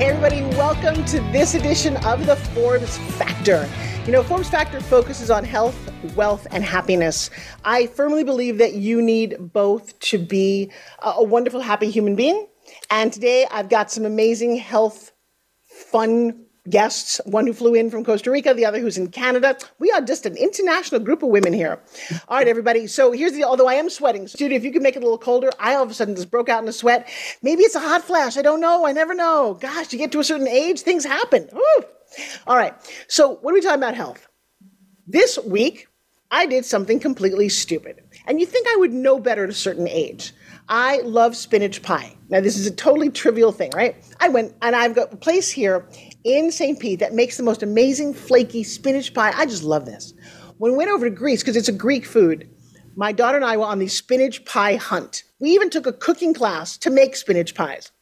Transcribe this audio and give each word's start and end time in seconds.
Everybody, 0.00 0.42
welcome 0.56 1.04
to 1.06 1.18
this 1.32 1.56
edition 1.56 1.96
of 2.06 2.24
the 2.24 2.36
Forbes 2.36 2.98
Factor. 3.18 3.68
You 4.06 4.12
know, 4.12 4.22
Forbes 4.22 4.48
Factor 4.48 4.80
focuses 4.80 5.28
on 5.28 5.42
health, 5.42 5.76
wealth, 6.14 6.46
and 6.52 6.62
happiness. 6.62 7.30
I 7.64 7.88
firmly 7.88 8.22
believe 8.22 8.58
that 8.58 8.74
you 8.74 9.02
need 9.02 9.52
both 9.52 9.98
to 9.98 10.18
be 10.18 10.70
a 11.02 11.24
wonderful, 11.24 11.60
happy 11.60 11.90
human 11.90 12.14
being. 12.14 12.46
And 12.92 13.12
today 13.12 13.48
I've 13.50 13.68
got 13.68 13.90
some 13.90 14.04
amazing 14.04 14.54
health, 14.58 15.10
fun 15.66 16.44
guests, 16.70 17.20
one 17.24 17.46
who 17.46 17.52
flew 17.52 17.74
in 17.74 17.90
from 17.90 18.04
Costa 18.04 18.30
Rica, 18.30 18.54
the 18.54 18.64
other 18.64 18.78
who's 18.78 18.98
in 18.98 19.08
Canada. 19.08 19.56
We 19.78 19.90
are 19.90 20.00
just 20.00 20.26
an 20.26 20.36
international 20.36 21.00
group 21.00 21.22
of 21.22 21.28
women 21.28 21.52
here. 21.52 21.80
All 22.28 22.38
right, 22.38 22.48
everybody. 22.48 22.86
So 22.86 23.12
here's 23.12 23.32
the, 23.32 23.44
although 23.44 23.68
I 23.68 23.74
am 23.74 23.90
sweating, 23.90 24.28
studio, 24.28 24.56
if 24.56 24.64
you 24.64 24.72
could 24.72 24.82
make 24.82 24.96
it 24.96 25.02
a 25.02 25.06
little 25.06 25.18
colder, 25.18 25.50
I 25.58 25.74
all 25.74 25.82
of 25.82 25.90
a 25.90 25.94
sudden 25.94 26.14
just 26.14 26.30
broke 26.30 26.48
out 26.48 26.62
in 26.62 26.68
a 26.68 26.72
sweat. 26.72 27.08
Maybe 27.42 27.62
it's 27.62 27.74
a 27.74 27.80
hot 27.80 28.02
flash. 28.02 28.36
I 28.36 28.42
don't 28.42 28.60
know. 28.60 28.86
I 28.86 28.92
never 28.92 29.14
know. 29.14 29.58
Gosh, 29.60 29.92
you 29.92 29.98
get 29.98 30.12
to 30.12 30.20
a 30.20 30.24
certain 30.24 30.48
age, 30.48 30.80
things 30.80 31.04
happen. 31.04 31.48
Woo. 31.52 31.84
All 32.46 32.56
right. 32.56 32.74
So 33.08 33.36
what 33.36 33.52
are 33.52 33.54
we 33.54 33.60
talking 33.60 33.78
about 33.78 33.94
health? 33.94 34.26
This 35.06 35.38
week, 35.46 35.88
I 36.30 36.46
did 36.46 36.64
something 36.64 37.00
completely 37.00 37.48
stupid. 37.48 38.02
And 38.26 38.40
you 38.40 38.46
think 38.46 38.66
I 38.68 38.76
would 38.76 38.92
know 38.92 39.18
better 39.18 39.44
at 39.44 39.50
a 39.50 39.54
certain 39.54 39.88
age. 39.88 40.34
I 40.68 40.98
love 40.98 41.34
spinach 41.34 41.82
pie. 41.82 42.14
Now, 42.28 42.40
this 42.40 42.58
is 42.58 42.66
a 42.66 42.70
totally 42.70 43.08
trivial 43.08 43.52
thing, 43.52 43.70
right? 43.74 43.96
I 44.20 44.28
went 44.28 44.54
and 44.60 44.76
I've 44.76 44.94
got 44.94 45.12
a 45.12 45.16
place 45.16 45.50
here 45.50 45.86
in 46.24 46.50
St. 46.50 46.78
Pete 46.78 47.00
that 47.00 47.14
makes 47.14 47.36
the 47.36 47.42
most 47.42 47.62
amazing 47.62 48.14
flaky 48.14 48.62
spinach 48.62 49.14
pie. 49.14 49.32
I 49.34 49.46
just 49.46 49.62
love 49.62 49.86
this. 49.86 50.14
When 50.58 50.72
we 50.72 50.78
went 50.78 50.90
over 50.90 51.08
to 51.08 51.14
Greece, 51.14 51.42
because 51.42 51.56
it's 51.56 51.68
a 51.68 51.72
Greek 51.72 52.04
food, 52.04 52.48
my 52.96 53.12
daughter 53.12 53.36
and 53.36 53.44
I 53.44 53.56
were 53.56 53.64
on 53.64 53.78
the 53.78 53.88
spinach 53.88 54.44
pie 54.44 54.74
hunt. 54.74 55.22
We 55.38 55.50
even 55.50 55.70
took 55.70 55.86
a 55.86 55.92
cooking 55.92 56.34
class 56.34 56.76
to 56.78 56.90
make 56.90 57.14
spinach 57.14 57.54
pies. 57.54 57.92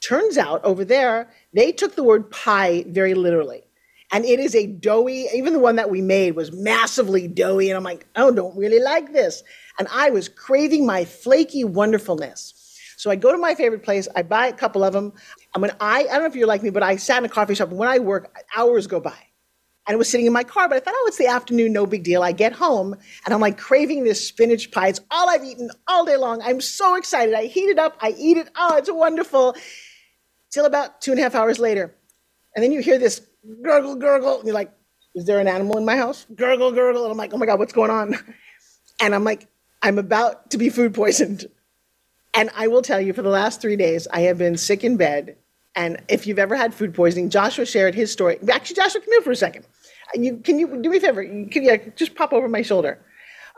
Turns 0.00 0.38
out 0.38 0.64
over 0.64 0.84
there, 0.84 1.28
they 1.52 1.72
took 1.72 1.96
the 1.96 2.04
word 2.04 2.30
pie 2.30 2.84
very 2.86 3.14
literally. 3.14 3.64
And 4.12 4.24
it 4.24 4.40
is 4.40 4.54
a 4.54 4.66
doughy, 4.66 5.26
even 5.34 5.52
the 5.52 5.58
one 5.58 5.76
that 5.76 5.90
we 5.90 6.00
made 6.00 6.36
was 6.36 6.52
massively 6.52 7.28
doughy. 7.28 7.68
And 7.68 7.76
I'm 7.76 7.82
like, 7.82 8.06
oh, 8.16 8.30
don't 8.30 8.56
really 8.56 8.80
like 8.80 9.12
this. 9.12 9.42
And 9.78 9.88
I 9.92 10.10
was 10.10 10.28
craving 10.28 10.86
my 10.86 11.04
flaky 11.04 11.64
wonderfulness. 11.64 12.54
So 12.96 13.10
I 13.10 13.16
go 13.16 13.32
to 13.32 13.38
my 13.38 13.54
favorite 13.54 13.82
place, 13.82 14.08
I 14.16 14.22
buy 14.22 14.46
a 14.46 14.52
couple 14.52 14.82
of 14.82 14.92
them. 14.92 15.12
And 15.54 15.62
when 15.62 15.72
I, 15.80 16.00
I 16.00 16.04
don't 16.04 16.20
know 16.20 16.26
if 16.26 16.36
you're 16.36 16.46
like 16.46 16.62
me, 16.62 16.70
but 16.70 16.82
I 16.82 16.96
sat 16.96 17.18
in 17.18 17.24
a 17.24 17.28
coffee 17.28 17.54
shop 17.54 17.70
and 17.70 17.78
when 17.78 17.88
I 17.88 17.98
work, 17.98 18.36
hours 18.56 18.86
go 18.86 19.00
by. 19.00 19.16
And 19.86 19.94
I 19.94 19.96
was 19.96 20.08
sitting 20.10 20.26
in 20.26 20.34
my 20.34 20.44
car, 20.44 20.68
but 20.68 20.76
I 20.76 20.80
thought, 20.80 20.94
oh, 20.94 21.04
it's 21.08 21.16
the 21.16 21.28
afternoon, 21.28 21.72
no 21.72 21.86
big 21.86 22.02
deal. 22.02 22.22
I 22.22 22.32
get 22.32 22.52
home 22.52 22.94
and 23.24 23.34
I'm 23.34 23.40
like 23.40 23.56
craving 23.56 24.04
this 24.04 24.28
spinach 24.28 24.70
pie. 24.70 24.88
It's 24.88 25.00
all 25.10 25.30
I've 25.30 25.44
eaten 25.44 25.70
all 25.86 26.04
day 26.04 26.16
long. 26.16 26.42
I'm 26.42 26.60
so 26.60 26.96
excited. 26.96 27.34
I 27.34 27.46
heat 27.46 27.70
it 27.70 27.78
up, 27.78 27.96
I 28.00 28.14
eat 28.18 28.36
it. 28.36 28.50
Oh, 28.54 28.76
it's 28.76 28.92
wonderful. 28.92 29.56
Till 30.50 30.66
about 30.66 31.00
two 31.00 31.12
and 31.12 31.20
a 31.20 31.22
half 31.22 31.34
hours 31.34 31.58
later. 31.58 31.94
And 32.54 32.62
then 32.62 32.72
you 32.72 32.80
hear 32.80 32.98
this 32.98 33.22
gurgle, 33.62 33.96
gurgle. 33.96 34.36
And 34.38 34.44
you're 34.44 34.54
like, 34.54 34.72
is 35.14 35.24
there 35.24 35.40
an 35.40 35.48
animal 35.48 35.78
in 35.78 35.86
my 35.86 35.96
house? 35.96 36.26
Gurgle, 36.34 36.72
gurgle. 36.72 37.04
And 37.04 37.12
I'm 37.12 37.18
like, 37.18 37.32
oh 37.32 37.38
my 37.38 37.46
God, 37.46 37.58
what's 37.58 37.72
going 37.72 37.90
on? 37.90 38.14
And 39.00 39.14
I'm 39.14 39.22
like, 39.22 39.46
I'm 39.80 39.96
about 39.96 40.50
to 40.50 40.58
be 40.58 40.70
food 40.70 40.92
poisoned. 40.92 41.46
And 42.38 42.50
I 42.54 42.68
will 42.68 42.82
tell 42.82 43.00
you, 43.00 43.12
for 43.12 43.22
the 43.22 43.30
last 43.30 43.60
three 43.60 43.74
days, 43.74 44.06
I 44.12 44.20
have 44.20 44.38
been 44.38 44.56
sick 44.56 44.84
in 44.84 44.96
bed. 44.96 45.36
And 45.74 46.00
if 46.08 46.24
you've 46.24 46.38
ever 46.38 46.54
had 46.54 46.72
food 46.72 46.94
poisoning, 46.94 47.30
Joshua 47.30 47.66
shared 47.66 47.96
his 47.96 48.12
story. 48.12 48.38
Actually, 48.48 48.76
Joshua, 48.76 49.00
come 49.00 49.12
here 49.12 49.22
for 49.22 49.32
a 49.32 49.36
second. 49.36 49.66
You, 50.14 50.36
can 50.36 50.60
you 50.60 50.80
do 50.80 50.88
me 50.88 50.98
a 50.98 51.00
favor? 51.00 51.24
Can 51.24 51.64
you 51.64 51.92
just 51.96 52.14
pop 52.14 52.32
over 52.32 52.48
my 52.48 52.62
shoulder? 52.62 53.04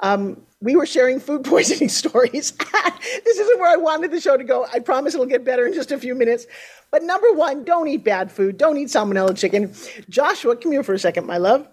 Um, 0.03 0.41
we 0.63 0.77
were 0.77 0.87
sharing 0.87 1.21
food 1.21 1.45
poisoning 1.53 1.91
stories. 1.91 2.53
this 3.25 3.39
isn't 3.39 3.61
where 3.61 3.71
I 3.71 3.77
wanted 3.77 4.13
the 4.13 4.21
show 4.21 4.39
to 4.39 4.45
go. 4.45 4.67
I 4.73 4.79
promise 4.79 5.13
it'll 5.13 5.27
get 5.27 5.45
better 5.45 5.67
in 5.67 5.75
just 5.75 5.93
a 5.93 5.99
few 5.99 6.15
minutes. 6.15 6.47
But 6.91 7.03
number 7.03 7.35
one, 7.35 7.65
don't 7.65 7.87
eat 7.87 8.03
bad 8.03 8.33
food. 8.33 8.57
Don't 8.57 8.79
eat 8.79 8.89
salmonella 8.89 9.37
chicken. 9.37 9.75
Joshua, 10.09 10.57
come 10.57 10.73
here 10.73 10.83
for 10.83 10.95
a 10.95 10.99
second, 10.99 11.27
my 11.27 11.37
love. 11.37 11.69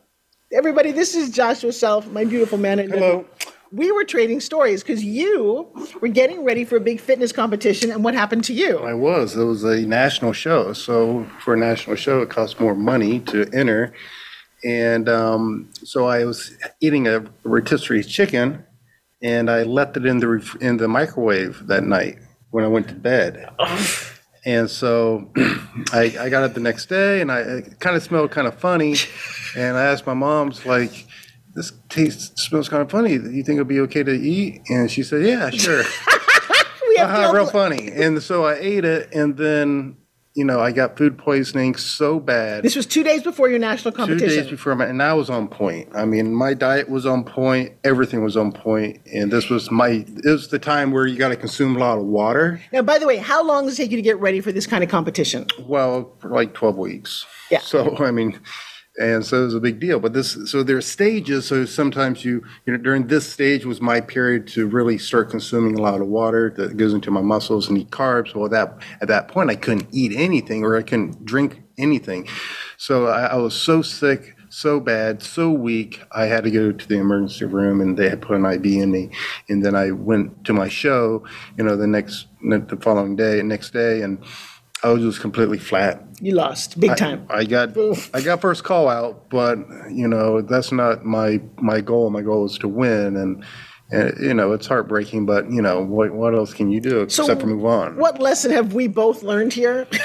Everybody, 0.51 0.91
this 0.91 1.15
is 1.15 1.29
Joshua 1.29 1.71
Self, 1.71 2.05
my 2.07 2.25
beautiful 2.25 2.57
man. 2.57 2.79
Hello. 2.79 3.25
We 3.71 3.91
were 3.91 4.03
trading 4.03 4.39
stories 4.39 4.81
because 4.83 5.03
you 5.03 5.67
were 6.01 6.07
getting 6.07 6.43
ready 6.43 6.63
for 6.63 6.77
a 6.77 6.79
big 6.79 6.99
fitness 7.01 7.31
competition, 7.31 7.91
and 7.91 8.03
what 8.03 8.13
happened 8.13 8.43
to 8.45 8.53
you? 8.53 8.79
I 8.79 8.93
was. 8.93 9.35
It 9.35 9.43
was 9.43 9.63
a 9.63 9.81
national 9.81 10.33
show. 10.33 10.73
So 10.73 11.27
for 11.43 11.53
a 11.53 11.57
national 11.57 11.95
show, 11.97 12.21
it 12.21 12.29
costs 12.29 12.59
more 12.59 12.75
money 12.75 13.19
to 13.21 13.49
enter. 13.53 13.93
And 14.63 15.07
um, 15.09 15.69
so 15.83 16.07
I 16.07 16.25
was 16.25 16.51
eating 16.81 17.07
a 17.07 17.25
rotisserie 17.43 18.03
chicken, 18.03 18.63
and 19.21 19.49
I 19.49 19.63
left 19.63 19.97
it 19.97 20.05
in 20.05 20.19
the 20.19 20.27
ref- 20.27 20.61
in 20.61 20.77
the 20.77 20.87
microwave 20.87 21.67
that 21.67 21.83
night 21.83 22.19
when 22.51 22.63
I 22.63 22.67
went 22.67 22.87
to 22.89 22.95
bed. 22.95 23.49
And 24.45 24.69
so 24.69 25.29
I, 25.91 26.15
I 26.17 26.29
got 26.29 26.43
up 26.43 26.53
the 26.53 26.61
next 26.61 26.85
day, 26.85 27.19
and 27.19 27.29
I 27.29 27.39
it 27.39 27.81
kind 27.81 27.97
of 27.97 28.03
smelled 28.03 28.31
kind 28.31 28.47
of 28.47 28.57
funny. 28.57 28.95
And 29.57 29.75
I 29.75 29.85
asked 29.85 30.05
my 30.05 30.13
mom's 30.13 30.65
like, 30.67 31.06
"This 31.57 31.73
tastes 31.89 32.41
smells 32.41 32.69
kind 32.69 32.81
of 32.81 32.89
funny. 32.89 33.13
You 33.13 33.43
think 33.43 33.49
it'll 33.49 33.65
be 33.65 33.81
okay 33.81 34.03
to 34.03 34.13
eat?" 34.13 34.61
And 34.69 34.89
she 34.89 35.03
said, 35.03 35.25
"Yeah, 35.25 35.49
sure." 35.49 35.83
We 36.97 37.01
have 37.01 37.09
uh-huh, 37.09 37.33
real 37.33 37.45
funny. 37.47 37.91
And 37.91 38.21
so 38.23 38.45
I 38.45 38.55
ate 38.55 38.83
it, 38.85 39.13
and 39.13 39.37
then 39.37 39.97
you 40.33 40.43
know 40.43 40.59
I 40.59 40.71
got 40.71 40.97
food 40.97 41.17
poisoning 41.17 41.75
so 41.75 42.19
bad. 42.19 42.63
This 42.63 42.75
was 42.75 42.85
two 42.85 43.03
days 43.03 43.21
before 43.21 43.49
your 43.49 43.59
national 43.59 43.91
competition. 43.91 44.29
Two 44.29 44.41
days 44.41 44.49
before 44.49 44.75
my, 44.75 44.85
and 44.85 45.01
I 45.01 45.13
was 45.13 45.29
on 45.29 45.47
point. 45.47 45.89
I 45.93 46.05
mean, 46.05 46.33
my 46.33 46.55
diet 46.55 46.89
was 46.89 47.05
on 47.05 47.23
point. 47.23 47.73
Everything 47.83 48.23
was 48.23 48.35
on 48.35 48.51
point, 48.51 48.99
and 49.13 49.31
this 49.31 49.49
was 49.49 49.69
my. 49.69 50.05
It 50.07 50.25
was 50.25 50.47
the 50.47 50.59
time 50.59 50.91
where 50.91 51.05
you 51.05 51.17
got 51.17 51.29
to 51.29 51.35
consume 51.35 51.75
a 51.75 51.79
lot 51.79 51.99
of 51.99 52.05
water. 52.05 52.61
Now, 52.71 52.81
by 52.81 52.97
the 52.97 53.05
way, 53.05 53.17
how 53.17 53.45
long 53.45 53.65
does 53.65 53.79
it 53.79 53.83
take 53.83 53.91
you 53.91 53.97
to 53.97 54.03
get 54.03 54.19
ready 54.19 54.41
for 54.41 54.51
this 54.51 54.65
kind 54.65 54.83
of 54.83 54.89
competition? 54.89 55.45
Well, 55.59 56.13
for 56.19 56.29
like 56.29 56.53
twelve 56.53 56.77
weeks. 56.77 57.25
Yeah. 57.51 57.59
So 57.59 57.95
I 57.97 58.11
mean, 58.11 58.39
and 58.97 59.23
so 59.23 59.41
it 59.41 59.45
was 59.45 59.53
a 59.53 59.59
big 59.59 59.79
deal. 59.79 59.99
But 59.99 60.13
this, 60.13 60.37
so 60.49 60.63
there 60.63 60.77
are 60.77 60.81
stages. 60.81 61.45
So 61.45 61.65
sometimes 61.65 62.25
you, 62.25 62.43
you 62.65 62.73
know, 62.73 62.79
during 62.79 63.07
this 63.07 63.31
stage 63.31 63.65
was 63.65 63.79
my 63.79 64.01
period 64.01 64.47
to 64.49 64.67
really 64.67 64.97
start 64.97 65.29
consuming 65.29 65.77
a 65.77 65.81
lot 65.81 66.01
of 66.01 66.07
water 66.07 66.53
that 66.57 66.77
goes 66.77 66.93
into 66.93 67.11
my 67.11 67.21
muscles 67.21 67.69
and 67.69 67.77
eat 67.77 67.91
carbs. 67.91 68.33
Well, 68.33 68.49
that 68.49 68.81
at 69.01 69.07
that 69.07 69.27
point 69.27 69.51
I 69.51 69.55
couldn't 69.55 69.87
eat 69.91 70.13
anything 70.15 70.63
or 70.63 70.75
I 70.75 70.81
couldn't 70.81 71.25
drink 71.25 71.61
anything. 71.77 72.27
So 72.77 73.07
I, 73.07 73.25
I 73.25 73.35
was 73.35 73.55
so 73.55 73.81
sick. 73.81 74.33
So 74.49 74.79
bad, 74.79 75.21
so 75.21 75.51
weak. 75.51 76.01
I 76.13 76.25
had 76.25 76.45
to 76.45 76.49
go 76.49 76.71
to 76.71 76.87
the 76.87 76.97
emergency 76.97 77.43
room, 77.43 77.81
and 77.81 77.97
they 77.97 78.07
had 78.07 78.21
put 78.21 78.37
an 78.37 78.45
IV 78.45 78.65
in 78.65 78.91
me. 78.91 79.09
And 79.49 79.63
then 79.63 79.75
I 79.75 79.91
went 79.91 80.45
to 80.45 80.53
my 80.53 80.69
show, 80.69 81.25
you 81.57 81.65
know, 81.65 81.75
the 81.75 81.85
next, 81.85 82.27
the 82.41 82.79
following 82.81 83.17
day, 83.17 83.41
next 83.43 83.71
day, 83.71 84.01
and 84.03 84.23
I 84.83 84.89
was 84.89 85.01
just 85.01 85.21
completely 85.21 85.57
flat. 85.57 86.03
You 86.21 86.33
lost 86.33 86.79
big 86.79 86.95
time. 86.95 87.25
I 87.29 87.45
got 87.45 87.75
I 88.13 88.21
got 88.21 88.41
first 88.41 88.63
call 88.63 88.87
out, 88.87 89.29
but 89.29 89.57
you 89.91 90.07
know 90.07 90.41
that's 90.41 90.71
not 90.71 91.05
my 91.05 91.41
my 91.57 91.81
goal. 91.81 92.09
My 92.09 92.21
goal 92.21 92.45
is 92.45 92.57
to 92.59 92.67
win, 92.67 93.15
and, 93.15 93.43
and 93.91 94.13
you 94.19 94.33
know 94.33 94.51
it's 94.51 94.67
heartbreaking. 94.67 95.25
But 95.25 95.49
you 95.51 95.61
know 95.61 95.83
what 95.83 96.13
what 96.13 96.35
else 96.35 96.53
can 96.53 96.69
you 96.69 96.79
do 96.79 97.01
except 97.01 97.41
for 97.41 97.47
move 97.47 97.65
on? 97.65 97.97
What 97.97 98.19
lesson 98.19 98.51
have 98.51 98.73
we 98.73 98.87
both 98.87 99.23
learned 99.23 99.53
here? 99.53 99.87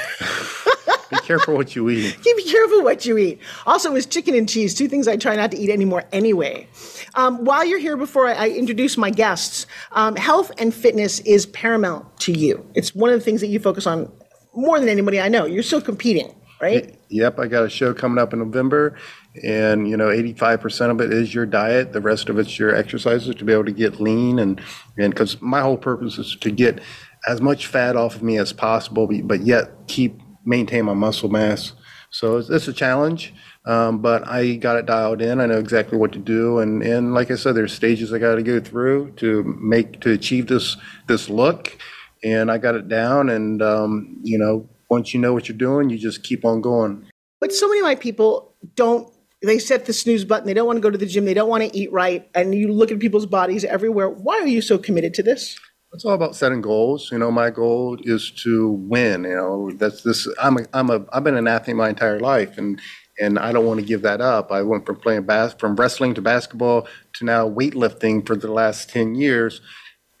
Be 1.13 1.17
careful 1.17 1.55
what 1.55 1.75
you 1.75 1.89
eat. 1.89 2.17
Be 2.23 2.43
careful 2.43 2.83
what 2.83 3.05
you 3.05 3.17
eat. 3.17 3.39
Also, 3.65 3.91
was 3.91 4.05
chicken 4.05 4.35
and 4.35 4.49
cheese, 4.49 4.73
two 4.73 4.87
things 4.87 5.07
I 5.07 5.17
try 5.17 5.35
not 5.35 5.51
to 5.51 5.57
eat 5.57 5.69
anymore 5.69 6.03
anyway. 6.11 6.67
Um, 7.15 7.45
while 7.45 7.63
you're 7.63 7.79
here, 7.79 7.97
before 7.97 8.27
I, 8.27 8.33
I 8.33 8.49
introduce 8.49 8.97
my 8.97 9.09
guests, 9.09 9.67
um, 9.91 10.15
health 10.15 10.51
and 10.57 10.73
fitness 10.73 11.19
is 11.19 11.45
paramount 11.45 12.19
to 12.21 12.31
you. 12.31 12.65
It's 12.73 12.95
one 12.95 13.11
of 13.11 13.19
the 13.19 13.23
things 13.23 13.41
that 13.41 13.47
you 13.47 13.59
focus 13.59 13.85
on 13.85 14.11
more 14.55 14.79
than 14.79 14.89
anybody 14.89 15.19
I 15.19 15.29
know. 15.29 15.45
You're 15.45 15.63
still 15.63 15.81
competing, 15.81 16.33
right? 16.61 16.95
Yep, 17.09 17.39
I 17.39 17.47
got 17.47 17.63
a 17.63 17.69
show 17.69 17.93
coming 17.93 18.17
up 18.17 18.33
in 18.33 18.39
November, 18.39 18.97
and 19.43 19.87
you 19.87 19.97
know, 19.97 20.07
85% 20.07 20.91
of 20.91 21.01
it 21.01 21.13
is 21.13 21.33
your 21.33 21.45
diet. 21.45 21.93
The 21.93 22.01
rest 22.01 22.29
of 22.29 22.39
it's 22.39 22.57
your 22.57 22.75
exercises 22.75 23.35
to 23.35 23.45
be 23.45 23.53
able 23.53 23.65
to 23.65 23.71
get 23.71 23.99
lean, 23.99 24.39
and 24.39 24.61
and 24.97 25.13
because 25.13 25.41
my 25.41 25.61
whole 25.61 25.77
purpose 25.77 26.17
is 26.17 26.35
to 26.41 26.51
get 26.51 26.81
as 27.27 27.41
much 27.41 27.67
fat 27.67 27.95
off 27.95 28.15
of 28.15 28.23
me 28.23 28.37
as 28.37 28.51
possible, 28.51 29.07
but- 29.23 29.41
yet 29.41 29.71
keep 29.87 30.19
maintain 30.45 30.85
my 30.85 30.93
muscle 30.93 31.29
mass. 31.29 31.71
So 32.09 32.37
it's, 32.37 32.49
it's 32.49 32.67
a 32.67 32.73
challenge, 32.73 33.33
um, 33.65 33.99
but 33.99 34.27
I 34.27 34.55
got 34.55 34.75
it 34.75 34.85
dialed 34.85 35.21
in. 35.21 35.39
I 35.39 35.47
know 35.47 35.57
exactly 35.57 35.97
what 35.97 36.11
to 36.11 36.19
do, 36.19 36.59
and 36.59 36.83
and 36.83 37.13
like 37.13 37.31
I 37.31 37.35
said, 37.35 37.55
there's 37.55 37.73
stages 37.73 38.13
I 38.13 38.19
got 38.19 38.35
to 38.35 38.43
go 38.43 38.59
through 38.59 39.13
to 39.17 39.43
make 39.59 39.99
to 40.01 40.11
achieve 40.11 40.47
this 40.47 40.77
this 41.07 41.27
look 41.29 41.75
and 42.23 42.51
I 42.51 42.57
got 42.57 42.75
it 42.75 42.87
down. 42.87 43.29
And 43.29 43.61
um, 43.61 44.17
you 44.23 44.37
know, 44.37 44.67
once 44.89 45.13
you 45.13 45.19
know 45.19 45.33
what 45.33 45.47
you're 45.47 45.57
doing, 45.57 45.89
you 45.89 45.97
just 45.97 46.23
keep 46.23 46.45
on 46.45 46.61
going. 46.61 47.05
But 47.39 47.51
so 47.51 47.67
many 47.67 47.79
of 47.79 47.85
my 47.85 47.95
people 47.95 48.55
don't. 48.75 49.11
They 49.41 49.59
set 49.59 49.85
the 49.85 49.93
snooze 49.93 50.23
button. 50.23 50.47
They 50.47 50.53
don't 50.53 50.65
want 50.65 50.77
to 50.77 50.81
go 50.81 50.89
to 50.89 50.97
the 50.97 51.05
gym. 51.05 51.25
They 51.25 51.33
don't 51.33 51.49
want 51.49 51.63
to 51.63 51.77
eat 51.77 51.91
right. 51.91 52.29
And 52.33 52.55
you 52.55 52.71
look 52.71 52.91
at 52.91 52.99
people's 52.99 53.25
bodies 53.25 53.65
everywhere. 53.65 54.09
Why 54.09 54.35
are 54.35 54.47
you 54.47 54.61
so 54.61 54.77
committed 54.77 55.13
to 55.15 55.23
this? 55.23 55.59
It's 55.91 56.05
all 56.05 56.13
about 56.13 56.35
setting 56.35 56.61
goals. 56.61 57.11
You 57.11 57.19
know, 57.19 57.29
my 57.29 57.49
goal 57.49 57.97
is 58.01 58.31
to 58.43 58.69
win. 58.71 59.25
You 59.25 59.35
know, 59.35 59.71
that's 59.71 60.01
this. 60.01 60.27
I'm 60.41 60.57
a, 60.57 60.65
I'm 60.73 60.89
a, 60.89 61.05
I've 61.11 61.23
been 61.23 61.35
an 61.35 61.47
athlete 61.47 61.75
my 61.75 61.89
entire 61.89 62.19
life, 62.19 62.57
and 62.57 62.79
and 63.19 63.37
I 63.37 63.51
don't 63.51 63.65
want 63.65 63.79
to 63.79 63.85
give 63.85 64.01
that 64.01 64.21
up. 64.21 64.51
I 64.51 64.63
went 64.63 64.85
from 64.85 64.95
playing 64.95 65.23
bas- 65.23 65.55
from 65.59 65.75
wrestling 65.75 66.13
to 66.15 66.21
basketball 66.21 66.87
to 67.13 67.25
now 67.25 67.47
weightlifting 67.47 68.25
for 68.25 68.35
the 68.35 68.51
last 68.51 68.89
ten 68.89 69.13
years. 69.13 69.61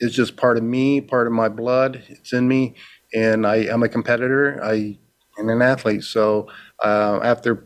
It's 0.03 0.15
just 0.15 0.35
part 0.35 0.57
of 0.57 0.63
me, 0.63 1.01
part 1.01 1.27
of 1.27 1.33
my 1.33 1.49
blood. 1.49 2.03
It's 2.09 2.33
in 2.33 2.47
me, 2.47 2.75
and 3.13 3.47
I 3.47 3.57
am 3.65 3.83
a 3.83 3.89
competitor. 3.89 4.59
I 4.63 4.97
am 5.39 5.49
an 5.49 5.61
athlete. 5.61 6.03
So 6.03 6.49
uh, 6.83 7.19
after 7.23 7.65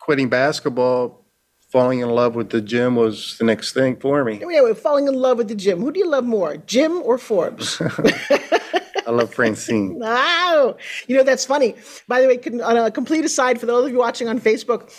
quitting 0.00 0.28
basketball, 0.28 1.24
falling 1.68 2.00
in 2.00 2.08
love 2.08 2.34
with 2.34 2.50
the 2.50 2.60
gym 2.60 2.96
was 2.96 3.36
the 3.38 3.44
next 3.44 3.72
thing 3.72 3.96
for 3.96 4.24
me. 4.24 4.38
Yeah, 4.38 4.46
anyway, 4.46 4.74
falling 4.74 5.06
in 5.06 5.14
love 5.14 5.38
with 5.38 5.48
the 5.48 5.54
gym. 5.54 5.80
Who 5.80 5.92
do 5.92 6.00
you 6.00 6.08
love 6.08 6.24
more, 6.24 6.56
Jim 6.58 7.02
or 7.02 7.18
Forbes? 7.18 7.80
I 9.06 9.10
love 9.10 9.32
Francine. 9.32 9.98
Wow. 10.08 10.76
You 11.06 11.16
know, 11.16 11.22
that's 11.22 11.44
funny. 11.44 11.74
By 12.06 12.20
the 12.20 12.28
way, 12.28 12.62
on 12.62 12.76
a 12.76 12.90
complete 12.90 13.24
aside, 13.24 13.58
for 13.60 13.66
those 13.66 13.86
of 13.86 13.92
you 13.92 13.98
watching 13.98 14.28
on 14.28 14.40
Facebook, 14.40 14.92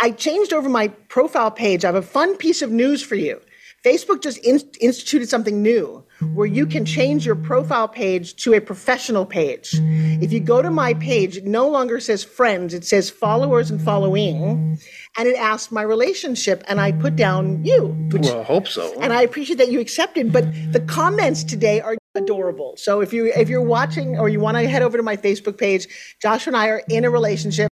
I 0.00 0.10
changed 0.10 0.52
over 0.52 0.68
my 0.68 0.88
profile 0.88 1.50
page. 1.50 1.84
I 1.84 1.88
have 1.88 1.94
a 1.94 2.02
fun 2.02 2.36
piece 2.36 2.62
of 2.62 2.70
news 2.70 3.02
for 3.02 3.14
you. 3.14 3.40
Facebook 3.84 4.22
just 4.22 4.38
in- 4.38 4.70
instituted 4.80 5.28
something 5.28 5.62
new 5.62 6.02
where 6.32 6.46
you 6.46 6.66
can 6.66 6.86
change 6.86 7.26
your 7.26 7.34
profile 7.34 7.86
page 7.86 8.34
to 8.36 8.54
a 8.54 8.60
professional 8.60 9.26
page. 9.26 9.70
If 9.74 10.32
you 10.32 10.40
go 10.40 10.62
to 10.62 10.70
my 10.70 10.94
page, 10.94 11.36
it 11.36 11.44
no 11.44 11.68
longer 11.68 12.00
says 12.00 12.24
friends, 12.24 12.72
it 12.72 12.84
says 12.84 13.10
followers 13.10 13.70
and 13.70 13.80
following, 13.80 14.78
and 15.18 15.28
it 15.28 15.36
asks 15.36 15.70
my 15.70 15.82
relationship, 15.82 16.64
and 16.66 16.80
I 16.80 16.92
put 16.92 17.14
down 17.16 17.62
you. 17.62 17.88
Which, 18.10 18.22
well, 18.22 18.40
I 18.40 18.44
hope 18.44 18.68
so. 18.68 18.98
And 19.00 19.12
I 19.12 19.20
appreciate 19.20 19.56
that 19.56 19.70
you 19.70 19.80
accepted, 19.80 20.32
but 20.32 20.46
the 20.72 20.80
comments 20.80 21.44
today 21.44 21.80
are 21.82 21.96
adorable. 22.14 22.76
So 22.78 23.02
if 23.02 23.12
you 23.12 23.32
if 23.36 23.50
you're 23.50 23.60
watching 23.60 24.18
or 24.18 24.30
you 24.30 24.40
want 24.40 24.56
to 24.56 24.66
head 24.66 24.82
over 24.82 24.96
to 24.96 25.02
my 25.02 25.16
Facebook 25.16 25.58
page, 25.58 25.88
Josh 26.22 26.46
and 26.46 26.56
I 26.56 26.68
are 26.68 26.82
in 26.88 27.04
a 27.04 27.10
relationship. 27.10 27.68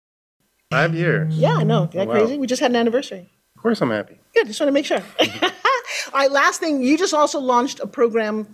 Five 0.71 0.95
years. 0.95 1.37
Yeah, 1.37 1.57
I 1.57 1.65
know. 1.65 1.85
Isn't 1.85 1.99
that 1.99 2.09
wow. 2.09 2.15
crazy? 2.15 2.39
We 2.39 2.47
just 2.47 2.61
had 2.61 2.71
an 2.71 2.77
anniversary. 2.77 3.31
Of 3.57 3.63
course, 3.63 3.81
I'm 3.83 3.91
happy. 3.91 4.21
Good. 4.39 4.47
Just 4.47 4.61
want 4.61 4.69
to 4.69 4.73
make 4.73 4.87
sure. 4.87 5.03
All 5.43 5.51
right. 6.15 6.31
Last 6.31 6.61
thing, 6.61 6.81
you 6.81 6.97
just 6.97 7.13
also 7.13 7.41
launched 7.41 7.81
a 7.81 7.89
program. 7.89 8.47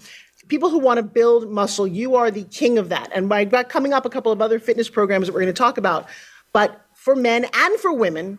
People 0.49 0.71
who 0.71 0.79
want 0.79 0.97
to 0.97 1.03
build 1.03 1.51
muscle, 1.51 1.87
you 1.87 2.15
are 2.15 2.31
the 2.31 2.45
king 2.45 2.79
of 2.79 2.89
that. 2.89 3.11
And 3.15 3.29
by 3.29 3.45
coming 3.45 3.93
up 3.93 4.07
a 4.07 4.11
couple 4.11 4.33
of 4.33 4.41
other 4.41 4.59
fitness 4.59 4.89
programs 4.89 5.27
that 5.27 5.35
we're 5.35 5.43
going 5.43 5.53
to 5.53 5.59
talk 5.59 5.77
about. 5.77 6.09
But 6.55 6.81
for 6.95 7.15
men 7.15 7.47
and 7.53 7.79
for 7.81 7.93
women, 7.93 8.39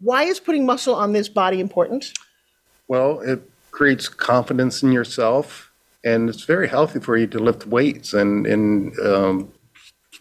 why 0.00 0.22
is 0.24 0.38
putting 0.38 0.66
muscle 0.66 0.94
on 0.94 1.12
this 1.12 1.28
body 1.28 1.58
important? 1.58 2.12
Well, 2.86 3.20
it 3.20 3.42
creates 3.72 4.08
confidence 4.08 4.84
in 4.84 4.92
yourself 4.92 5.72
and 6.04 6.28
it's 6.28 6.44
very 6.44 6.68
healthy 6.68 7.00
for 7.00 7.16
you 7.16 7.26
to 7.26 7.38
lift 7.40 7.66
weights 7.66 8.14
and 8.14 8.46
and 8.46 8.96
um, 9.00 9.52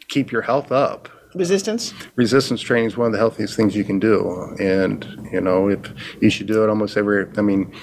keep 0.08 0.32
your 0.32 0.42
health 0.42 0.72
up. 0.72 1.08
Resistance. 1.36 1.94
Resistance 2.16 2.62
training 2.62 2.88
is 2.88 2.98
one 2.98 3.08
of 3.08 3.14
the 3.14 3.20
healthiest 3.20 3.56
things 3.56 3.76
you 3.76 3.84
can 3.84 4.00
do, 4.00 4.56
and 4.60 5.28
you 5.32 5.42
know 5.42 5.70
if 5.70 5.80
you 6.22 6.30
should 6.30 6.48
do 6.48 6.64
it 6.64 6.70
almost 6.70 6.98
every. 6.98 7.26
I 7.38 7.42
mean, 7.42 7.74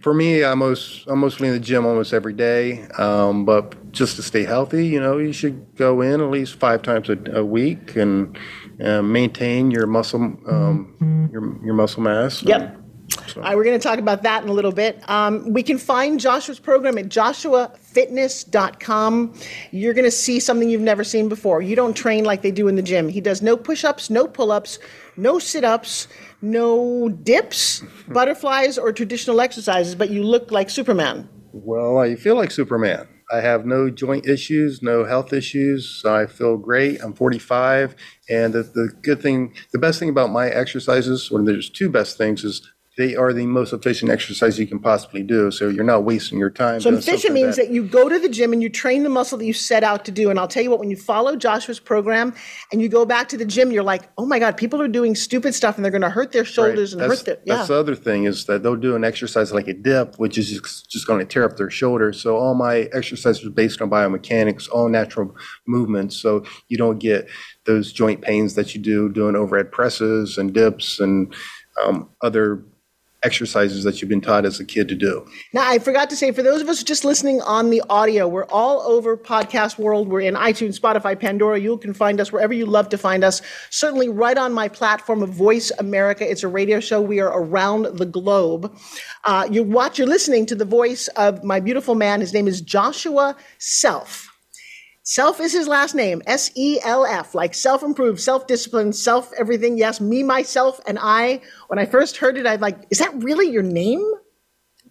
for 0.00 0.12
me, 0.12 0.44
I'm 0.44 0.58
most 0.58 1.06
I'm 1.06 1.20
mostly 1.20 1.48
in 1.48 1.54
the 1.54 1.60
gym 1.60 1.86
almost 1.86 2.12
every 2.12 2.32
day, 2.32 2.82
um, 2.98 3.44
but 3.44 3.92
just 3.92 4.16
to 4.16 4.22
stay 4.22 4.44
healthy, 4.44 4.86
you 4.86 5.00
know, 5.00 5.18
you 5.18 5.32
should 5.32 5.76
go 5.76 6.00
in 6.00 6.20
at 6.20 6.30
least 6.30 6.56
five 6.56 6.82
times 6.82 7.08
a, 7.08 7.18
a 7.32 7.44
week 7.44 7.96
and 7.96 8.36
uh, 8.82 9.02
maintain 9.02 9.70
your 9.70 9.86
muscle 9.86 10.22
um, 10.48 11.28
your 11.32 11.64
your 11.64 11.74
muscle 11.74 12.02
mass. 12.02 12.42
Yep. 12.42 12.81
So. 13.12 13.40
All 13.40 13.48
right, 13.48 13.56
we're 13.56 13.64
going 13.64 13.78
to 13.78 13.82
talk 13.82 13.98
about 13.98 14.22
that 14.22 14.42
in 14.42 14.48
a 14.48 14.52
little 14.52 14.72
bit. 14.72 15.08
Um, 15.08 15.52
we 15.52 15.62
can 15.62 15.78
find 15.78 16.18
Joshua's 16.20 16.58
program 16.58 16.98
at 16.98 17.06
joshuafitness.com. 17.06 19.34
You're 19.70 19.94
going 19.94 20.04
to 20.04 20.10
see 20.10 20.40
something 20.40 20.68
you've 20.68 20.80
never 20.80 21.04
seen 21.04 21.28
before. 21.28 21.62
You 21.62 21.76
don't 21.76 21.94
train 21.94 22.24
like 22.24 22.42
they 22.42 22.50
do 22.50 22.66
in 22.68 22.76
the 22.76 22.82
gym. 22.82 23.08
He 23.08 23.20
does 23.20 23.42
no 23.42 23.56
push 23.56 23.84
ups, 23.84 24.10
no 24.10 24.26
pull 24.26 24.52
ups, 24.52 24.78
no 25.16 25.38
sit 25.38 25.64
ups, 25.64 26.08
no 26.40 27.08
dips, 27.08 27.82
butterflies, 28.08 28.78
or 28.78 28.92
traditional 28.92 29.40
exercises, 29.40 29.94
but 29.94 30.10
you 30.10 30.22
look 30.22 30.50
like 30.50 30.70
Superman. 30.70 31.28
Well, 31.52 31.98
I 31.98 32.16
feel 32.16 32.34
like 32.34 32.50
Superman. 32.50 33.06
I 33.32 33.40
have 33.40 33.64
no 33.64 33.88
joint 33.88 34.26
issues, 34.26 34.82
no 34.82 35.04
health 35.04 35.32
issues. 35.32 36.02
I 36.04 36.26
feel 36.26 36.58
great. 36.58 37.00
I'm 37.02 37.14
45. 37.14 37.96
And 38.28 38.52
the, 38.52 38.62
the 38.62 38.90
good 39.02 39.22
thing, 39.22 39.54
the 39.72 39.78
best 39.78 39.98
thing 39.98 40.10
about 40.10 40.30
my 40.30 40.48
exercises, 40.48 41.30
or 41.30 41.42
there's 41.42 41.70
two 41.70 41.88
best 41.88 42.18
things, 42.18 42.44
is 42.44 42.70
they 42.98 43.16
are 43.16 43.32
the 43.32 43.46
most 43.46 43.72
efficient 43.72 44.10
exercise 44.10 44.58
you 44.58 44.66
can 44.66 44.78
possibly 44.78 45.22
do. 45.22 45.50
So 45.50 45.68
you're 45.68 45.82
not 45.82 46.04
wasting 46.04 46.38
your 46.38 46.50
time. 46.50 46.78
So 46.80 46.92
efficient 46.92 47.32
means 47.32 47.56
that. 47.56 47.68
that. 47.68 47.72
you 47.72 47.84
go 47.84 48.06
to 48.06 48.18
the 48.18 48.28
gym 48.28 48.52
and 48.52 48.62
you 48.62 48.68
train 48.68 49.02
the 49.02 49.08
muscle 49.08 49.38
that 49.38 49.46
you 49.46 49.54
set 49.54 49.82
out 49.82 50.04
to 50.04 50.10
do. 50.10 50.28
And 50.28 50.38
I'll 50.38 50.48
tell 50.48 50.62
you 50.62 50.68
what, 50.68 50.78
when 50.78 50.90
you 50.90 50.96
follow 50.96 51.34
Joshua's 51.34 51.80
program 51.80 52.34
and 52.70 52.82
you 52.82 52.90
go 52.90 53.06
back 53.06 53.30
to 53.30 53.38
the 53.38 53.46
gym, 53.46 53.72
you're 53.72 53.82
like, 53.82 54.10
oh 54.18 54.26
my 54.26 54.38
God, 54.38 54.58
people 54.58 54.82
are 54.82 54.88
doing 54.88 55.14
stupid 55.14 55.54
stuff 55.54 55.76
and 55.76 55.84
they're 55.84 55.90
going 55.90 56.02
to 56.02 56.10
hurt 56.10 56.32
their 56.32 56.44
shoulders 56.44 56.94
right. 56.94 57.02
and 57.02 57.10
that's, 57.10 57.20
hurt 57.20 57.26
their. 57.26 57.38
Yeah. 57.46 57.56
That's 57.56 57.68
the 57.68 57.76
other 57.76 57.94
thing 57.94 58.24
is 58.24 58.44
that 58.44 58.62
they'll 58.62 58.76
do 58.76 58.94
an 58.94 59.04
exercise 59.04 59.52
like 59.52 59.68
a 59.68 59.74
dip, 59.74 60.16
which 60.16 60.36
is 60.36 60.50
just, 60.50 60.90
just 60.90 61.06
going 61.06 61.20
to 61.20 61.24
tear 61.24 61.44
up 61.44 61.56
their 61.56 61.70
shoulders. 61.70 62.20
So 62.20 62.36
all 62.36 62.54
my 62.54 62.90
exercises 62.92 63.46
are 63.46 63.50
based 63.50 63.80
on 63.80 63.88
biomechanics, 63.88 64.68
all 64.70 64.90
natural 64.90 65.34
movements. 65.66 66.16
So 66.16 66.44
you 66.68 66.76
don't 66.76 66.98
get 66.98 67.26
those 67.64 67.90
joint 67.90 68.20
pains 68.20 68.54
that 68.56 68.74
you 68.74 68.82
do 68.82 69.08
doing 69.08 69.34
overhead 69.34 69.72
presses 69.72 70.36
and 70.36 70.52
dips 70.52 71.00
and 71.00 71.34
um, 71.82 72.10
other 72.20 72.62
exercises 73.22 73.84
that 73.84 74.00
you've 74.00 74.08
been 74.08 74.20
taught 74.20 74.44
as 74.44 74.58
a 74.60 74.64
kid 74.64 74.88
to 74.88 74.94
do. 74.94 75.26
Now, 75.52 75.68
I 75.68 75.78
forgot 75.78 76.10
to 76.10 76.16
say, 76.16 76.32
for 76.32 76.42
those 76.42 76.60
of 76.60 76.68
us 76.68 76.82
just 76.82 77.04
listening 77.04 77.40
on 77.42 77.70
the 77.70 77.82
audio, 77.88 78.26
we're 78.26 78.46
all 78.46 78.80
over 78.82 79.16
podcast 79.16 79.78
world. 79.78 80.08
We're 80.08 80.20
in 80.20 80.34
iTunes, 80.34 80.78
Spotify, 80.78 81.18
Pandora. 81.18 81.60
You 81.60 81.76
can 81.78 81.94
find 81.94 82.20
us 82.20 82.32
wherever 82.32 82.52
you 82.52 82.66
love 82.66 82.88
to 82.90 82.98
find 82.98 83.24
us. 83.24 83.42
Certainly 83.70 84.08
right 84.08 84.36
on 84.36 84.52
my 84.52 84.68
platform 84.68 85.22
of 85.22 85.30
Voice 85.30 85.70
America. 85.78 86.28
It's 86.28 86.42
a 86.42 86.48
radio 86.48 86.80
show. 86.80 87.00
We 87.00 87.20
are 87.20 87.28
around 87.28 87.84
the 87.96 88.06
globe. 88.06 88.76
Uh, 89.24 89.48
you 89.50 89.62
watch, 89.62 89.98
you're 89.98 90.08
listening 90.08 90.46
to 90.46 90.54
the 90.54 90.64
voice 90.64 91.08
of 91.08 91.44
my 91.44 91.60
beautiful 91.60 91.94
man. 91.94 92.20
His 92.20 92.32
name 92.32 92.48
is 92.48 92.60
Joshua 92.60 93.36
Self. 93.58 94.31
Self 95.12 95.40
is 95.40 95.52
his 95.52 95.68
last 95.68 95.94
name, 95.94 96.22
S 96.26 96.50
E 96.54 96.80
L 96.82 97.04
F, 97.04 97.34
like 97.34 97.52
self 97.52 97.82
improved, 97.82 98.18
self 98.18 98.46
disciplined, 98.46 98.96
self 98.96 99.30
everything. 99.38 99.76
Yes, 99.76 100.00
me, 100.00 100.22
myself, 100.22 100.80
and 100.86 100.98
I. 100.98 101.42
When 101.66 101.78
I 101.78 101.84
first 101.84 102.16
heard 102.16 102.38
it, 102.38 102.46
I 102.46 102.56
like, 102.56 102.78
is 102.88 102.96
that 102.96 103.12
really 103.22 103.50
your 103.50 103.62
name? 103.62 104.02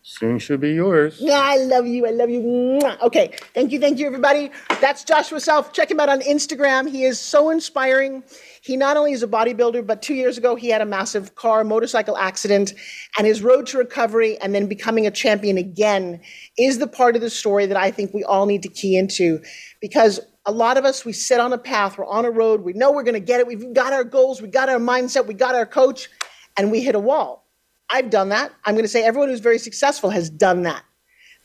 Soon 0.03 0.37
should 0.37 0.61
be 0.61 0.73
yours. 0.73 1.17
Yeah, 1.19 1.41
I 1.41 1.57
love 1.57 1.87
you. 1.87 2.05
I 2.05 2.11
love 2.11 2.29
you. 2.29 2.79
Okay, 3.01 3.31
thank 3.55 3.71
you, 3.71 3.79
thank 3.79 3.97
you, 3.97 4.05
everybody. 4.05 4.51
That's 4.79 5.03
Joshua 5.03 5.39
Self. 5.39 5.73
Check 5.73 5.89
him 5.89 5.99
out 5.99 6.09
on 6.09 6.21
Instagram. 6.21 6.87
He 6.87 7.03
is 7.03 7.19
so 7.19 7.49
inspiring. 7.49 8.23
He 8.63 8.77
not 8.77 8.95
only 8.95 9.11
is 9.11 9.23
a 9.23 9.27
bodybuilder, 9.27 9.87
but 9.87 10.03
two 10.03 10.13
years 10.13 10.37
ago 10.37 10.55
he 10.55 10.69
had 10.69 10.81
a 10.81 10.85
massive 10.85 11.33
car 11.33 11.63
motorcycle 11.63 12.15
accident, 12.15 12.73
and 13.17 13.25
his 13.25 13.41
road 13.41 13.65
to 13.67 13.79
recovery 13.79 14.39
and 14.39 14.53
then 14.53 14.67
becoming 14.67 15.07
a 15.07 15.11
champion 15.11 15.57
again 15.57 16.21
is 16.57 16.77
the 16.77 16.87
part 16.87 17.15
of 17.15 17.21
the 17.21 17.29
story 17.29 17.65
that 17.65 17.77
I 17.77 17.89
think 17.89 18.13
we 18.13 18.23
all 18.23 18.45
need 18.45 18.61
to 18.63 18.69
key 18.69 18.95
into 18.95 19.41
because 19.81 20.19
a 20.45 20.51
lot 20.51 20.77
of 20.77 20.85
us, 20.85 21.05
we 21.05 21.13
sit 21.13 21.39
on 21.39 21.53
a 21.53 21.57
path, 21.57 21.97
we're 21.97 22.05
on 22.05 22.25
a 22.25 22.31
road, 22.31 22.61
we 22.61 22.73
know 22.73 22.91
we're 22.91 23.03
going 23.03 23.13
to 23.13 23.19
get 23.19 23.39
it, 23.39 23.47
we've 23.47 23.73
got 23.73 23.93
our 23.93 24.03
goals, 24.03 24.41
we 24.41 24.47
got 24.47 24.69
our 24.69 24.79
mindset, 24.79 25.27
we 25.27 25.33
got 25.33 25.55
our 25.55 25.65
coach, 25.65 26.09
and 26.57 26.71
we 26.71 26.81
hit 26.81 26.95
a 26.95 26.99
wall. 26.99 27.47
I've 27.89 28.09
done 28.09 28.29
that. 28.29 28.51
I'm 28.65 28.75
going 28.75 28.85
to 28.85 28.89
say 28.89 29.03
everyone 29.03 29.29
who's 29.29 29.39
very 29.39 29.59
successful 29.59 30.09
has 30.11 30.29
done 30.29 30.63
that. 30.63 30.83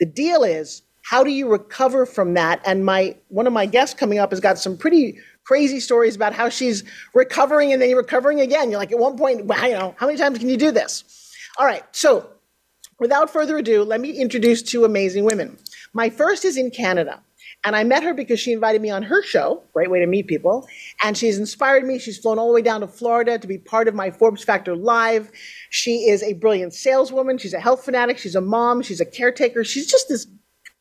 The 0.00 0.06
deal 0.06 0.44
is, 0.44 0.82
how 1.02 1.25
do 1.25 1.30
you 1.30 1.49
recover 1.49 2.06
from 2.06 2.35
that? 2.35 2.61
And 2.66 2.85
my 2.85 3.16
one 3.28 3.46
of 3.46 3.52
my 3.52 3.66
guests 3.66 3.99
coming 3.99 4.18
up 4.18 4.30
has 4.30 4.40
got 4.40 4.58
some 4.58 4.76
pretty 4.76 5.18
crazy 5.47 5.79
stories 5.79 6.17
about 6.17 6.33
how 6.35 6.49
she's 6.49 6.83
recovering 7.15 7.73
and 7.73 7.81
then 7.81 7.88
you're 7.88 7.99
recovering 7.99 8.41
again. 8.41 8.71
You're 8.71 8.81
like, 8.81 8.93
at 8.93 8.99
one 8.99 9.17
point, 9.17 9.45
wow, 9.45 9.65
you 9.65 9.75
know, 9.75 9.95
how 9.97 10.07
many 10.07 10.19
times 10.19 10.38
can 10.38 10.49
you 10.49 10.57
do 10.57 10.73
this? 10.73 11.05
All 11.57 11.65
right, 11.65 11.85
so 11.93 12.29
without 12.99 13.31
further 13.31 13.57
ado, 13.57 13.85
let 13.85 14.00
me 14.00 14.11
introduce 14.11 14.61
two 14.61 14.85
amazing 14.85 15.25
women. 15.25 15.57
My 15.93 16.11
first 16.11 16.45
is 16.45 16.57
in 16.57 16.71
Canada. 16.71 17.23
And 17.65 17.75
I 17.75 17.83
met 17.85 18.05
her 18.05 18.15
because 18.15 18.38
she 18.38 18.53
invited 18.53 18.81
me 18.81 18.91
on 18.91 19.03
her 19.03 19.23
show, 19.23 19.62
great 19.73 19.91
way 19.91 19.99
to 19.99 20.07
meet 20.07 20.29
people. 20.29 20.69
And 21.03 21.17
she's 21.17 21.38
inspired 21.38 21.85
me. 21.85 21.99
She's 21.99 22.19
flown 22.19 22.38
all 22.38 22.49
the 22.49 22.55
way 22.55 22.62
down 22.62 22.83
to 22.83 22.87
Florida 22.87 23.38
to 23.38 23.47
be 23.47 23.59
part 23.59 23.88
of 23.88 23.95
my 23.95 24.11
Forbes 24.11 24.45
Factor 24.45 24.76
Live. 24.76 25.33
She 25.71 26.09
is 26.09 26.23
a 26.23 26.35
brilliant 26.35 26.75
saleswoman. 26.75 27.38
She's 27.38 27.55
a 27.55 27.59
health 27.59 27.85
fanatic. 27.85 28.19
She's 28.19 28.37
a 28.37 28.41
mom. 28.41 28.83
She's 28.83 29.00
a 29.00 29.07
caretaker. 29.07 29.65
She's 29.65 29.91
just 29.91 30.09
this 30.09 30.26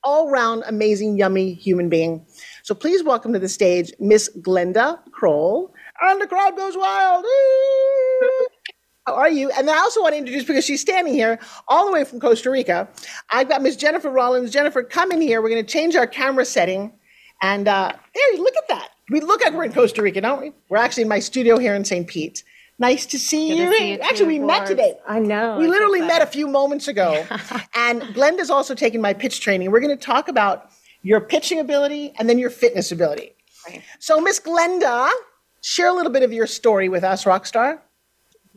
all 0.06 0.30
round 0.30 0.64
amazing, 0.68 1.18
yummy 1.18 1.54
human 1.56 1.90
being. 1.90 2.26
So 2.64 2.74
please 2.76 3.04
welcome 3.04 3.34
to 3.34 3.40
the 3.40 3.50
stage 3.50 3.92
Miss 4.00 4.30
Glenda 4.38 5.00
Kroll. 5.12 5.74
And 6.02 6.22
the 6.22 6.28
crowd 6.28 6.56
goes 6.56 6.78
wild. 6.78 7.26
How 9.08 9.16
are 9.16 9.30
you? 9.30 9.50
And 9.52 9.68
then 9.68 9.76
I 9.76 9.80
also 9.80 10.02
want 10.02 10.14
to 10.14 10.18
introduce, 10.18 10.44
because 10.44 10.64
she's 10.64 10.82
standing 10.82 11.14
here 11.14 11.40
all 11.68 11.86
the 11.86 11.92
way 11.92 12.04
from 12.04 12.20
Costa 12.20 12.50
Rica, 12.50 12.88
I've 13.32 13.50
got 13.50 13.62
Miss 13.62 13.76
Jennifer 13.76 14.10
Rollins. 14.10 14.52
Jennifer, 14.52 14.84
come 14.84 15.12
in 15.12 15.22
here. 15.22 15.42
We're 15.42 15.50
going 15.50 15.66
to 15.66 15.72
change 15.72 15.96
our 15.96 16.08
camera 16.08 16.46
setting. 16.46 16.94
And 17.42 17.68
uh, 17.68 17.92
there, 18.14 18.38
look 18.38 18.56
at 18.58 18.68
that. 18.70 18.90
We 19.10 19.22
look 19.22 19.44
like 19.44 19.54
we're 19.54 19.66
in 19.66 19.74
Costa 19.74 20.02
Rica, 20.02 20.22
don't 20.22 20.42
we? 20.42 20.52
We're 20.70 20.78
actually 20.78 21.04
in 21.04 21.10
my 21.10 21.20
studio 21.20 21.58
here 21.58 21.76
in 21.76 21.86
St. 21.86 22.08
Pete. 22.08 22.44
Nice 22.78 23.06
to 23.08 23.20
see 23.20 23.50
Good 23.50 23.58
you. 23.58 23.66
to 23.66 23.78
see 23.78 23.92
you 23.94 24.00
actually, 24.00 24.18
too, 24.18 24.26
we 24.26 24.40
met 24.40 24.68
today. 24.68 24.96
I 25.08 25.20
know. 25.20 25.58
We 25.58 25.68
literally 25.68 26.02
met 26.02 26.22
a 26.22 26.26
few 26.26 26.48
moments 26.48 26.88
ago. 26.88 27.26
and 27.76 28.02
Glenda's 28.02 28.50
also 28.50 28.76
taken 28.76 29.02
my 29.02 29.14
pitch 29.14 29.40
training. 29.40 29.72
We're 29.72 29.80
going 29.80 29.98
to 29.98 30.04
talk 30.04 30.28
about 30.28 30.72
your 31.02 31.22
pitching 31.22 31.60
ability 31.60 32.14
and 32.20 32.28
then 32.28 32.38
your 32.38 32.50
fitness 32.50 32.92
ability. 32.92 33.34
Right. 33.68 33.82
So, 34.00 34.20
Miss 34.20 34.40
Glenda, 34.42 35.10
share 35.62 35.88
a 35.88 35.94
little 35.94 36.12
bit 36.12 36.24
of 36.24 36.34
your 36.34 36.48
story 36.48 36.90
with 36.90 37.04
us, 37.04 37.24
Rockstar. 37.24 37.80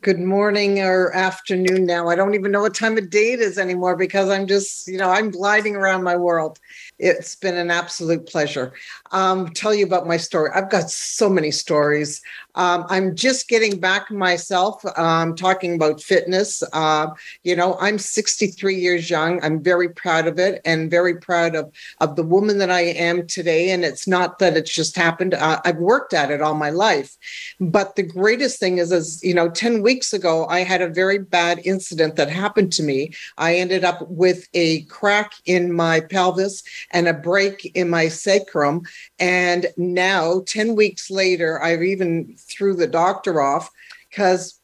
Good 0.01 0.19
morning 0.19 0.81
or 0.81 1.13
afternoon 1.15 1.85
now. 1.85 2.09
I 2.09 2.15
don't 2.15 2.35
even 2.35 2.51
know 2.51 2.63
what 2.63 2.75
time 2.75 2.97
of 2.99 3.11
day 3.11 3.33
it 3.33 3.41
is 3.41 3.59
anymore 3.59 3.97
because 3.97 4.31
I'm 4.31 4.47
just, 4.47 4.87
you 4.87 4.97
know, 4.97 5.11
I'm 5.11 5.31
gliding 5.31 5.77
around 5.77 6.05
my 6.05 6.17
world. 6.17 6.59
It's 6.99 7.37
been 7.37 7.57
an 7.57 7.71
absolute 7.71 8.27
pleasure. 8.27 8.73
Um, 9.13 9.49
tell 9.51 9.73
you 9.73 9.87
about 9.87 10.07
my 10.07 10.17
story. 10.17 10.51
I've 10.55 10.71
got 10.71 10.91
so 10.91 11.29
many 11.29 11.51
stories. 11.51 12.21
Um, 12.57 12.87
I'm 12.89 13.15
just 13.15 13.49
getting 13.49 13.79
back 13.79 14.11
myself, 14.11 14.85
um, 14.99 15.37
talking 15.37 15.77
about 15.77 16.03
fitness. 16.03 16.63
Uh, 16.73 17.09
you 17.45 17.55
know, 17.55 17.77
I'm 17.81 17.99
63 17.99 18.75
years 18.75 19.09
young. 19.09 19.43
I'm 19.45 19.63
very 19.63 19.89
proud 19.89 20.27
of 20.27 20.41
it 20.41 20.61
and 20.65 20.91
very 20.91 21.15
proud 21.15 21.55
of, 21.55 21.73
of 22.01 22.17
the 22.17 22.25
woman 22.25 22.59
that 22.59 22.71
I 22.71 22.81
am 22.81 23.29
today. 23.29 23.71
And 23.71 23.85
it's 23.85 24.09
not 24.09 24.41
that 24.41 24.57
it's 24.57 24.75
just 24.75 24.97
happened. 24.97 25.35
Uh, 25.35 25.61
I've 25.65 25.77
worked 25.77 26.13
at 26.13 26.33
it 26.33 26.43
all 26.43 26.55
my 26.55 26.71
life. 26.71 27.17
But 27.61 27.95
the 27.95 28.03
greatest 28.03 28.59
thing 28.59 28.79
is, 28.79 28.91
is, 28.91 29.23
you 29.23 29.35
know, 29.35 29.49
10 29.49 29.83
weeks 29.83 30.13
ago, 30.13 30.47
I 30.47 30.61
had 30.61 30.83
a 30.83 30.89
very 30.89 31.19
bad 31.19 31.61
incident 31.65 32.17
that 32.17 32.29
happened 32.29 32.73
to 32.73 32.83
me. 32.83 33.13
I 33.37 33.55
ended 33.55 33.85
up 33.85 34.09
with 34.09 34.49
a 34.55 34.83
crack 34.83 35.35
in 35.45 35.73
my 35.73 36.01
pelvis 36.01 36.65
and 36.91 37.09
a 37.09 37.15
break 37.15 37.73
in 37.75 37.91
my 37.91 38.09
sacrum. 38.09 38.83
And 39.19 39.67
now, 39.77 40.43
10 40.47 40.75
weeks 40.75 41.11
later, 41.11 41.63
I've 41.63 41.83
even 41.83 42.37
threw 42.39 42.75
the 42.75 42.87
doctor 42.87 43.41
off 43.41 43.71
because 44.09 44.59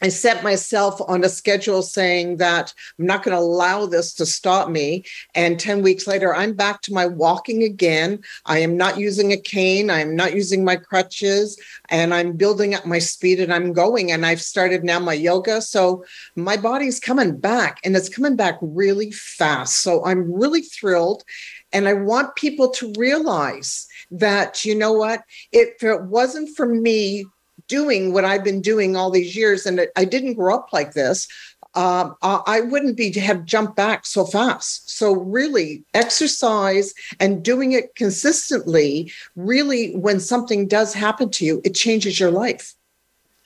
I 0.00 0.08
set 0.08 0.44
myself 0.44 1.00
on 1.08 1.24
a 1.24 1.28
schedule 1.28 1.82
saying 1.82 2.36
that 2.36 2.72
I'm 2.98 3.06
not 3.06 3.24
going 3.24 3.36
to 3.36 3.42
allow 3.42 3.86
this 3.86 4.14
to 4.14 4.26
stop 4.26 4.68
me. 4.68 5.04
And 5.34 5.58
10 5.58 5.82
weeks 5.82 6.06
later, 6.06 6.34
I'm 6.34 6.54
back 6.54 6.82
to 6.82 6.94
my 6.94 7.06
walking 7.06 7.64
again. 7.64 8.20
I 8.46 8.58
am 8.58 8.76
not 8.76 8.98
using 8.98 9.32
a 9.32 9.36
cane. 9.36 9.90
I'm 9.90 10.14
not 10.14 10.34
using 10.34 10.64
my 10.64 10.76
crutches 10.76 11.60
and 11.88 12.14
I'm 12.14 12.36
building 12.36 12.74
up 12.74 12.86
my 12.86 13.00
speed 13.00 13.40
and 13.40 13.52
I'm 13.52 13.72
going. 13.72 14.12
And 14.12 14.24
I've 14.24 14.40
started 14.40 14.84
now 14.84 15.00
my 15.00 15.14
yoga. 15.14 15.60
So 15.60 16.04
my 16.36 16.56
body's 16.56 17.00
coming 17.00 17.36
back 17.36 17.80
and 17.82 17.96
it's 17.96 18.08
coming 18.08 18.36
back 18.36 18.58
really 18.60 19.10
fast. 19.10 19.78
So 19.78 20.04
I'm 20.04 20.32
really 20.32 20.62
thrilled. 20.62 21.24
And 21.72 21.88
I 21.88 21.94
want 21.94 22.36
people 22.36 22.70
to 22.70 22.92
realize 22.96 23.86
that, 24.10 24.64
you 24.64 24.74
know 24.74 24.92
what, 24.92 25.22
if 25.52 25.82
it 25.82 26.02
wasn't 26.04 26.56
for 26.56 26.66
me 26.66 27.26
doing 27.66 28.12
what 28.12 28.24
I've 28.24 28.44
been 28.44 28.62
doing 28.62 28.96
all 28.96 29.10
these 29.10 29.36
years, 29.36 29.66
and 29.66 29.86
I 29.96 30.04
didn't 30.04 30.34
grow 30.34 30.54
up 30.54 30.72
like 30.72 30.94
this, 30.94 31.28
um, 31.74 32.16
I 32.22 32.62
wouldn't 32.62 32.96
be 32.96 33.12
have 33.20 33.44
jumped 33.44 33.76
back 33.76 34.06
so 34.06 34.24
fast. 34.24 34.90
So 34.90 35.12
really, 35.12 35.84
exercise 35.92 36.94
and 37.20 37.44
doing 37.44 37.72
it 37.72 37.94
consistently, 37.94 39.12
really, 39.36 39.94
when 39.94 40.18
something 40.18 40.66
does 40.66 40.94
happen 40.94 41.30
to 41.30 41.44
you, 41.44 41.60
it 41.64 41.74
changes 41.74 42.18
your 42.18 42.30
life. 42.30 42.74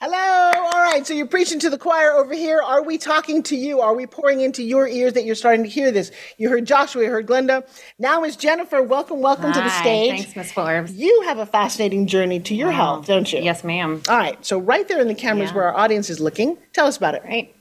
Hello. 0.05 0.51
All 0.73 0.81
right. 0.83 1.07
So 1.07 1.13
you're 1.13 1.25
preaching 1.27 1.59
to 1.59 1.69
the 1.69 1.77
choir 1.77 2.11
over 2.11 2.33
here. 2.33 2.61
Are 2.61 2.83
we 2.83 2.97
talking 2.97 3.41
to 3.43 3.55
you? 3.55 3.79
Are 3.79 3.95
we 3.95 4.05
pouring 4.05 4.41
into 4.41 4.61
your 4.61 4.85
ears 4.85 5.13
that 5.13 5.23
you're 5.23 5.33
starting 5.33 5.63
to 5.63 5.69
hear 5.69 5.93
this? 5.93 6.11
You 6.37 6.49
heard 6.49 6.65
Joshua, 6.65 7.03
you 7.05 7.09
heard 7.09 7.25
Glenda. 7.25 7.65
Now 7.97 8.25
is 8.25 8.35
Jennifer. 8.35 8.83
Welcome, 8.83 9.21
welcome 9.21 9.53
to 9.53 9.61
the 9.61 9.69
stage. 9.69 10.19
Thanks, 10.19 10.35
Miss 10.35 10.51
Forbes. 10.51 10.91
You 10.91 11.21
have 11.21 11.37
a 11.37 11.45
fascinating 11.45 12.05
journey 12.07 12.41
to 12.41 12.53
your 12.53 12.73
health, 12.73 13.05
don't 13.07 13.31
you? 13.31 13.39
Yes, 13.39 13.63
ma'am. 13.63 14.01
All 14.09 14.17
right. 14.17 14.45
So 14.45 14.59
right 14.59 14.85
there 14.89 14.99
in 14.99 15.07
the 15.07 15.15
cameras 15.15 15.51
Yeah. 15.51 15.55
where 15.55 15.67
our 15.73 15.77
audience 15.77 16.09
is 16.09 16.19
looking, 16.19 16.57
tell 16.73 16.85
us 16.87 16.97
about 16.97 17.15
it. 17.15 17.23
Right. 17.23 17.55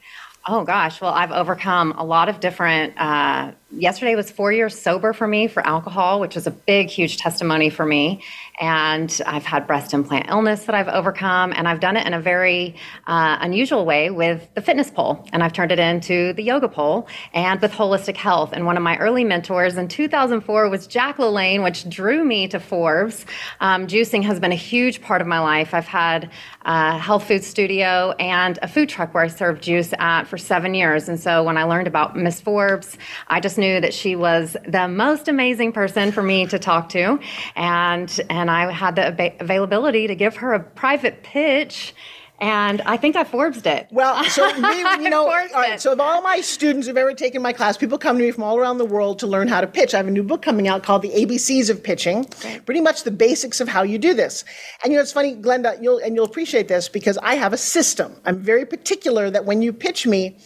Oh 0.45 0.65
gosh. 0.65 1.01
Well, 1.01 1.15
I've 1.15 1.31
overcome 1.31 1.93
a 1.97 2.03
lot 2.05 2.29
of 2.29 2.41
different. 2.41 2.95
Uh, 3.01 3.53
yesterday 3.73 4.15
was 4.15 4.31
four 4.31 4.53
years 4.53 4.79
sober 4.79 5.13
for 5.13 5.27
me 5.27 5.47
for 5.49 5.67
alcohol, 5.67 6.21
which 6.21 6.35
was 6.35 6.47
a 6.47 6.51
big, 6.51 6.89
huge 6.89 7.17
testimony 7.17 7.71
for 7.71 7.85
me. 7.85 8.23
And 8.61 9.21
I've 9.27 9.45
had 9.45 9.67
breast 9.67 9.95
implant 9.95 10.29
illness 10.29 10.67
that 10.67 10.75
I've 10.75 10.89
overcome, 10.89 11.53
and 11.57 11.67
I've 11.67 11.81
done 11.81 11.97
it 11.97 12.07
in 12.07 12.15
a 12.15 12.21
very 12.21 12.77
uh, 13.07 13.39
unusual 13.41 13.85
way 13.85 14.11
with 14.11 14.47
the 14.55 14.61
fitness 14.61 14.91
pole, 14.91 15.27
and 15.33 15.43
I've 15.43 15.53
turned 15.53 15.73
it 15.73 15.79
into 15.79 16.33
the 16.35 16.43
yoga 16.43 16.69
pole, 16.69 17.09
and 17.33 17.61
with 17.61 17.73
holistic 17.73 18.17
health. 18.17 18.51
And 18.53 18.67
one 18.67 18.77
of 18.77 18.83
my 18.83 18.99
early 18.99 19.25
mentors 19.25 19.77
in 19.77 19.89
2004 19.89 20.69
was 20.69 20.87
Jack 20.87 21.17
LaLanne, 21.17 21.65
which 21.65 21.89
drew 21.89 22.25
me 22.25 22.47
to 22.49 22.61
Forbes. 22.61 23.25
Um, 23.61 23.87
juicing 23.87 24.23
has 24.25 24.39
been 24.39 24.53
a 24.53 24.57
huge 24.57 25.01
part 25.01 25.23
of 25.23 25.27
my 25.27 25.41
life. 25.41 25.73
I've 25.73 25.87
had 25.87 26.31
a 26.65 26.99
health 26.99 27.27
food 27.27 27.43
studio 27.43 28.15
and 28.19 28.59
a 28.63 28.69
food 28.69 28.89
truck 28.89 29.15
where 29.15 29.25
I 29.25 29.29
served 29.29 29.63
juice 29.63 29.93
at 29.99 30.25
for 30.25 30.37
seven 30.37 30.75
years. 30.75 31.09
And 31.09 31.19
so 31.19 31.43
when 31.43 31.57
I 31.57 31.65
learned 31.65 31.89
about 31.89 32.17
Miss 32.17 32.41
Forbes, 32.41 32.97
I 33.29 33.41
just 33.41 33.59
knew 33.63 33.81
that 33.81 33.95
she 33.95 34.17
was 34.17 34.57
the 34.67 34.89
most 34.89 35.29
amazing 35.29 35.73
person 35.73 36.11
for 36.11 36.23
me 36.23 36.47
to 36.47 36.59
talk 36.59 36.89
to. 36.91 37.19
And, 37.55 38.21
and 38.29 38.51
I 38.51 38.71
had 38.73 38.97
the 38.97 39.09
ava- 39.09 39.37
availability 39.39 40.09
to 40.09 40.17
give 40.17 40.37
her 40.37 40.53
a 40.53 40.61
private 40.61 41.23
pitch. 41.23 41.95
And 42.41 42.81
I 42.81 42.97
think 42.97 43.15
I 43.15 43.23
Forbesed 43.23 43.67
it. 43.67 43.87
Well, 43.93 44.25
so 44.25 44.45
you 45.01 45.09
know, 45.09 45.27
all 45.31 45.47
right. 45.55 45.81
So, 45.81 45.93
of 45.93 46.01
all 46.01 46.23
my 46.23 46.41
students 46.41 46.89
who've 46.89 46.97
ever 46.97 47.15
taken 47.15 47.41
my 47.41 47.53
class, 47.53 47.77
people 47.77 47.99
come 47.99 48.19
to 48.19 48.25
me 48.25 48.33
from 48.33 48.43
all 48.43 48.59
around 48.59 48.79
the 48.79 48.85
world 48.85 49.21
to 49.21 49.29
learn 49.29 49.47
how 49.47 49.61
to 49.61 49.69
pitch. 49.69 49.95
I 49.95 49.99
have 49.99 50.09
a 50.09 50.11
new 50.11 50.25
book 50.25 50.43
coming 50.43 50.67
out 50.67 50.83
called 50.83 51.03
"The 51.03 51.11
ABCs 51.11 51.71
of 51.71 51.85
Pitching," 51.85 52.25
pretty 52.67 52.81
much 52.81 53.05
the 53.05 53.13
basics 53.13 53.61
of 53.61 53.69
how 53.69 53.85
you 53.85 53.97
do 53.97 54.13
this. 54.13 54.45
And 54.83 54.93
you 54.93 54.99
know, 54.99 55.03
it's 55.03 55.13
funny, 55.13 55.37
Glenda, 55.37 55.81
you'll 55.81 55.99
and 55.99 56.17
you'll 56.17 56.25
appreciate 56.25 56.67
this 56.67 56.89
because 56.89 57.17
I 57.19 57.37
have 57.37 57.53
a 57.53 57.57
system. 57.57 58.17
I'm 58.25 58.41
very 58.41 58.67
particular 58.67 59.31
that 59.31 59.45
when 59.45 59.63
you 59.63 59.73
pitch 59.73 60.05
me, 60.05 60.37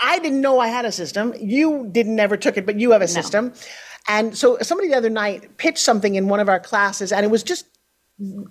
I 0.00 0.18
didn't 0.18 0.40
know 0.40 0.58
I 0.58 0.68
had 0.68 0.84
a 0.84 0.92
system. 0.92 1.34
You 1.38 1.88
didn't 1.90 2.16
never 2.16 2.36
took 2.36 2.56
it, 2.56 2.66
but 2.66 2.80
you 2.80 2.92
have 2.92 3.02
a 3.02 3.08
system. 3.08 3.52
And 4.08 4.36
so, 4.36 4.58
somebody 4.62 4.88
the 4.88 4.96
other 4.96 5.10
night 5.10 5.58
pitched 5.58 5.78
something 5.78 6.14
in 6.14 6.28
one 6.28 6.40
of 6.40 6.48
our 6.48 6.58
classes, 6.60 7.12
and 7.12 7.24
it 7.24 7.28
was 7.28 7.42
just 7.42 7.66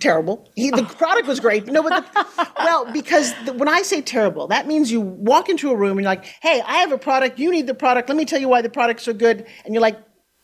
terrible. 0.00 0.50
He, 0.56 0.70
the 0.70 0.82
product 0.98 1.26
was 1.26 1.40
great. 1.40 1.66
No, 1.66 1.82
but 1.82 2.12
the, 2.14 2.48
well, 2.58 2.90
because 2.92 3.34
the, 3.44 3.52
when 3.52 3.68
I 3.68 3.82
say 3.82 4.00
terrible, 4.00 4.48
that 4.48 4.66
means 4.66 4.90
you 4.90 5.00
walk 5.00 5.48
into 5.48 5.70
a 5.70 5.76
room 5.76 5.98
and 5.98 6.00
you're 6.00 6.10
like, 6.10 6.24
"Hey, 6.24 6.62
I 6.64 6.78
have 6.78 6.92
a 6.92 6.98
product. 6.98 7.38
You 7.38 7.50
need 7.50 7.66
the 7.66 7.74
product. 7.74 8.08
Let 8.08 8.16
me 8.16 8.24
tell 8.24 8.40
you 8.40 8.48
why 8.48 8.62
the 8.62 8.70
product's 8.70 9.04
so 9.04 9.12
good." 9.12 9.46
And 9.64 9.74
you're 9.74 9.82
like, 9.82 9.98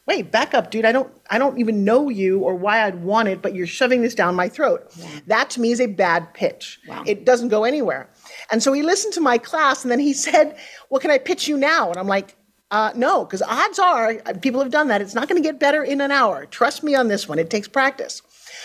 "Wait, 0.06 0.30
back 0.30 0.54
up, 0.54 0.70
dude. 0.70 0.84
I 0.84 0.92
don't, 0.92 1.12
I 1.30 1.38
don't 1.38 1.58
even 1.58 1.84
know 1.84 2.08
you 2.08 2.40
or 2.40 2.54
why 2.54 2.84
I'd 2.84 3.02
want 3.02 3.28
it, 3.28 3.42
but 3.42 3.54
you're 3.54 3.66
shoving 3.66 4.02
this 4.02 4.14
down 4.14 4.34
my 4.34 4.48
throat." 4.48 4.92
That 5.26 5.50
to 5.50 5.60
me 5.60 5.72
is 5.72 5.80
a 5.80 5.86
bad 5.86 6.34
pitch. 6.34 6.78
It 7.06 7.24
doesn't 7.24 7.48
go 7.48 7.64
anywhere. 7.64 8.08
And 8.50 8.62
so 8.62 8.72
he 8.72 8.82
listened 8.82 9.14
to 9.14 9.20
my 9.20 9.38
class, 9.38 9.82
and 9.82 9.90
then 9.90 10.00
he 10.00 10.12
said, 10.26 10.56
"Well, 10.90 11.00
can 11.00 11.10
I 11.10 11.18
pitch 11.18 11.48
you 11.48 11.56
now?" 11.56 11.90
And 11.90 11.98
I'm 11.98 12.08
like. 12.08 12.36
Uh, 12.72 12.90
no, 12.96 13.24
because 13.24 13.42
odds 13.42 13.78
are, 13.78 14.20
uh, 14.26 14.32
people 14.42 14.60
have 14.60 14.72
done 14.72 14.88
that. 14.88 15.00
It's 15.00 15.14
not 15.14 15.28
going 15.28 15.40
to 15.40 15.48
get 15.48 15.60
better 15.60 15.84
in 15.84 16.00
an 16.00 16.10
hour. 16.10 16.46
Trust 16.46 16.82
me 16.82 16.96
on 16.96 17.06
this 17.06 17.28
one. 17.28 17.38
It 17.38 17.48
takes 17.48 17.68
practice. 17.68 18.22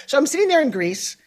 So 0.07 0.17
I'm 0.17 0.25
sitting 0.25 0.47
there 0.47 0.59
in 0.59 0.71
Greece, 0.71 1.17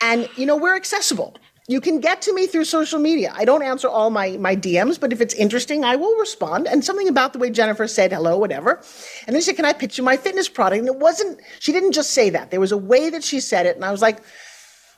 and 0.00 0.28
you 0.36 0.44
know 0.44 0.56
we're 0.56 0.74
accessible. 0.74 1.36
You 1.66 1.80
can 1.80 2.00
get 2.00 2.20
to 2.22 2.34
me 2.34 2.46
through 2.46 2.64
social 2.64 2.98
media. 2.98 3.32
I 3.34 3.46
don't 3.46 3.62
answer 3.62 3.88
all 3.88 4.10
my 4.10 4.36
my 4.36 4.54
DMs, 4.54 5.00
but 5.00 5.12
if 5.12 5.20
it's 5.20 5.32
interesting, 5.34 5.82
I 5.82 5.96
will 5.96 6.14
respond. 6.18 6.66
And 6.66 6.84
something 6.84 7.08
about 7.08 7.32
the 7.32 7.38
way 7.38 7.48
Jennifer 7.50 7.88
said 7.88 8.12
hello, 8.12 8.36
whatever. 8.36 8.82
And 9.26 9.34
then 9.34 9.40
she 9.40 9.46
said, 9.46 9.56
"Can 9.56 9.64
I 9.64 9.72
pitch 9.72 9.96
you 9.96 10.04
my 10.04 10.16
fitness 10.16 10.48
product?" 10.48 10.80
And 10.80 10.88
it 10.88 10.96
wasn't. 10.96 11.40
She 11.60 11.72
didn't 11.72 11.92
just 11.92 12.10
say 12.10 12.28
that. 12.30 12.50
There 12.50 12.60
was 12.60 12.72
a 12.72 12.76
way 12.76 13.08
that 13.10 13.24
she 13.24 13.40
said 13.40 13.66
it, 13.66 13.76
and 13.76 13.84
I 13.84 13.92
was 13.92 14.02
like. 14.02 14.18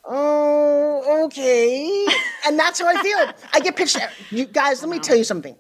Oh, 0.09 1.25
okay. 1.25 2.07
And 2.47 2.59
that's 2.59 2.81
how 2.81 2.87
I 2.87 3.03
feel. 3.03 3.49
I 3.53 3.61
get 3.61 3.77
pitched. 3.77 3.99
You 4.31 4.47
guys, 4.47 4.81
let 4.81 4.89
me 4.89 4.99
tell 4.99 5.17
you 5.17 5.25
something. 5.25 5.57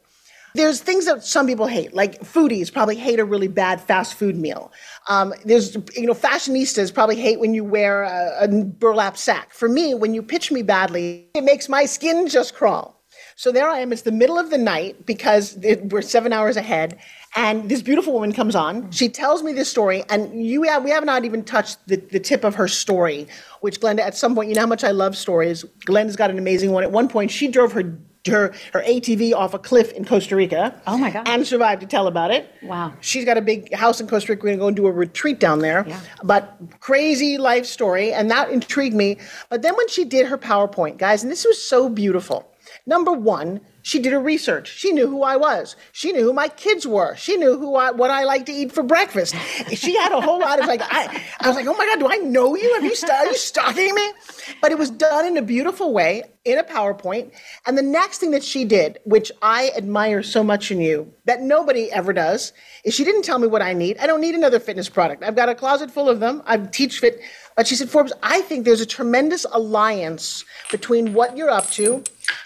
There's 0.54 0.80
things 0.80 1.04
that 1.04 1.22
some 1.22 1.46
people 1.46 1.66
hate, 1.66 1.92
like 1.92 2.20
foodies 2.20 2.72
probably 2.72 2.96
hate 2.96 3.18
a 3.20 3.24
really 3.24 3.48
bad 3.48 3.78
fast 3.78 4.14
food 4.14 4.36
meal. 4.36 4.72
Um, 5.06 5.34
there's, 5.44 5.74
you 5.94 6.06
know, 6.06 6.14
fashionistas 6.14 6.94
probably 6.94 7.16
hate 7.16 7.40
when 7.40 7.52
you 7.52 7.62
wear 7.62 8.04
a, 8.04 8.44
a 8.44 8.64
burlap 8.64 9.18
sack. 9.18 9.52
For 9.52 9.68
me, 9.68 9.94
when 9.94 10.14
you 10.14 10.22
pitch 10.22 10.50
me 10.50 10.62
badly, 10.62 11.28
it 11.34 11.44
makes 11.44 11.68
my 11.68 11.84
skin 11.84 12.26
just 12.26 12.54
crawl. 12.54 12.95
So 13.38 13.52
there 13.52 13.68
I 13.68 13.80
am. 13.80 13.92
It's 13.92 14.00
the 14.00 14.12
middle 14.12 14.38
of 14.38 14.48
the 14.48 14.56
night 14.56 15.04
because 15.04 15.58
it, 15.62 15.92
we're 15.92 16.00
seven 16.00 16.32
hours 16.32 16.56
ahead, 16.56 16.98
and 17.36 17.68
this 17.68 17.82
beautiful 17.82 18.14
woman 18.14 18.32
comes 18.32 18.56
on. 18.56 18.90
She 18.92 19.10
tells 19.10 19.42
me 19.42 19.52
this 19.52 19.70
story, 19.70 20.02
and 20.08 20.42
you 20.42 20.62
have, 20.62 20.82
we 20.82 20.90
have 20.90 21.04
not 21.04 21.26
even 21.26 21.44
touched 21.44 21.86
the, 21.86 21.96
the 21.96 22.18
tip 22.18 22.44
of 22.44 22.54
her 22.54 22.66
story. 22.66 23.28
Which 23.60 23.78
Glenda, 23.78 24.00
at 24.00 24.16
some 24.16 24.34
point, 24.34 24.48
you 24.48 24.54
know 24.54 24.62
how 24.62 24.66
much 24.66 24.84
I 24.84 24.90
love 24.90 25.14
stories. 25.18 25.64
Glenda's 25.84 26.16
got 26.16 26.30
an 26.30 26.38
amazing 26.38 26.72
one. 26.72 26.82
At 26.82 26.92
one 26.92 27.08
point, 27.08 27.30
she 27.30 27.48
drove 27.48 27.72
her 27.72 27.98
her 28.26 28.54
her 28.72 28.82
ATV 28.82 29.34
off 29.34 29.52
a 29.52 29.58
cliff 29.58 29.92
in 29.92 30.06
Costa 30.06 30.34
Rica. 30.34 30.80
Oh, 30.86 30.96
my 30.96 31.10
God. 31.10 31.28
And 31.28 31.46
survived 31.46 31.82
to 31.82 31.86
tell 31.86 32.06
about 32.06 32.30
it. 32.30 32.50
Wow. 32.62 32.94
She's 33.02 33.26
got 33.26 33.36
a 33.36 33.42
big 33.42 33.72
house 33.74 34.00
in 34.00 34.08
Costa 34.08 34.32
Rica. 34.32 34.44
We're 34.44 34.56
going 34.56 34.56
to 34.56 34.62
go 34.62 34.68
and 34.68 34.76
do 34.76 34.86
a 34.86 34.92
retreat 34.92 35.40
down 35.40 35.58
there. 35.58 35.84
Yeah. 35.86 36.00
But 36.24 36.56
crazy 36.80 37.36
life 37.36 37.66
story, 37.66 38.14
and 38.14 38.30
that 38.30 38.48
intrigued 38.48 38.96
me. 38.96 39.18
But 39.50 39.60
then 39.60 39.76
when 39.76 39.88
she 39.88 40.06
did 40.06 40.24
her 40.26 40.38
PowerPoint, 40.38 40.96
guys, 40.96 41.22
and 41.22 41.30
this 41.30 41.44
was 41.44 41.62
so 41.62 41.90
beautiful. 41.90 42.50
Number 42.86 43.12
one, 43.12 43.60
She 43.86 44.00
did 44.00 44.12
her 44.12 44.18
research. 44.20 44.76
She 44.76 44.90
knew 44.90 45.06
who 45.06 45.22
I 45.22 45.36
was. 45.36 45.76
She 45.92 46.10
knew 46.10 46.24
who 46.24 46.32
my 46.32 46.48
kids 46.48 46.88
were. 46.88 47.14
She 47.14 47.36
knew 47.36 47.56
who 47.56 47.76
I, 47.76 47.92
what 47.92 48.10
I 48.10 48.24
like 48.24 48.46
to 48.46 48.52
eat 48.52 48.72
for 48.72 48.82
breakfast. 48.82 49.32
She 49.76 49.94
had 49.94 50.10
a 50.10 50.20
whole 50.20 50.40
lot 50.40 50.58
of 50.58 50.66
like, 50.66 50.80
I, 50.82 51.22
I 51.38 51.46
was 51.46 51.54
like, 51.54 51.68
oh 51.68 51.74
my 51.74 51.86
God, 51.86 52.00
do 52.00 52.08
I 52.10 52.16
know 52.16 52.56
you? 52.56 52.74
Have 52.74 52.82
you, 52.82 52.96
st- 52.96 53.12
are 53.12 53.26
you 53.26 53.36
stalking 53.36 53.94
me? 53.94 54.12
But 54.60 54.72
it 54.72 54.78
was 54.78 54.90
done 54.90 55.24
in 55.24 55.36
a 55.36 55.42
beautiful 55.42 55.92
way 55.92 56.24
in 56.44 56.58
a 56.58 56.64
PowerPoint. 56.64 57.30
And 57.64 57.78
the 57.78 57.82
next 57.82 58.18
thing 58.18 58.32
that 58.32 58.42
she 58.42 58.64
did, 58.64 58.98
which 59.04 59.30
I 59.40 59.70
admire 59.76 60.24
so 60.24 60.42
much 60.42 60.72
in 60.72 60.80
you, 60.80 61.12
that 61.26 61.40
nobody 61.40 61.92
ever 61.92 62.12
does, 62.12 62.52
is 62.82 62.92
she 62.92 63.04
didn't 63.04 63.22
tell 63.22 63.38
me 63.38 63.46
what 63.46 63.62
I 63.62 63.72
need. 63.72 63.98
I 63.98 64.08
don't 64.08 64.20
need 64.20 64.34
another 64.34 64.58
fitness 64.58 64.88
product. 64.88 65.22
I've 65.22 65.36
got 65.36 65.48
a 65.48 65.54
closet 65.54 65.92
full 65.92 66.08
of 66.08 66.18
them. 66.18 66.42
I 66.44 66.56
teach 66.56 66.98
fit. 66.98 67.20
But 67.56 67.66
she 67.66 67.74
said, 67.74 67.88
Forbes, 67.88 68.12
I 68.22 68.42
think 68.42 68.64
there's 68.64 68.82
a 68.82 68.86
tremendous 68.86 69.46
alliance 69.50 70.44
between 70.70 71.14
what 71.14 71.36
you're 71.36 71.50
up 71.50 71.70
to 71.72 72.04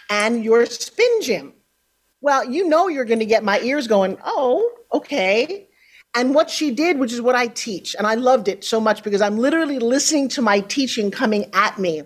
and 0.08 0.44
your 0.44 0.64
spin 0.66 1.22
gym. 1.22 1.52
Well, 2.20 2.48
you 2.48 2.68
know 2.68 2.88
you're 2.88 3.04
going 3.04 3.18
to 3.18 3.26
get 3.26 3.42
my 3.42 3.60
ears 3.60 3.88
going, 3.88 4.18
oh, 4.24 4.70
okay. 4.92 5.68
And 6.14 6.34
what 6.34 6.50
she 6.50 6.70
did, 6.70 6.98
which 6.98 7.12
is 7.12 7.20
what 7.20 7.34
I 7.34 7.46
teach, 7.48 7.94
and 7.96 8.06
I 8.06 8.14
loved 8.14 8.48
it 8.48 8.64
so 8.64 8.80
much 8.80 9.02
because 9.02 9.20
I'm 9.20 9.38
literally 9.38 9.78
listening 9.78 10.28
to 10.30 10.42
my 10.42 10.60
teaching 10.60 11.10
coming 11.10 11.50
at 11.54 11.78
me, 11.78 12.02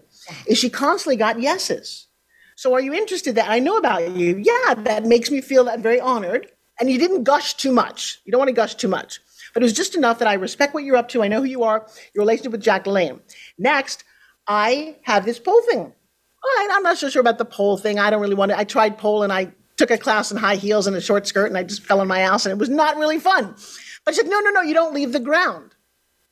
is 0.47 0.59
she 0.59 0.71
constantly 0.71 1.17
got 1.17 1.41
yeses. 1.41 2.07
So 2.57 2.75
are 2.75 2.81
you 2.81 2.95
interested 2.95 3.35
that 3.35 3.51
I 3.51 3.59
know 3.59 3.77
about 3.77 4.11
you? 4.13 4.37
Yeah, 4.37 4.75
that 4.75 5.05
makes 5.05 5.31
me 5.31 5.41
feel 5.41 5.65
that 5.65 5.81
very 5.81 6.01
honored. 6.01 6.51
And 6.79 6.91
you 6.91 6.99
didn't 6.99 7.25
gush 7.25 7.55
too 7.55 7.73
much. 7.73 8.21
You 8.25 8.33
don't 8.33 8.39
want 8.39 8.49
to 8.49 8.55
gush 8.55 8.75
too 8.75 8.89
much. 8.89 9.21
But 9.55 9.63
it 9.63 9.65
was 9.65 9.73
just 9.73 9.95
enough 9.95 10.19
that 10.19 10.29
I 10.29 10.35
respect 10.35 10.75
what 10.75 10.85
you're 10.85 10.97
up 10.97 11.09
to. 11.11 11.23
I 11.23 11.29
know 11.29 11.41
who 11.41 11.47
you 11.47 11.63
are, 11.63 11.87
your 12.13 12.23
relationship 12.23 12.53
with 12.53 12.63
Jack 12.63 12.85
LaLanne. 12.85 13.21
Next, 13.57 14.05
I 14.47 14.97
have 15.03 15.25
this 15.25 15.39
pole 15.39 15.63
thing. 15.63 15.81
All 15.81 16.51
right, 16.59 16.69
I'm 16.73 16.83
not 16.83 16.99
so 16.99 17.09
sure 17.09 17.21
about 17.21 17.39
the 17.39 17.45
pole 17.45 17.79
thing. 17.79 17.99
I 17.99 18.11
don't 18.11 18.21
really 18.21 18.35
want 18.35 18.51
to. 18.51 18.59
I 18.59 18.65
tried 18.65 18.99
pole 18.99 19.23
and 19.23 19.33
I 19.33 19.53
took 19.77 19.91
a 19.91 19.99
class 19.99 20.31
in 20.31 20.37
high 20.37 20.57
heels 20.57 20.87
and 20.87 20.97
a 20.97 21.01
short 21.01 21.27
skirt 21.27 21.47
and 21.47 21.57
I 21.57 21.63
just 21.63 21.85
fell 21.85 22.01
on 22.01 22.09
my 22.09 22.21
ass 22.21 22.45
and 22.45 22.53
it 22.53 22.59
was 22.59 22.69
not 22.69 22.97
really 22.97 23.19
fun. 23.19 23.55
But 24.05 24.13
I 24.15 24.17
said, 24.17 24.29
no, 24.29 24.41
no, 24.41 24.51
no, 24.51 24.61
you 24.61 24.75
don't 24.75 24.95
leave 24.95 25.13
the 25.13 25.21
ground. 25.21 25.75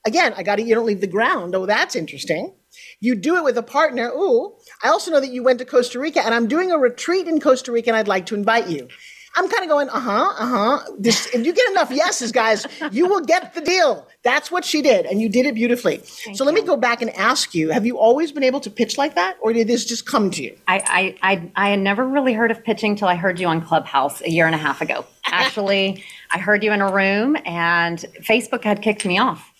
Again, 0.04 0.34
I 0.36 0.42
got 0.42 0.58
it. 0.58 0.66
You 0.66 0.74
don't 0.74 0.86
leave 0.86 1.00
the 1.00 1.06
ground. 1.06 1.54
Oh, 1.54 1.64
that's 1.64 1.96
interesting. 1.96 2.54
You 3.00 3.14
do 3.14 3.36
it 3.36 3.44
with 3.44 3.56
a 3.56 3.62
partner. 3.62 4.08
Ooh, 4.08 4.56
I 4.82 4.88
also 4.88 5.10
know 5.10 5.20
that 5.20 5.32
you 5.32 5.42
went 5.42 5.58
to 5.60 5.64
Costa 5.64 5.98
Rica 5.98 6.24
and 6.24 6.34
I'm 6.34 6.48
doing 6.48 6.72
a 6.72 6.78
retreat 6.78 7.28
in 7.28 7.40
Costa 7.40 7.72
Rica 7.72 7.90
and 7.90 7.96
I'd 7.96 8.08
like 8.08 8.26
to 8.26 8.34
invite 8.34 8.68
you. 8.68 8.88
I'm 9.34 9.48
kind 9.48 9.62
of 9.62 9.68
going, 9.70 9.88
uh 9.88 10.00
huh, 10.00 10.34
uh 10.38 10.46
huh. 10.46 10.92
If 11.02 11.46
you 11.46 11.52
get 11.52 11.70
enough 11.70 11.90
yeses, 11.90 12.32
guys, 12.32 12.66
you 12.90 13.06
will 13.06 13.22
get 13.22 13.54
the 13.54 13.62
deal. 13.62 14.06
That's 14.22 14.50
what 14.50 14.64
she 14.64 14.82
did, 14.82 15.06
and 15.06 15.20
you 15.20 15.28
did 15.28 15.46
it 15.46 15.54
beautifully. 15.54 15.98
Thank 15.98 16.36
so 16.36 16.44
let 16.44 16.54
me 16.54 16.62
go 16.62 16.76
back 16.76 17.00
and 17.00 17.10
ask 17.16 17.54
you: 17.54 17.70
Have 17.70 17.86
you 17.86 17.98
always 17.98 18.30
been 18.30 18.44
able 18.44 18.60
to 18.60 18.70
pitch 18.70 18.98
like 18.98 19.14
that, 19.14 19.36
or 19.40 19.52
did 19.52 19.68
this 19.68 19.84
just 19.84 20.06
come 20.06 20.30
to 20.32 20.42
you? 20.42 20.56
I 20.68 21.16
I 21.22 21.32
I, 21.32 21.50
I 21.56 21.70
had 21.70 21.80
never 21.80 22.06
really 22.06 22.34
heard 22.34 22.50
of 22.50 22.62
pitching 22.62 22.94
till 22.94 23.08
I 23.08 23.14
heard 23.16 23.40
you 23.40 23.46
on 23.46 23.62
Clubhouse 23.62 24.20
a 24.20 24.30
year 24.30 24.46
and 24.46 24.54
a 24.54 24.58
half 24.58 24.80
ago. 24.82 25.04
Actually, 25.26 26.04
I 26.30 26.38
heard 26.38 26.62
you 26.62 26.72
in 26.72 26.82
a 26.82 26.92
room, 26.92 27.36
and 27.46 27.98
Facebook 28.20 28.64
had 28.64 28.82
kicked 28.82 29.06
me 29.06 29.18
off. 29.18 29.50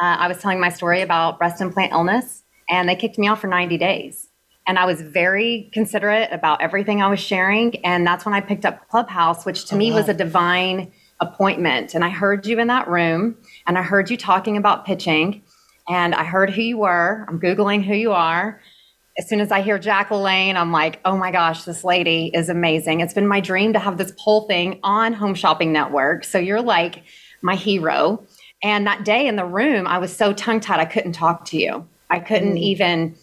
Uh, 0.00 0.16
I 0.18 0.28
was 0.28 0.38
telling 0.38 0.60
my 0.60 0.70
story 0.70 1.02
about 1.02 1.38
breast 1.38 1.60
implant 1.60 1.92
illness, 1.92 2.42
and 2.68 2.88
they 2.88 2.96
kicked 2.96 3.18
me 3.18 3.28
off 3.28 3.40
for 3.42 3.48
90 3.48 3.78
days. 3.78 4.29
And 4.66 4.78
I 4.78 4.84
was 4.84 5.00
very 5.00 5.70
considerate 5.72 6.30
about 6.32 6.62
everything 6.62 7.02
I 7.02 7.08
was 7.08 7.20
sharing. 7.20 7.84
And 7.84 8.06
that's 8.06 8.24
when 8.24 8.34
I 8.34 8.40
picked 8.40 8.64
up 8.64 8.88
Clubhouse, 8.88 9.44
which 9.44 9.66
to 9.66 9.74
oh, 9.74 9.78
me 9.78 9.90
wow. 9.90 9.98
was 9.98 10.08
a 10.08 10.14
divine 10.14 10.92
appointment. 11.20 11.94
And 11.94 12.04
I 12.04 12.08
heard 12.08 12.46
you 12.46 12.58
in 12.58 12.68
that 12.68 12.88
room 12.88 13.36
and 13.66 13.76
I 13.76 13.82
heard 13.82 14.10
you 14.10 14.16
talking 14.16 14.56
about 14.56 14.86
pitching 14.86 15.42
and 15.88 16.14
I 16.14 16.24
heard 16.24 16.50
who 16.50 16.62
you 16.62 16.78
were. 16.78 17.24
I'm 17.28 17.40
Googling 17.40 17.84
who 17.84 17.94
you 17.94 18.12
are. 18.12 18.60
As 19.18 19.28
soon 19.28 19.40
as 19.40 19.50
I 19.50 19.60
hear 19.60 19.78
Jack 19.78 20.10
LaLanne, 20.10 20.54
I'm 20.54 20.72
like, 20.72 21.00
oh 21.04 21.16
my 21.16 21.30
gosh, 21.30 21.64
this 21.64 21.84
lady 21.84 22.30
is 22.32 22.48
amazing. 22.48 23.00
It's 23.00 23.12
been 23.12 23.26
my 23.26 23.40
dream 23.40 23.72
to 23.72 23.78
have 23.78 23.98
this 23.98 24.12
pole 24.18 24.46
thing 24.46 24.78
on 24.82 25.12
Home 25.12 25.34
Shopping 25.34 25.72
Network. 25.72 26.24
So 26.24 26.38
you're 26.38 26.62
like 26.62 27.02
my 27.42 27.54
hero. 27.54 28.24
And 28.62 28.86
that 28.86 29.04
day 29.04 29.26
in 29.26 29.36
the 29.36 29.44
room, 29.44 29.86
I 29.86 29.98
was 29.98 30.14
so 30.14 30.32
tongue 30.32 30.60
tied, 30.60 30.80
I 30.80 30.84
couldn't 30.84 31.12
talk 31.12 31.44
to 31.46 31.58
you. 31.58 31.86
I 32.08 32.20
couldn't 32.20 32.54
mm. 32.54 32.60
even 32.60 33.16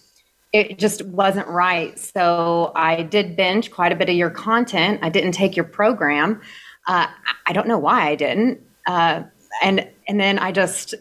it 0.53 0.79
just 0.79 1.05
wasn't 1.05 1.47
right. 1.47 1.97
So 1.99 2.71
I 2.75 3.03
did 3.03 3.35
binge 3.35 3.71
quite 3.71 3.91
a 3.91 3.95
bit 3.95 4.09
of 4.09 4.15
your 4.15 4.29
content. 4.29 4.99
I 5.01 5.09
didn't 5.09 5.33
take 5.33 5.55
your 5.55 5.65
program. 5.65 6.41
Uh, 6.87 7.07
I 7.45 7.53
don't 7.53 7.67
know 7.67 7.77
why 7.77 8.07
I 8.09 8.15
didn't. 8.15 8.61
Uh, 8.85 9.23
and 9.61 9.89
and 10.07 10.19
then 10.19 10.39
I 10.39 10.51
just 10.51 10.95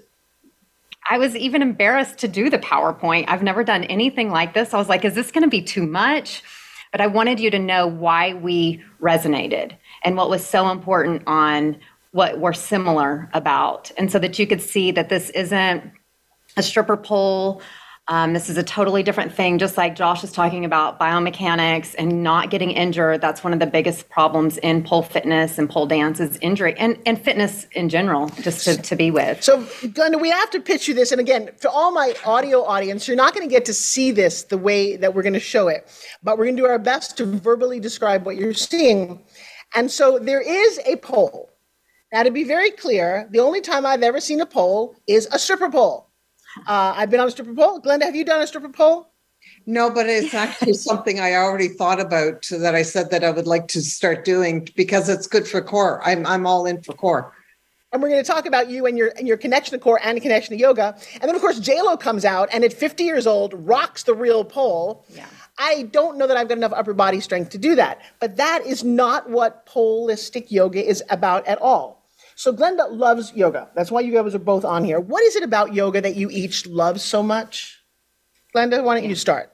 I 1.09 1.19
was 1.19 1.37
even 1.37 1.63
embarrassed 1.63 2.19
to 2.19 2.29
do 2.29 2.51
the 2.51 2.59
PowerPoint. 2.59 3.27
I've 3.29 3.43
never 3.43 3.63
done 3.63 3.85
anything 3.85 4.31
like 4.31 4.55
this. 4.55 4.75
I 4.75 4.79
was 4.79 4.89
like, 4.89 5.05
is 5.05 5.15
this 5.15 5.31
going 5.31 5.45
to 5.45 5.51
be 5.51 5.63
too 5.63 5.87
much? 5.87 6.43
But 6.91 7.01
I 7.01 7.07
wanted 7.07 7.39
you 7.39 7.51
to 7.51 7.59
know 7.59 7.87
why 7.87 8.35
we 8.35 8.83
resonated 9.01 9.77
and 10.03 10.17
what 10.17 10.31
was 10.31 10.45
so 10.45 10.71
important 10.71 11.23
on 11.27 11.79
what 12.13 12.41
we're 12.41 12.55
similar 12.55 13.29
about. 13.35 13.93
And 13.99 14.11
so 14.11 14.19
that 14.19 14.39
you 14.39 14.47
could 14.47 14.63
see 14.63 14.91
that 14.93 15.09
this 15.09 15.31
isn't 15.31 15.93
a 16.57 16.63
stripper 16.63 16.97
pole 16.97 17.61
um, 18.09 18.35
this 18.35 18.49
is 18.49 18.57
a 18.57 18.62
totally 18.62 19.03
different 19.03 19.33
thing, 19.33 19.59
just 19.59 19.77
like 19.77 19.97
Josh 19.97 20.23
is 20.23 20.31
talking 20.31 20.64
about 20.64 21.01
biomechanics 21.01 21.97
and 21.99 22.23
not 22.23 22.51
getting 22.51 22.71
injured. 22.71 23.21
That's 23.21 23.42
one 23.42 23.53
of 23.53 23.59
the 23.59 23.66
biggest 23.66 24.09
problems 24.09 24.59
in 24.59 24.85
pole 24.85 25.03
fitness 25.03 25.59
and 25.59 25.69
pole 25.69 25.87
dance 25.87 26.21
is 26.21 26.38
injury 26.40 26.75
and, 26.79 26.97
and 27.05 27.21
fitness 27.21 27.66
in 27.73 27.88
general, 27.88 28.29
just 28.29 28.64
to, 28.64 28.81
to 28.81 28.95
be 28.95 29.11
with. 29.11 29.42
So, 29.42 29.64
Glenda, 29.88 30.21
we 30.21 30.31
have 30.31 30.51
to 30.51 30.61
pitch 30.61 30.87
you 30.87 30.95
this. 30.95 31.11
And 31.11 31.21
again, 31.21 31.51
for 31.57 31.69
all 31.69 31.90
my 31.90 32.14
audio 32.25 32.62
audience, 32.62 33.09
you're 33.09 33.16
not 33.16 33.35
going 33.35 33.47
to 33.47 33.53
get 33.53 33.64
to 33.64 33.75
see 33.75 34.12
this 34.12 34.45
the 34.45 34.59
way 34.59 34.97
that 34.97 35.12
we're 35.12 35.23
going 35.23 35.33
to 35.33 35.40
show 35.40 35.66
it, 35.66 35.90
but 36.23 36.38
we're 36.38 36.45
going 36.45 36.57
to 36.57 36.62
do 36.62 36.69
our 36.69 36.79
best 36.79 37.16
to 37.16 37.27
verbally 37.27 37.81
describe 37.81 38.25
what 38.25 38.37
you're 38.37 38.55
seeing. 38.55 39.25
And 39.75 39.90
so 39.90 40.21
there 40.21 40.40
is 40.40 40.79
a 40.87 40.95
pole. 40.97 41.51
Now, 42.12 42.23
to 42.23 42.31
be 42.31 42.45
very 42.45 42.71
clear, 42.71 43.29
the 43.33 43.40
only 43.40 43.61
time 43.61 43.85
I've 43.85 44.05
ever 44.05 44.21
seen 44.21 44.40
a 44.40 44.47
pole 44.47 44.95
is 45.09 45.27
a 45.33 45.40
stripper 45.40 45.71
pole. 45.71 46.06
Uh, 46.66 46.95
I've 46.97 47.11
been 47.11 47.21
on 47.21 47.29
a 47.29 47.31
stripper 47.31 47.55
pole. 47.55 47.81
Glenda, 47.81 48.03
have 48.03 48.16
you 48.16 48.25
done 48.25 48.40
a 48.40 48.47
stripper 48.47 48.69
pole? 48.69 49.11
No, 49.66 49.90
but 49.90 50.07
it's 50.09 50.35
actually 50.35 50.73
something 50.88 51.21
I 51.21 51.35
already 51.35 51.69
thought 51.69 52.01
about 52.01 52.47
that 52.51 52.75
I 52.75 52.83
said 52.83 53.11
that 53.11 53.25
I 53.25 53.31
would 53.31 53.47
like 53.47 53.69
to 53.69 53.83
start 53.83 54.25
doing 54.25 54.69
because 54.77 55.09
it's 55.09 55.27
good 55.27 55.47
for 55.47 55.61
core. 55.61 56.01
I'm 56.05 56.27
I'm 56.27 56.47
all 56.47 56.66
in 56.66 56.83
for 56.83 56.92
core. 56.92 57.33
And 57.92 58.03
we're 58.03 58.09
going 58.09 58.23
to 58.23 58.31
talk 58.31 58.47
about 58.47 58.69
you 58.69 58.87
and 58.87 58.99
your 58.99 59.12
and 59.16 59.27
your 59.27 59.37
connection 59.37 59.73
to 59.73 59.83
core 59.83 60.01
and 60.03 60.21
connection 60.21 60.57
to 60.57 60.61
yoga. 60.61 60.97
And 61.14 61.23
then 61.23 61.35
of 61.35 61.40
course 61.40 61.61
JLo 61.61 61.99
comes 61.99 62.25
out 62.25 62.49
and 62.53 62.64
at 62.64 62.73
50 62.73 63.05
years 63.05 63.27
old 63.27 63.55
rocks 63.55 64.03
the 64.03 64.14
real 64.14 64.45
pole. 64.45 65.05
Yeah. 65.14 65.27
I 65.59 65.85
don't 65.85 66.19
know 66.19 66.27
that 66.27 66.37
I've 66.37 66.49
got 66.49 66.59
enough 66.59 66.73
upper 66.75 66.92
body 66.92 67.21
strength 67.21 67.51
to 67.51 67.59
do 67.59 67.75
that. 67.77 68.03
But 68.21 68.37
that 68.37 68.66
is 68.66 68.85
not 68.85 69.31
what 69.31 69.66
Polistic 69.66 70.51
yoga 70.51 70.85
is 70.87 71.03
about 71.09 71.47
at 71.47 71.61
all. 71.62 72.06
So 72.37 72.53
Glenda 72.53 72.87
loves 72.90 73.33
yoga. 73.35 73.70
That's 73.75 73.90
why 73.90 74.03
you 74.03 74.12
guys 74.12 74.35
are 74.35 74.38
both 74.38 74.64
on 74.64 74.85
here. 74.85 75.01
What 75.01 75.22
is 75.22 75.37
it 75.37 75.42
about 75.42 75.72
yoga 75.72 76.03
that 76.03 76.16
you 76.16 76.29
each 76.31 76.66
love 76.66 77.01
so 77.01 77.22
much? 77.22 77.83
Glenda, 78.55 78.85
why 78.85 79.01
don't 79.01 79.09
you 79.09 79.16
start? 79.16 79.53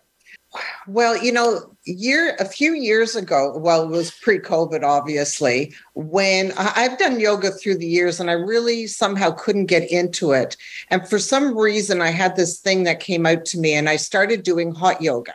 Well, 0.89 1.17
you 1.17 1.33
know, 1.33 1.77
year 1.87 2.37
a 2.41 2.45
few 2.45 2.75
years 2.75 3.15
ago, 3.15 3.57
well, 3.57 3.85
it 3.85 3.89
was 3.89 4.11
pre-COVID, 4.11 4.83
obviously, 4.83 5.73
when 5.95 6.53
I've 6.59 6.99
done 6.99 7.21
yoga 7.21 7.53
through 7.53 7.79
the 7.79 7.87
years 7.87 8.19
and 8.19 8.29
I 8.29 8.35
really 8.35 8.89
somehow 8.89 9.31
couldn't 9.31 9.67
get 9.67 9.91
into 9.91 10.33
it. 10.33 10.57
And 10.91 11.09
for 11.09 11.21
some 11.21 11.57
reason, 11.57 12.03
I 12.03 12.11
had 12.11 12.35
this 12.35 12.59
thing 12.59 12.83
that 12.83 13.01
came 13.01 13.27
out 13.27 13.45
to 13.47 13.59
me 13.59 13.75
and 13.75 13.89
I 13.89 13.97
started 13.97 14.43
doing 14.43 14.75
hot 14.75 15.01
yoga. 15.01 15.35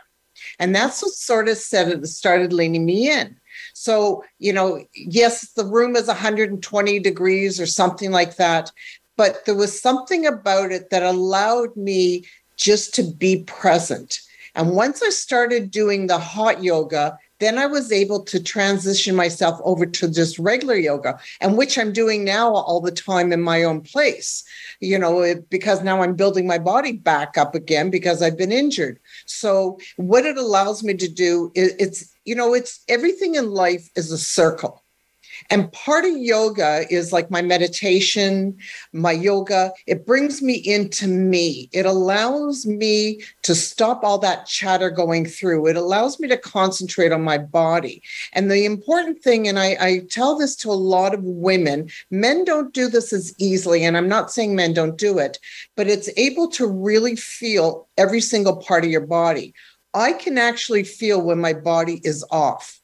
And 0.58 0.74
that's 0.74 1.02
what 1.02 1.12
sort 1.12 1.48
of 1.48 1.56
said 1.56 2.06
started 2.06 2.52
leaning 2.52 2.84
me 2.84 3.10
in. 3.10 3.36
So, 3.80 4.24
you 4.40 4.52
know, 4.52 4.84
yes, 4.92 5.52
the 5.52 5.64
room 5.64 5.94
is 5.94 6.08
120 6.08 6.98
degrees 6.98 7.60
or 7.60 7.66
something 7.66 8.10
like 8.10 8.34
that, 8.34 8.72
but 9.16 9.44
there 9.44 9.54
was 9.54 9.80
something 9.80 10.26
about 10.26 10.72
it 10.72 10.90
that 10.90 11.04
allowed 11.04 11.76
me 11.76 12.24
just 12.56 12.92
to 12.96 13.04
be 13.04 13.44
present. 13.44 14.18
And 14.56 14.74
once 14.74 15.00
I 15.00 15.10
started 15.10 15.70
doing 15.70 16.08
the 16.08 16.18
hot 16.18 16.64
yoga, 16.64 17.16
then 17.38 17.56
I 17.56 17.66
was 17.66 17.92
able 17.92 18.24
to 18.24 18.42
transition 18.42 19.14
myself 19.14 19.60
over 19.62 19.86
to 19.86 20.10
just 20.10 20.40
regular 20.40 20.74
yoga, 20.74 21.20
and 21.40 21.56
which 21.56 21.78
I'm 21.78 21.92
doing 21.92 22.24
now 22.24 22.52
all 22.52 22.80
the 22.80 22.90
time 22.90 23.32
in 23.32 23.40
my 23.40 23.62
own 23.62 23.82
place, 23.82 24.42
you 24.80 24.98
know, 24.98 25.20
it, 25.20 25.48
because 25.48 25.84
now 25.84 26.02
I'm 26.02 26.16
building 26.16 26.48
my 26.48 26.58
body 26.58 26.92
back 26.92 27.38
up 27.38 27.54
again 27.54 27.90
because 27.90 28.22
I've 28.22 28.36
been 28.36 28.50
injured. 28.50 28.98
So, 29.26 29.78
what 29.96 30.26
it 30.26 30.36
allows 30.36 30.82
me 30.82 30.94
to 30.94 31.08
do 31.08 31.52
is 31.54 31.76
it's 31.78 32.12
you 32.28 32.34
know, 32.34 32.52
it's 32.52 32.84
everything 32.88 33.36
in 33.36 33.52
life 33.52 33.88
is 33.96 34.12
a 34.12 34.18
circle. 34.18 34.84
And 35.50 35.72
part 35.72 36.04
of 36.04 36.16
yoga 36.16 36.84
is 36.90 37.12
like 37.12 37.30
my 37.30 37.40
meditation, 37.40 38.58
my 38.92 39.12
yoga. 39.12 39.72
It 39.86 40.04
brings 40.04 40.42
me 40.42 40.54
into 40.54 41.06
me. 41.06 41.70
It 41.72 41.86
allows 41.86 42.66
me 42.66 43.22
to 43.42 43.54
stop 43.54 44.02
all 44.04 44.18
that 44.18 44.46
chatter 44.46 44.90
going 44.90 45.24
through. 45.24 45.68
It 45.68 45.76
allows 45.76 46.20
me 46.20 46.28
to 46.28 46.36
concentrate 46.36 47.12
on 47.12 47.22
my 47.22 47.38
body. 47.38 48.02
And 48.32 48.50
the 48.50 48.64
important 48.64 49.22
thing, 49.22 49.48
and 49.48 49.58
I, 49.58 49.76
I 49.80 49.98
tell 50.10 50.36
this 50.36 50.56
to 50.56 50.70
a 50.70 50.72
lot 50.72 51.14
of 51.14 51.22
women, 51.22 51.88
men 52.10 52.44
don't 52.44 52.74
do 52.74 52.88
this 52.88 53.12
as 53.12 53.34
easily. 53.38 53.84
And 53.84 53.96
I'm 53.96 54.08
not 54.08 54.30
saying 54.30 54.54
men 54.54 54.74
don't 54.74 54.98
do 54.98 55.18
it, 55.18 55.38
but 55.76 55.86
it's 55.86 56.10
able 56.16 56.48
to 56.48 56.66
really 56.66 57.16
feel 57.16 57.88
every 57.96 58.20
single 58.20 58.56
part 58.56 58.84
of 58.84 58.90
your 58.90 59.06
body. 59.06 59.54
I 59.94 60.12
can 60.12 60.38
actually 60.38 60.84
feel 60.84 61.20
when 61.20 61.40
my 61.40 61.52
body 61.52 62.00
is 62.04 62.24
off. 62.30 62.80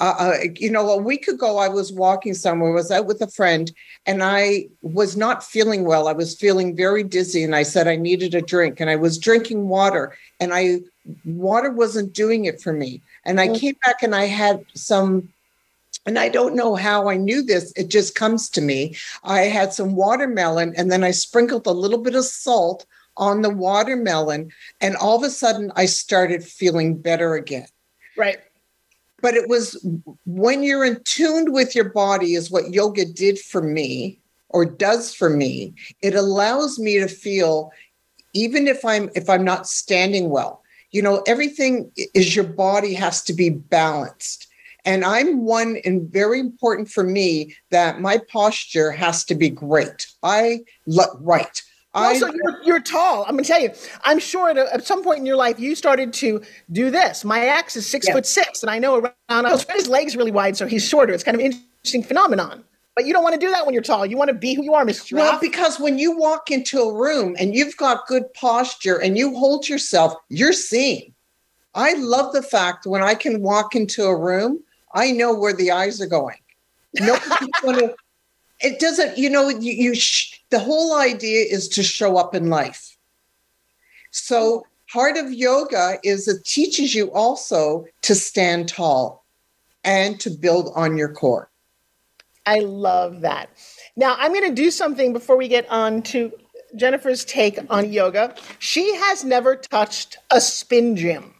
Uh, 0.00 0.14
uh, 0.18 0.34
you 0.54 0.70
know, 0.70 0.90
a 0.90 0.96
week 0.96 1.26
ago, 1.26 1.58
I 1.58 1.68
was 1.68 1.92
walking 1.92 2.32
somewhere, 2.32 2.70
was 2.70 2.92
out 2.92 3.06
with 3.06 3.20
a 3.20 3.26
friend, 3.26 3.70
and 4.06 4.22
I 4.22 4.68
was 4.80 5.16
not 5.16 5.42
feeling 5.42 5.84
well. 5.84 6.06
I 6.06 6.12
was 6.12 6.36
feeling 6.36 6.76
very 6.76 7.02
dizzy, 7.02 7.42
and 7.42 7.56
I 7.56 7.64
said 7.64 7.88
I 7.88 7.96
needed 7.96 8.34
a 8.34 8.40
drink, 8.40 8.78
and 8.78 8.88
I 8.88 8.94
was 8.94 9.18
drinking 9.18 9.68
water, 9.68 10.16
and 10.38 10.54
I 10.54 10.82
water 11.24 11.70
wasn't 11.70 12.12
doing 12.12 12.44
it 12.44 12.60
for 12.60 12.72
me. 12.72 13.02
And 13.24 13.40
I 13.40 13.48
came 13.56 13.76
back 13.84 14.02
and 14.02 14.14
I 14.14 14.24
had 14.24 14.64
some 14.74 15.28
and 16.06 16.18
I 16.18 16.28
don't 16.28 16.54
know 16.54 16.74
how 16.74 17.08
I 17.08 17.16
knew 17.16 17.42
this. 17.42 17.72
It 17.76 17.88
just 17.88 18.14
comes 18.14 18.48
to 18.50 18.62
me. 18.62 18.96
I 19.24 19.40
had 19.40 19.72
some 19.72 19.94
watermelon 19.94 20.74
and 20.76 20.90
then 20.90 21.04
I 21.04 21.10
sprinkled 21.10 21.66
a 21.66 21.72
little 21.72 21.98
bit 21.98 22.14
of 22.14 22.24
salt 22.24 22.86
on 23.18 23.42
the 23.42 23.50
watermelon. 23.50 24.50
And 24.80 24.96
all 24.96 25.16
of 25.16 25.22
a 25.22 25.30
sudden, 25.30 25.70
I 25.76 25.86
started 25.86 26.42
feeling 26.42 26.96
better 26.96 27.34
again. 27.34 27.66
Right. 28.16 28.38
But 29.20 29.34
it 29.34 29.48
was 29.48 29.84
when 30.24 30.62
you're 30.62 30.84
in 30.84 31.02
tuned 31.04 31.52
with 31.52 31.74
your 31.74 31.90
body, 31.90 32.34
is 32.34 32.50
what 32.50 32.72
yoga 32.72 33.04
did 33.04 33.38
for 33.38 33.60
me 33.60 34.20
or 34.48 34.64
does 34.64 35.14
for 35.14 35.28
me. 35.28 35.74
It 36.02 36.14
allows 36.14 36.78
me 36.78 36.98
to 36.98 37.08
feel, 37.08 37.72
even 38.32 38.68
if 38.68 38.84
I'm 38.84 39.10
if 39.14 39.28
I'm 39.28 39.44
not 39.44 39.66
standing 39.66 40.30
well, 40.30 40.62
you 40.92 41.02
know, 41.02 41.22
everything 41.26 41.90
is 42.14 42.34
your 42.34 42.44
body 42.44 42.94
has 42.94 43.22
to 43.24 43.32
be 43.32 43.50
balanced. 43.50 44.46
And 44.84 45.04
I'm 45.04 45.44
one 45.44 45.78
and 45.84 46.10
very 46.10 46.40
important 46.40 46.88
for 46.88 47.04
me 47.04 47.54
that 47.70 48.00
my 48.00 48.18
posture 48.30 48.90
has 48.92 49.24
to 49.24 49.34
be 49.34 49.50
great. 49.50 50.06
I 50.22 50.60
look 50.86 51.18
right. 51.20 51.60
Also, 51.94 52.26
you're, 52.26 52.62
you're, 52.62 52.80
tall. 52.80 53.24
I'm 53.24 53.36
gonna 53.36 53.44
tell 53.44 53.60
you. 53.60 53.70
I'm 54.04 54.18
sure 54.18 54.50
at, 54.50 54.58
a, 54.58 54.72
at, 54.74 54.86
some 54.86 55.02
point 55.02 55.20
in 55.20 55.26
your 55.26 55.36
life 55.36 55.58
you 55.58 55.74
started 55.74 56.12
to 56.14 56.42
do 56.70 56.90
this. 56.90 57.24
My 57.24 57.40
ex 57.40 57.76
is 57.76 57.86
six 57.86 58.08
foot 58.08 58.26
six, 58.26 58.62
and 58.62 58.70
I 58.70 58.78
know 58.78 59.12
around 59.30 59.46
his 59.70 59.88
legs 59.88 60.14
really 60.14 60.30
wide, 60.30 60.56
so 60.56 60.66
he's 60.66 60.86
shorter. 60.86 61.14
It's 61.14 61.24
kind 61.24 61.34
of 61.34 61.40
an 61.40 61.52
interesting 61.52 62.02
phenomenon. 62.02 62.64
But 62.94 63.06
you 63.06 63.12
don't 63.12 63.22
want 63.22 63.34
to 63.34 63.40
do 63.40 63.50
that 63.52 63.64
when 63.64 63.74
you're 63.74 63.82
tall. 63.82 64.04
You 64.04 64.16
want 64.16 64.28
to 64.28 64.34
be 64.34 64.54
who 64.54 64.64
you 64.64 64.74
are, 64.74 64.84
Miss 64.84 65.10
Well, 65.12 65.38
because 65.40 65.78
when 65.78 65.98
you 65.98 66.18
walk 66.18 66.50
into 66.50 66.80
a 66.80 66.92
room 66.92 67.36
and 67.38 67.54
you've 67.54 67.76
got 67.76 68.06
good 68.06 68.32
posture 68.34 69.00
and 69.00 69.16
you 69.16 69.34
hold 69.36 69.68
yourself, 69.68 70.14
you're 70.28 70.52
seen. 70.52 71.14
I 71.74 71.94
love 71.94 72.32
the 72.32 72.42
fact 72.42 72.86
when 72.86 73.02
I 73.02 73.14
can 73.14 73.40
walk 73.40 73.76
into 73.76 74.04
a 74.04 74.18
room, 74.18 74.60
I 74.92 75.12
know 75.12 75.32
where 75.32 75.52
the 75.52 75.70
eyes 75.70 76.00
are 76.00 76.06
going. 76.06 76.38
Nobody's 76.98 77.48
going 77.62 77.78
to 77.78 77.94
it 78.60 78.80
doesn't 78.80 79.16
you 79.16 79.30
know 79.30 79.48
you, 79.48 79.72
you 79.72 79.94
the 80.50 80.58
whole 80.58 80.96
idea 80.98 81.44
is 81.48 81.68
to 81.68 81.82
show 81.82 82.16
up 82.16 82.34
in 82.34 82.48
life. 82.48 82.96
So 84.10 84.64
part 84.90 85.16
of 85.16 85.32
yoga 85.32 85.98
is 86.02 86.28
it 86.28 86.44
teaches 86.44 86.94
you 86.94 87.12
also 87.12 87.84
to 88.02 88.14
stand 88.14 88.68
tall 88.68 89.24
and 89.84 90.18
to 90.20 90.30
build 90.30 90.72
on 90.74 90.96
your 90.96 91.12
core. 91.12 91.50
I 92.46 92.60
love 92.60 93.20
that. 93.20 93.50
Now 93.96 94.16
i'm 94.18 94.32
going 94.32 94.48
to 94.48 94.54
do 94.54 94.70
something 94.70 95.12
before 95.12 95.36
we 95.36 95.48
get 95.48 95.68
on 95.68 96.02
to 96.02 96.32
jennifer's 96.76 97.24
take 97.24 97.58
on 97.70 97.92
yoga. 97.92 98.34
She 98.58 98.94
has 98.96 99.24
never 99.24 99.56
touched 99.56 100.18
a 100.30 100.40
spin 100.40 100.96
gym. 100.96 101.34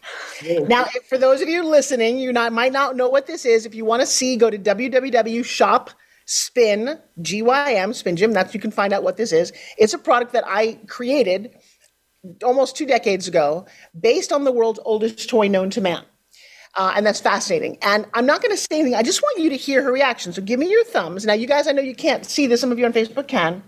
Now 0.66 0.86
for 1.08 1.18
those 1.18 1.40
of 1.40 1.48
you 1.48 1.64
listening 1.64 2.18
you 2.18 2.32
not, 2.32 2.52
might 2.52 2.72
not 2.72 2.96
know 2.96 3.08
what 3.08 3.26
this 3.26 3.44
is. 3.44 3.64
If 3.64 3.74
you 3.74 3.84
want 3.84 4.00
to 4.00 4.06
see 4.06 4.36
go 4.36 4.50
to 4.50 4.58
www.shop 4.58 5.90
Spin, 6.30 6.98
G 7.22 7.40
Y 7.40 7.72
M, 7.72 7.94
Spin 7.94 8.14
Gym. 8.14 8.32
That's 8.32 8.52
you 8.52 8.60
can 8.60 8.70
find 8.70 8.92
out 8.92 9.02
what 9.02 9.16
this 9.16 9.32
is. 9.32 9.50
It's 9.78 9.94
a 9.94 9.98
product 9.98 10.34
that 10.34 10.44
I 10.46 10.78
created 10.86 11.56
almost 12.44 12.76
two 12.76 12.84
decades 12.84 13.26
ago 13.26 13.64
based 13.98 14.30
on 14.30 14.44
the 14.44 14.52
world's 14.52 14.78
oldest 14.84 15.30
toy 15.30 15.48
known 15.48 15.70
to 15.70 15.80
man. 15.80 16.04
Uh, 16.76 16.92
and 16.94 17.06
that's 17.06 17.20
fascinating. 17.20 17.78
And 17.80 18.04
I'm 18.12 18.26
not 18.26 18.42
going 18.42 18.50
to 18.54 18.58
say 18.58 18.78
anything. 18.78 18.94
I 18.94 19.02
just 19.02 19.22
want 19.22 19.38
you 19.38 19.48
to 19.48 19.56
hear 19.56 19.82
her 19.82 19.90
reaction. 19.90 20.34
So 20.34 20.42
give 20.42 20.60
me 20.60 20.70
your 20.70 20.84
thumbs. 20.84 21.24
Now, 21.24 21.32
you 21.32 21.46
guys, 21.46 21.66
I 21.66 21.72
know 21.72 21.80
you 21.80 21.94
can't 21.94 22.26
see 22.26 22.46
this. 22.46 22.60
Some 22.60 22.70
of 22.70 22.78
you 22.78 22.84
on 22.84 22.92
Facebook 22.92 23.26
can. 23.26 23.62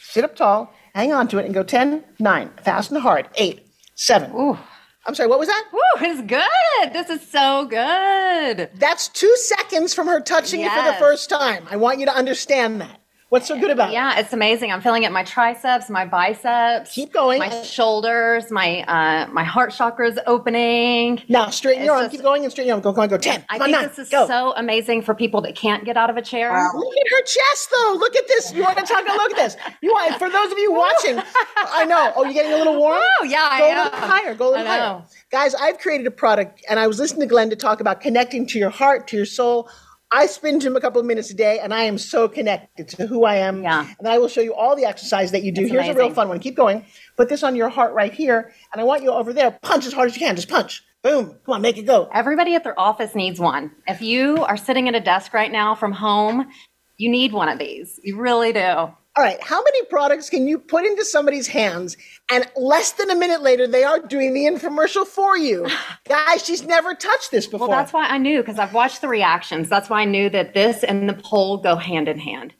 Sit 0.00 0.24
up 0.24 0.34
tall, 0.34 0.72
hang 0.94 1.12
on 1.12 1.28
to 1.28 1.38
it, 1.38 1.44
and 1.44 1.52
go 1.52 1.62
10, 1.62 2.02
9, 2.18 2.50
fast 2.64 2.90
and 2.90 3.02
hard, 3.02 3.28
8, 3.34 3.60
7, 3.94 4.32
Ooh. 4.34 4.58
I'm 5.06 5.14
sorry, 5.14 5.28
what 5.28 5.38
was 5.38 5.48
that? 5.48 5.64
Woo, 5.72 5.80
it's 6.00 6.20
good. 6.22 6.92
This 6.92 7.10
is 7.10 7.28
so 7.28 7.66
good. 7.66 8.70
That's 8.74 9.08
two 9.08 9.34
seconds 9.36 9.94
from 9.94 10.08
her 10.08 10.20
touching 10.20 10.60
yes. 10.60 10.72
it 10.72 10.80
for 10.80 10.92
the 10.92 10.98
first 10.98 11.30
time. 11.30 11.66
I 11.70 11.76
want 11.76 12.00
you 12.00 12.06
to 12.06 12.14
understand 12.14 12.80
that. 12.80 13.00
What's 13.28 13.48
so 13.48 13.58
good 13.58 13.72
about 13.72 13.90
yeah, 13.90 14.12
it? 14.12 14.14
Yeah, 14.14 14.20
it's 14.20 14.32
amazing. 14.32 14.70
I'm 14.70 14.80
feeling 14.80 15.02
it 15.02 15.10
my 15.10 15.24
triceps, 15.24 15.90
my 15.90 16.06
biceps. 16.06 16.92
Keep 16.94 17.12
going. 17.12 17.40
My 17.40 17.62
shoulders, 17.62 18.52
my 18.52 18.82
uh, 18.82 19.26
my 19.32 19.42
heart 19.42 19.72
chakra's 19.72 20.16
opening. 20.28 21.20
Now 21.28 21.50
straighten 21.50 21.84
your 21.84 21.96
arm. 21.96 22.08
Keep 22.08 22.22
going 22.22 22.44
and 22.44 22.52
straighten 22.52 22.68
your 22.68 22.76
arm. 22.76 22.82
Go, 22.82 22.92
go 22.92 23.02
on, 23.02 23.08
go. 23.08 23.18
Ten. 23.18 23.44
I 23.48 23.58
think 23.58 23.72
nine, 23.72 23.88
this 23.88 23.98
is 23.98 24.10
go. 24.10 24.28
so 24.28 24.54
amazing 24.56 25.02
for 25.02 25.12
people 25.12 25.40
that 25.40 25.56
can't 25.56 25.84
get 25.84 25.96
out 25.96 26.08
of 26.08 26.16
a 26.16 26.22
chair. 26.22 26.52
Wow. 26.52 26.70
Look 26.76 26.94
at 26.96 27.10
her 27.10 27.22
chest, 27.22 27.68
though. 27.72 27.96
Look 27.98 28.14
at 28.14 28.28
this. 28.28 28.52
You 28.54 28.62
want 28.62 28.78
to 28.78 28.84
talk? 28.84 29.04
Look 29.04 29.32
at 29.32 29.36
this. 29.36 29.56
You 29.82 29.90
want 29.90 30.14
for 30.20 30.30
those 30.30 30.52
of 30.52 30.58
you 30.58 30.72
watching? 30.72 31.20
I 31.56 31.84
know. 31.84 32.12
Oh, 32.14 32.22
you're 32.22 32.32
getting 32.32 32.52
a 32.52 32.58
little 32.58 32.78
warm. 32.78 33.00
Oh 33.20 33.24
yeah, 33.24 33.58
go 33.58 33.64
I 33.64 33.74
know. 33.74 33.82
a 33.82 33.84
little 33.86 33.98
higher. 33.98 34.34
Go 34.36 34.48
a 34.48 34.50
little 34.50 34.66
higher. 34.66 35.02
Guys, 35.32 35.52
I've 35.56 35.78
created 35.78 36.06
a 36.06 36.12
product, 36.12 36.64
and 36.70 36.78
I 36.78 36.86
was 36.86 37.00
listening 37.00 37.28
to 37.28 37.34
Glenda 37.34 37.58
talk 37.58 37.80
about 37.80 38.00
connecting 38.00 38.46
to 38.46 38.58
your 38.60 38.70
heart, 38.70 39.08
to 39.08 39.16
your 39.16 39.26
soul 39.26 39.68
I 40.12 40.26
spin 40.26 40.60
gym 40.60 40.76
a 40.76 40.80
couple 40.80 41.00
of 41.00 41.06
minutes 41.06 41.30
a 41.30 41.34
day 41.34 41.58
and 41.58 41.74
I 41.74 41.84
am 41.84 41.98
so 41.98 42.28
connected 42.28 42.88
to 42.90 43.06
who 43.06 43.24
I 43.24 43.36
am. 43.36 43.62
Yeah. 43.62 43.92
And 43.98 44.06
I 44.06 44.18
will 44.18 44.28
show 44.28 44.40
you 44.40 44.54
all 44.54 44.76
the 44.76 44.84
exercise 44.84 45.32
that 45.32 45.42
you 45.42 45.52
do. 45.52 45.62
That's 45.62 45.72
Here's 45.72 45.84
amazing. 45.86 46.00
a 46.00 46.04
real 46.06 46.14
fun 46.14 46.28
one. 46.28 46.38
Keep 46.38 46.56
going. 46.56 46.84
Put 47.16 47.28
this 47.28 47.42
on 47.42 47.56
your 47.56 47.68
heart 47.68 47.92
right 47.92 48.12
here. 48.12 48.52
And 48.72 48.80
I 48.80 48.84
want 48.84 49.02
you 49.02 49.10
over 49.10 49.32
there. 49.32 49.58
Punch 49.62 49.84
as 49.84 49.92
hard 49.92 50.08
as 50.08 50.16
you 50.16 50.20
can. 50.24 50.36
Just 50.36 50.48
punch. 50.48 50.84
Boom. 51.02 51.38
Come 51.44 51.54
on, 51.54 51.62
make 51.62 51.76
it 51.76 51.86
go. 51.86 52.08
Everybody 52.12 52.54
at 52.54 52.64
their 52.64 52.78
office 52.78 53.14
needs 53.14 53.38
one. 53.38 53.72
If 53.86 54.00
you 54.00 54.44
are 54.44 54.56
sitting 54.56 54.88
at 54.88 54.94
a 54.94 55.00
desk 55.00 55.34
right 55.34 55.50
now 55.52 55.74
from 55.74 55.92
home, 55.92 56.48
you 56.96 57.10
need 57.10 57.32
one 57.32 57.48
of 57.48 57.58
these. 57.58 58.00
You 58.02 58.18
really 58.18 58.52
do 58.52 58.92
all 59.16 59.24
right, 59.24 59.42
how 59.42 59.62
many 59.62 59.84
products 59.86 60.28
can 60.28 60.46
you 60.46 60.58
put 60.58 60.84
into 60.84 61.02
somebody's 61.04 61.46
hands 61.46 61.96
and 62.30 62.46
less 62.54 62.92
than 62.92 63.10
a 63.10 63.14
minute 63.14 63.40
later 63.40 63.66
they 63.66 63.82
are 63.82 63.98
doing 63.98 64.34
the 64.34 64.44
infomercial 64.44 65.06
for 65.06 65.38
you? 65.38 65.66
Guys, 66.08 66.44
she's 66.44 66.64
never 66.64 66.94
touched 66.94 67.30
this 67.30 67.46
before. 67.46 67.68
Well, 67.68 67.78
that's 67.78 67.94
why 67.94 68.06
I 68.08 68.18
knew 68.18 68.42
because 68.42 68.58
I've 68.58 68.74
watched 68.74 69.00
the 69.00 69.08
reactions. 69.08 69.70
That's 69.70 69.88
why 69.88 70.02
I 70.02 70.04
knew 70.04 70.28
that 70.30 70.52
this 70.52 70.84
and 70.84 71.08
the 71.08 71.14
pole 71.14 71.56
go 71.56 71.76
hand 71.76 72.08
in 72.08 72.18
hand. 72.18 72.52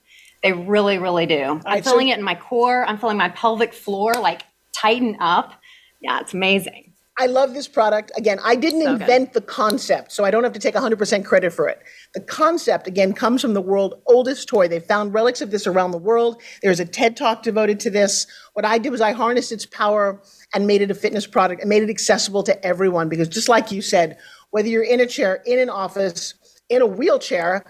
They 0.43 0.53
really, 0.53 0.97
really 0.99 1.27
do. 1.27 1.43
I'm 1.43 1.61
right, 1.65 1.85
feeling 1.85 2.09
so- 2.09 2.15
it 2.15 2.19
in 2.19 2.25
my 2.25 2.35
core. 2.35 2.87
I'm 2.87 2.97
feeling 2.97 3.19
my 3.19 3.29
pelvic 3.31 3.75
floor 3.75 4.15
like 4.15 4.43
tighten 4.73 5.19
up. 5.21 5.61
Yeah, 6.01 6.21
it's 6.21 6.33
amazing. 6.33 6.86
I 7.19 7.27
love 7.27 7.55
this 7.55 7.67
product. 7.67 8.13
Again, 8.17 8.39
I 8.45 8.57
didn't 8.57 8.83
so 8.83 8.93
invent 8.93 9.33
good. 9.33 9.43
the 9.43 9.47
concept, 9.47 10.13
so 10.13 10.25
I 10.25 10.31
don't 10.31 10.45
have 10.45 10.53
to 10.53 10.61
take 10.61 10.75
100% 10.75 11.25
credit 11.25 11.51
for 11.51 11.67
it. 11.67 11.81
The 12.13 12.21
concept, 12.21 12.87
again, 12.87 13.15
comes 13.15 13.41
from 13.41 13.55
the 13.55 13.63
world's 13.63 13.97
oldest 14.07 14.49
toy. 14.49 14.69
They 14.69 14.81
found 14.81 15.15
relics 15.15 15.41
of 15.41 15.51
this 15.51 15.67
around 15.67 15.93
the 15.93 15.99
world. 15.99 16.43
There's 16.63 16.79
a 16.79 16.85
TED 16.85 17.17
talk 17.17 17.43
devoted 17.43 17.81
to 17.81 17.91
this. 17.91 18.27
What 18.53 18.67
I 18.67 18.77
did 18.77 18.91
was 18.91 19.01
I 19.01 19.13
harnessed 19.13 19.51
its 19.51 19.65
power 19.65 20.21
and 20.55 20.67
made 20.67 20.83
it 20.83 20.91
a 20.91 20.95
fitness 20.95 21.27
product 21.27 21.63
and 21.63 21.71
made 21.71 21.83
it 21.83 21.91
accessible 21.91 22.43
to 22.45 22.67
everyone 22.67 23.09
because 23.09 23.29
just 23.29 23.49
like 23.49 23.73
you 23.73 23.81
said, 23.81 24.19
whether 24.51 24.69
you're 24.69 24.85
in 24.85 25.01
a 25.01 25.07
chair, 25.07 25.43
in 25.47 25.59
an 25.59 25.71
office, 25.71 26.35
in 26.69 26.83
a 26.83 26.87
wheelchair, 26.87 27.65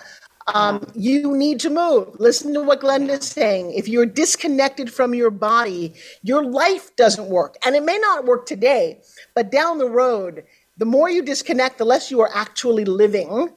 um, 0.54 0.86
you 0.94 1.36
need 1.36 1.60
to 1.60 1.70
move. 1.70 2.20
Listen 2.20 2.54
to 2.54 2.62
what 2.62 2.80
Glenn 2.80 3.10
is 3.10 3.26
saying. 3.26 3.72
If 3.72 3.88
you're 3.88 4.06
disconnected 4.06 4.92
from 4.92 5.14
your 5.14 5.30
body, 5.30 5.94
your 6.22 6.44
life 6.44 6.94
doesn't 6.96 7.28
work. 7.28 7.56
And 7.64 7.74
it 7.74 7.82
may 7.82 7.98
not 7.98 8.24
work 8.24 8.46
today, 8.46 9.00
but 9.34 9.50
down 9.50 9.78
the 9.78 9.88
road, 9.88 10.44
the 10.78 10.84
more 10.84 11.08
you 11.08 11.22
disconnect, 11.22 11.78
the 11.78 11.84
less 11.84 12.10
you 12.10 12.20
are 12.20 12.30
actually 12.32 12.84
living. 12.84 13.48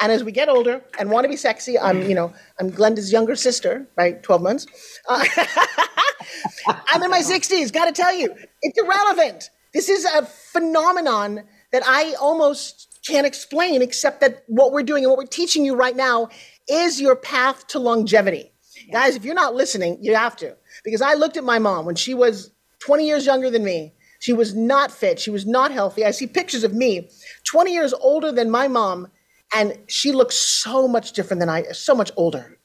And 0.00 0.12
as 0.12 0.24
we 0.24 0.32
get 0.32 0.48
older 0.48 0.82
and 0.98 1.10
want 1.10 1.24
to 1.24 1.28
be 1.28 1.36
sexy, 1.36 1.78
I'm, 1.78 2.02
you 2.02 2.14
know, 2.14 2.34
I'm 2.58 2.70
Glenda's 2.70 3.12
younger 3.12 3.36
sister, 3.36 3.88
right? 3.96 4.22
12 4.22 4.42
months. 4.42 4.66
Uh, 5.08 5.24
I'm 6.66 7.02
in 7.02 7.10
my 7.10 7.20
60s. 7.20 7.72
Got 7.72 7.86
to 7.86 7.92
tell 7.92 8.12
you, 8.12 8.34
it's 8.60 8.78
irrelevant. 8.78 9.50
This 9.72 9.88
is 9.88 10.04
a 10.04 10.26
phenomenon 10.26 11.44
that 11.72 11.82
I 11.86 12.14
almost 12.20 12.93
can't 13.06 13.26
explain, 13.26 13.82
except 13.82 14.20
that 14.20 14.44
what 14.46 14.72
we're 14.72 14.82
doing 14.82 15.04
and 15.04 15.10
what 15.10 15.18
we're 15.18 15.26
teaching 15.26 15.64
you 15.64 15.74
right 15.74 15.96
now 15.96 16.28
is 16.68 17.00
your 17.00 17.16
path 17.16 17.66
to 17.68 17.78
longevity. 17.78 18.52
Yeah. 18.86 18.92
Guys, 18.92 19.16
if 19.16 19.24
you're 19.24 19.34
not 19.34 19.54
listening, 19.54 19.98
you 20.00 20.14
have 20.14 20.36
to. 20.36 20.56
Because 20.84 21.02
I 21.02 21.14
looked 21.14 21.36
at 21.36 21.44
my 21.44 21.58
mom 21.58 21.84
when 21.84 21.94
she 21.94 22.14
was 22.14 22.50
20 22.80 23.06
years 23.06 23.26
younger 23.26 23.50
than 23.50 23.64
me. 23.64 23.92
She 24.20 24.32
was 24.32 24.54
not 24.54 24.90
fit. 24.90 25.18
She 25.18 25.30
was 25.30 25.44
not 25.44 25.70
healthy. 25.70 26.04
I 26.04 26.10
see 26.10 26.26
pictures 26.26 26.64
of 26.64 26.72
me, 26.72 27.10
20 27.44 27.72
years 27.72 27.92
older 27.92 28.32
than 28.32 28.50
my 28.50 28.68
mom, 28.68 29.08
and 29.54 29.78
she 29.86 30.12
looks 30.12 30.36
so 30.36 30.88
much 30.88 31.12
different 31.12 31.40
than 31.40 31.50
I, 31.50 31.64
so 31.72 31.94
much 31.94 32.10
older. 32.16 32.58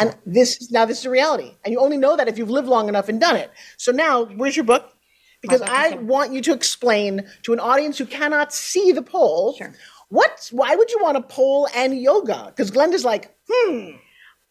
And 0.00 0.16
this 0.26 0.70
now 0.72 0.84
this 0.84 1.00
is 1.00 1.06
a 1.06 1.10
reality. 1.10 1.54
And 1.64 1.72
you 1.72 1.78
only 1.78 1.96
know 1.96 2.16
that 2.16 2.26
if 2.26 2.38
you've 2.38 2.50
lived 2.50 2.68
long 2.68 2.88
enough 2.88 3.08
and 3.08 3.20
done 3.20 3.36
it. 3.36 3.50
So 3.76 3.92
now, 3.92 4.24
where's 4.24 4.56
your 4.56 4.64
book? 4.64 4.92
Because 5.40 5.62
I 5.62 5.94
want 5.96 6.32
you 6.32 6.40
to 6.42 6.52
explain 6.52 7.26
to 7.42 7.52
an 7.52 7.60
audience 7.60 7.98
who 7.98 8.06
cannot 8.06 8.52
see 8.52 8.92
the 8.92 9.02
pole. 9.02 9.54
Sure. 9.56 9.74
What? 10.08 10.48
Why 10.52 10.74
would 10.74 10.90
you 10.90 10.98
want 11.02 11.16
a 11.16 11.22
pole 11.22 11.68
and 11.74 11.98
yoga? 11.98 12.46
Because 12.46 12.70
Glenda's 12.70 13.04
like, 13.04 13.34
hmm. 13.50 13.92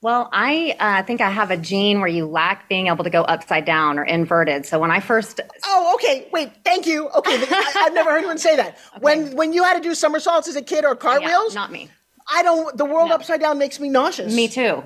Well, 0.01 0.29
I 0.31 0.77
uh, 0.79 1.03
think 1.03 1.19
I 1.19 1.29
have 1.29 1.51
a 1.51 1.57
gene 1.57 1.99
where 1.99 2.07
you 2.07 2.25
lack 2.25 2.69
being 2.69 2.87
able 2.87 3.03
to 3.03 3.09
go 3.09 3.23
upside 3.23 3.65
down 3.65 3.99
or 3.99 4.05
inverted. 4.05 4.65
So 4.65 4.79
when 4.79 4.91
I 4.91 5.01
first 5.01 5.41
oh, 5.65 5.91
okay, 5.95 6.29
wait, 6.31 6.51
thank 6.63 6.87
you. 6.87 7.09
Okay, 7.09 7.33
I, 7.33 7.71
have 7.83 7.93
never 7.93 8.11
heard 8.11 8.19
anyone 8.19 8.37
say 8.37 8.55
that. 8.55 8.77
Okay. 8.95 8.99
When 9.01 9.35
when 9.35 9.53
you 9.53 9.63
had 9.63 9.75
to 9.75 9.81
do 9.81 9.93
somersaults 9.93 10.47
as 10.47 10.55
a 10.55 10.61
kid 10.61 10.85
or 10.85 10.95
cartwheels, 10.95 11.53
yeah, 11.53 11.61
not 11.61 11.71
me. 11.71 11.89
I 12.31 12.43
don't. 12.43 12.75
The 12.77 12.85
world 12.85 13.11
upside 13.11 13.41
down 13.41 13.57
makes 13.57 13.79
me 13.79 13.89
nauseous. 13.89 14.33
Me 14.33 14.47
too. 14.47 14.83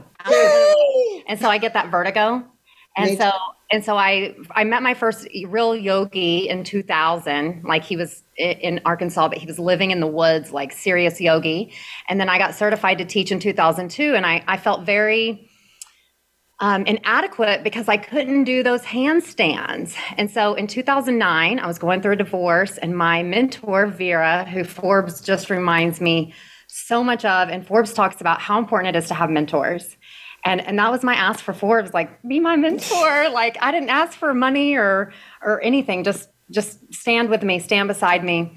and 1.28 1.40
so 1.40 1.48
I 1.48 1.58
get 1.60 1.74
that 1.74 1.92
vertigo. 1.92 2.44
And 2.96 3.18
so 3.18 3.32
and 3.72 3.84
so 3.84 3.98
I 3.98 4.36
I 4.52 4.64
met 4.64 4.84
my 4.84 4.94
first 4.94 5.28
real 5.48 5.76
yogi 5.76 6.48
in 6.48 6.64
2000. 6.64 7.64
Like 7.64 7.84
he 7.84 7.98
was 7.98 8.24
in 8.38 8.82
Arkansas, 8.86 9.30
but 9.30 9.38
he 9.38 9.46
was 9.48 9.58
living 9.58 9.92
in 9.92 10.00
the 10.00 10.08
woods, 10.08 10.52
like 10.52 10.72
serious 10.72 11.20
yogi. 11.20 11.74
And 12.08 12.20
then 12.20 12.30
I 12.30 12.38
got 12.38 12.56
certified 12.56 13.00
to 13.00 13.06
teach 13.06 13.32
in 13.32 13.40
2002, 13.40 14.16
and 14.16 14.26
I 14.26 14.44
I 14.48 14.58
felt 14.58 14.86
very 14.86 15.50
um, 16.60 16.86
inadequate 16.86 17.64
because 17.64 17.90
I 17.90 17.98
couldn't 17.98 18.44
do 18.44 18.64
those 18.64 18.84
handstands. 18.84 19.96
And 20.18 20.30
so 20.30 20.54
in 20.54 20.68
2009, 20.68 21.60
I 21.60 21.68
was 21.68 21.80
going 21.80 22.02
through 22.02 22.14
a 22.14 22.18
divorce, 22.18 22.78
and 22.78 22.96
my 22.96 23.24
mentor, 23.24 23.88
Vera, 23.88 24.46
who 24.46 24.64
Forbes 24.64 25.20
just 25.20 25.50
reminds 25.50 26.00
me 26.00 26.34
so 26.68 27.04
much 27.04 27.26
of, 27.26 27.50
and 27.50 27.66
Forbes 27.66 27.94
talks 27.94 28.22
about 28.22 28.40
how 28.40 28.58
important 28.58 28.96
it 28.96 29.00
is 29.00 29.08
to 29.08 29.14
have 29.14 29.30
mentors. 29.30 29.98
And, 30.46 30.62
and 30.62 30.78
that 30.80 30.92
was 30.92 31.04
my 31.04 31.16
ask 31.16 31.40
for 31.40 31.54
Forbes, 31.54 31.94
like 31.94 32.22
be 32.24 32.40
my 32.40 32.56
mentor. 32.56 33.30
like 33.34 33.58
I 33.62 33.72
didn't 33.72 33.90
ask 33.90 34.18
for 34.18 34.34
money 34.34 34.76
or 34.76 35.14
or 35.42 35.62
anything. 35.62 36.04
Just 36.04 36.30
just 36.52 36.94
stand 36.94 37.30
with 37.30 37.44
me, 37.44 37.60
stand 37.60 37.88
beside 37.88 38.24
me. 38.24 38.54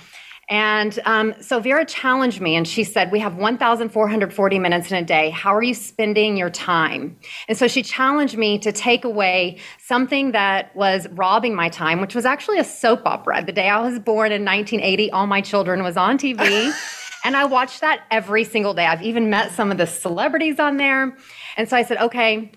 And 0.48 0.96
um, 1.04 1.34
so 1.40 1.58
Vera 1.58 1.84
challenged 1.84 2.40
me 2.40 2.54
and 2.54 2.68
she 2.68 2.84
said, 2.84 3.10
We 3.10 3.18
have 3.18 3.34
1,440 3.34 4.58
minutes 4.60 4.92
in 4.92 4.96
a 4.96 5.04
day. 5.04 5.30
How 5.30 5.54
are 5.54 5.62
you 5.62 5.74
spending 5.74 6.36
your 6.36 6.50
time? 6.50 7.18
And 7.48 7.58
so 7.58 7.66
she 7.66 7.82
challenged 7.82 8.38
me 8.38 8.58
to 8.60 8.70
take 8.70 9.04
away 9.04 9.58
something 9.78 10.32
that 10.32 10.74
was 10.76 11.08
robbing 11.08 11.56
my 11.56 11.68
time, 11.68 12.00
which 12.00 12.14
was 12.14 12.24
actually 12.24 12.58
a 12.58 12.64
soap 12.64 13.02
opera. 13.06 13.44
The 13.44 13.52
day 13.52 13.68
I 13.68 13.80
was 13.80 13.98
born 13.98 14.30
in 14.30 14.44
1980, 14.44 15.10
All 15.10 15.26
My 15.26 15.40
Children 15.40 15.82
was 15.82 15.96
on 15.96 16.16
TV. 16.16 16.72
and 17.26 17.36
I 17.36 17.44
watched 17.44 17.80
that 17.80 18.04
every 18.08 18.44
single 18.44 18.72
day. 18.72 18.86
I've 18.86 19.02
even 19.02 19.28
met 19.30 19.50
some 19.50 19.72
of 19.72 19.78
the 19.78 19.86
celebrities 19.86 20.60
on 20.60 20.76
there. 20.76 21.16
And 21.56 21.68
so 21.68 21.76
I 21.76 21.82
said, 21.82 21.98
Okay, 21.98 22.52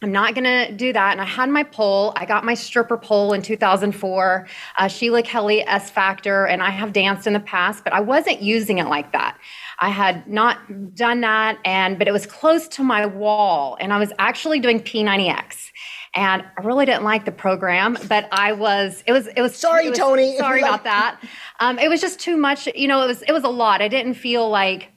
I'm 0.00 0.10
not 0.10 0.34
going 0.34 0.44
to 0.44 0.72
do 0.72 0.92
that. 0.94 1.12
And 1.12 1.20
I 1.20 1.26
had 1.26 1.50
my 1.50 1.62
pole. 1.62 2.14
I 2.16 2.24
got 2.24 2.42
my 2.42 2.54
stripper 2.54 2.96
pole 2.96 3.34
in 3.34 3.42
2004, 3.42 4.46
uh, 4.78 4.88
Sheila 4.88 5.22
Kelley 5.22 5.66
S 5.66 5.90
Factor, 5.90 6.46
and 6.46 6.62
I 6.62 6.70
have 6.70 6.94
danced 6.94 7.26
in 7.26 7.34
the 7.34 7.40
past, 7.40 7.84
but 7.84 7.92
I 7.92 8.00
wasn't 8.00 8.40
using 8.40 8.78
it 8.78 8.88
like 8.88 9.12
that. 9.12 9.38
I 9.80 9.90
had 9.90 10.26
not 10.26 10.94
done 10.94 11.20
that, 11.20 11.58
and 11.64 11.98
but 11.98 12.08
it 12.08 12.12
was 12.12 12.24
close 12.24 12.68
to 12.68 12.82
my 12.82 13.04
wall, 13.04 13.76
and 13.80 13.92
I 13.92 13.98
was 13.98 14.12
actually 14.18 14.60
doing 14.60 14.80
P90X. 14.80 15.72
And 16.16 16.42
I 16.58 16.62
really 16.62 16.86
didn't 16.86 17.04
like 17.04 17.26
the 17.26 17.32
program, 17.32 17.96
but 18.08 18.26
I 18.32 18.52
was. 18.52 19.04
It 19.06 19.12
was. 19.12 19.26
It 19.28 19.42
was. 19.42 19.54
Sorry, 19.54 19.86
it 19.86 19.90
was- 19.90 19.98
Tony, 19.98 20.36
Sorry 20.38 20.60
about 20.60 20.82
that. 20.84 21.20
Um, 21.60 21.78
it 21.78 21.88
was 21.88 22.00
just 22.00 22.18
too 22.18 22.36
much. 22.36 22.66
You 22.74 22.88
know, 22.88 23.02
it 23.02 23.06
was. 23.06 23.22
It 23.22 23.32
was 23.32 23.44
a 23.44 23.48
lot. 23.48 23.82
I 23.82 23.88
didn't 23.88 24.14
feel 24.14 24.48
like. 24.48 24.88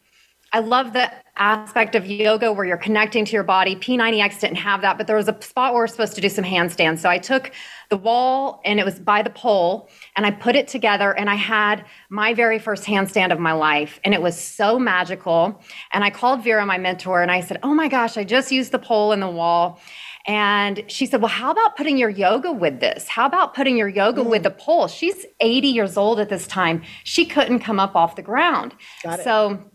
I 0.52 0.62
love 0.62 0.94
the 0.94 1.12
aspect 1.38 1.94
of 1.96 2.08
yoga 2.08 2.52
where 2.52 2.66
you're 2.66 2.76
connecting 2.78 3.24
to 3.24 3.32
your 3.34 3.44
body. 3.44 3.76
P90X 3.76 4.40
didn't 4.42 4.58
have 4.58 4.82
that, 4.82 4.98
but 4.98 5.06
there 5.08 5.16
was 5.16 5.28
a 5.28 5.42
spot 5.42 5.74
where 5.74 5.84
we're 5.84 5.88
supposed 5.88 6.16
to 6.16 6.22
do 6.22 6.28
some 6.28 6.44
handstands. 6.44 7.00
So 7.00 7.08
I 7.10 7.20
took 7.20 7.52
the 7.90 7.98
wall 7.98 8.60
and 8.66 8.80
it 8.80 8.86
was 8.86 9.00
by 9.00 9.22
the 9.22 9.30
pole 9.30 9.90
and 10.18 10.26
I 10.26 10.32
put 10.32 10.56
it 10.56 10.68
together 10.68 11.16
and 11.16 11.30
I 11.30 11.36
had 11.36 11.86
my 12.10 12.34
very 12.34 12.58
first 12.60 12.84
handstand 12.84 13.32
of 13.32 13.40
my 13.40 13.54
life. 13.54 14.00
And 14.04 14.14
it 14.14 14.22
was 14.22 14.40
so 14.40 14.80
magical. 14.80 15.62
And 15.94 16.04
I 16.04 16.10
called 16.10 16.44
Vera, 16.44 16.66
my 16.66 16.78
mentor, 16.78 17.22
and 17.22 17.32
I 17.32 17.42
said, 17.42 17.60
Oh 17.64 17.74
my 17.74 17.88
gosh, 17.88 18.18
I 18.18 18.24
just 18.24 18.52
used 18.52 18.72
the 18.72 18.80
pole 18.80 19.12
and 19.12 19.22
the 19.22 19.30
wall. 19.30 19.80
And 20.28 20.84
she 20.88 21.06
said, 21.06 21.22
Well, 21.22 21.30
how 21.30 21.52
about 21.52 21.76
putting 21.76 21.98
your 21.98 22.10
yoga 22.10 22.52
with 22.52 22.80
this? 22.80 23.08
How 23.08 23.26
about 23.26 23.56
putting 23.56 23.78
your 23.78 23.88
yoga 23.88 24.24
with 24.24 24.44
the 24.44 24.52
pole? 24.52 24.88
She's 24.88 25.26
80 25.40 25.68
years 25.68 25.98
old 25.98 26.20
at 26.20 26.30
this 26.30 26.46
time. 26.48 26.84
She 27.04 27.26
couldn't 27.26 27.60
come 27.60 27.80
up 27.80 27.96
off 27.96 28.16
the 28.16 28.22
ground. 28.22 28.76
Got 29.04 29.20
it. 29.20 29.24
So 29.24 29.72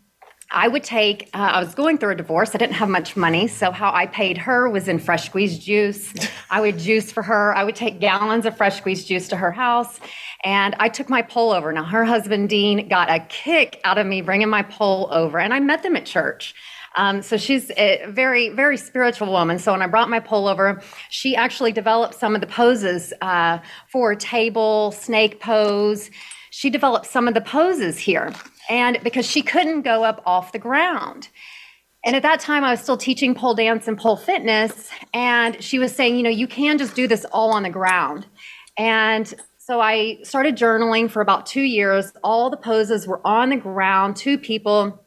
I 0.50 0.68
would 0.68 0.85
take, 0.85 1.30
uh, 1.35 1.38
I 1.38 1.61
was 1.61 1.74
going 1.74 1.98
through 1.98 2.12
a 2.12 2.14
divorce. 2.14 2.54
I 2.54 2.59
didn't 2.59 2.74
have 2.74 2.88
much 2.88 3.16
money. 3.16 3.48
So, 3.48 3.72
how 3.72 3.92
I 3.92 4.07
paid 4.07 4.38
her 4.38 4.68
was 4.68 4.87
in 4.88 4.98
fresh 4.98 5.26
squeezed 5.26 5.62
juice. 5.62 6.14
I 6.50 6.61
would 6.61 6.78
juice 6.78 7.11
for 7.11 7.22
her. 7.22 7.54
I 7.57 7.64
would 7.64 7.74
take 7.74 7.98
gallons 7.98 8.46
of 8.46 8.57
fresh 8.57 8.76
squeezed 8.76 9.09
juice 9.09 9.28
to 9.28 9.37
her 9.37 9.50
house. 9.50 9.98
And 10.44 10.76
I 10.78 10.88
took 10.90 11.09
my 11.09 11.22
pole 11.22 11.50
over. 11.52 11.72
Now, 11.72 11.85
her 11.85 12.04
husband, 12.04 12.50
Dean, 12.50 12.88
got 12.88 13.11
a 13.11 13.20
kick 13.20 13.80
out 13.85 13.98
of 13.98 14.07
me 14.07 14.20
bringing 14.20 14.48
my 14.48 14.62
pole 14.62 15.09
over. 15.11 15.38
And 15.38 15.52
I 15.52 15.61
met 15.61 15.83
them 15.83 15.96
at 15.96 16.07
church. 16.07 16.54
Um, 16.96 17.22
so 17.22 17.37
she's 17.37 17.70
a 17.76 18.04
very, 18.09 18.50
very 18.50 18.76
spiritual 18.76 19.30
woman. 19.33 19.59
So 19.59 19.72
when 19.72 19.83
I 19.83 19.87
brought 19.87 20.09
my 20.09 20.20
pole 20.20 20.46
over, 20.46 20.80
she 21.11 21.35
actually 21.35 21.72
developed 21.72 22.14
some 22.14 22.35
of 22.35 22.40
the 22.40 22.46
poses 22.46 23.12
uh, 23.20 23.59
for 23.90 24.14
table, 24.14 24.92
snake 24.92 25.40
pose. 25.40 26.11
She 26.50 26.70
developed 26.70 27.07
some 27.07 27.26
of 27.26 27.35
the 27.35 27.40
poses 27.40 27.98
here. 27.98 28.33
And 28.70 28.98
because 29.02 29.26
she 29.26 29.42
couldn't 29.42 29.83
go 29.83 30.04
up 30.04 30.22
off 30.24 30.52
the 30.52 30.59
ground. 30.59 31.28
And 32.04 32.14
at 32.14 32.22
that 32.22 32.38
time, 32.40 32.64
I 32.64 32.70
was 32.70 32.80
still 32.80 32.96
teaching 32.96 33.35
pole 33.35 33.54
dance 33.54 33.88
and 33.88 33.98
pole 33.98 34.16
fitness. 34.16 34.90
And 35.12 35.62
she 35.62 35.78
was 35.78 35.94
saying, 35.94 36.16
you 36.16 36.22
know, 36.22 36.30
you 36.30 36.46
can 36.46 36.78
just 36.78 36.94
do 36.94 37.09
this 37.09 37.24
all 37.33 37.52
on 37.52 37.62
the 37.62 37.70
ground. 37.70 38.26
And 38.76 39.33
so 39.59 39.80
I 39.80 40.18
started 40.22 40.57
journaling 40.57 41.11
for 41.11 41.22
about 41.22 41.46
two 41.46 41.62
years. 41.62 42.12
All 42.22 42.50
the 42.50 42.57
poses 42.57 43.07
were 43.07 43.26
on 43.26 43.48
the 43.48 43.57
ground, 43.57 44.16
two 44.16 44.37
people. 44.37 45.04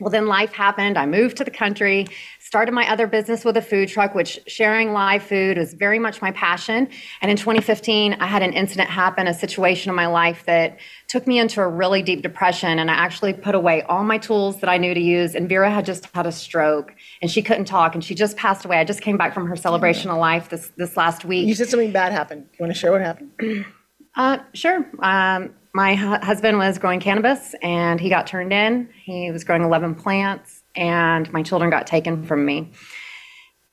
Well, 0.00 0.10
then 0.10 0.26
life 0.26 0.52
happened. 0.52 0.96
I 0.96 1.06
moved 1.06 1.38
to 1.38 1.44
the 1.44 1.50
country, 1.50 2.06
started 2.38 2.70
my 2.72 2.88
other 2.88 3.08
business 3.08 3.44
with 3.44 3.56
a 3.56 3.62
food 3.62 3.88
truck, 3.88 4.14
which 4.14 4.38
sharing 4.46 4.92
live 4.92 5.24
food 5.24 5.58
was 5.58 5.74
very 5.74 5.98
much 5.98 6.22
my 6.22 6.30
passion. 6.30 6.88
And 7.20 7.32
in 7.32 7.36
2015, 7.36 8.14
I 8.20 8.26
had 8.26 8.42
an 8.42 8.52
incident 8.52 8.90
happen, 8.90 9.26
a 9.26 9.34
situation 9.34 9.90
in 9.90 9.96
my 9.96 10.06
life 10.06 10.44
that 10.46 10.78
took 11.08 11.26
me 11.26 11.40
into 11.40 11.60
a 11.60 11.66
really 11.66 12.00
deep 12.02 12.22
depression. 12.22 12.78
And 12.78 12.92
I 12.92 12.94
actually 12.94 13.32
put 13.32 13.56
away 13.56 13.82
all 13.82 14.04
my 14.04 14.18
tools 14.18 14.60
that 14.60 14.70
I 14.70 14.76
knew 14.76 14.94
to 14.94 15.00
use. 15.00 15.34
And 15.34 15.48
Vera 15.48 15.68
had 15.68 15.84
just 15.84 16.06
had 16.14 16.26
a 16.26 16.32
stroke 16.32 16.94
and 17.20 17.28
she 17.28 17.42
couldn't 17.42 17.64
talk 17.64 17.94
and 17.94 18.04
she 18.04 18.14
just 18.14 18.36
passed 18.36 18.64
away. 18.64 18.78
I 18.78 18.84
just 18.84 19.00
came 19.00 19.16
back 19.16 19.34
from 19.34 19.48
her 19.48 19.56
celebration 19.56 20.10
of 20.10 20.18
life 20.18 20.48
this, 20.48 20.70
this 20.76 20.96
last 20.96 21.24
week. 21.24 21.48
You 21.48 21.56
said 21.56 21.70
something 21.70 21.90
bad 21.90 22.12
happened. 22.12 22.48
You 22.52 22.62
want 22.62 22.72
to 22.72 22.78
share 22.78 22.92
what 22.92 23.00
happened? 23.00 23.66
Uh, 24.14 24.38
sure. 24.52 24.84
Um, 25.00 25.54
my 25.74 25.94
hu- 25.94 26.24
husband 26.24 26.58
was 26.58 26.78
growing 26.78 27.00
cannabis 27.00 27.54
and 27.62 28.00
he 28.00 28.08
got 28.08 28.26
turned 28.26 28.52
in. 28.52 28.88
He 29.04 29.30
was 29.30 29.44
growing 29.44 29.62
11 29.62 29.94
plants 29.96 30.62
and 30.74 31.30
my 31.32 31.42
children 31.42 31.70
got 31.70 31.86
taken 31.86 32.24
from 32.24 32.44
me. 32.44 32.72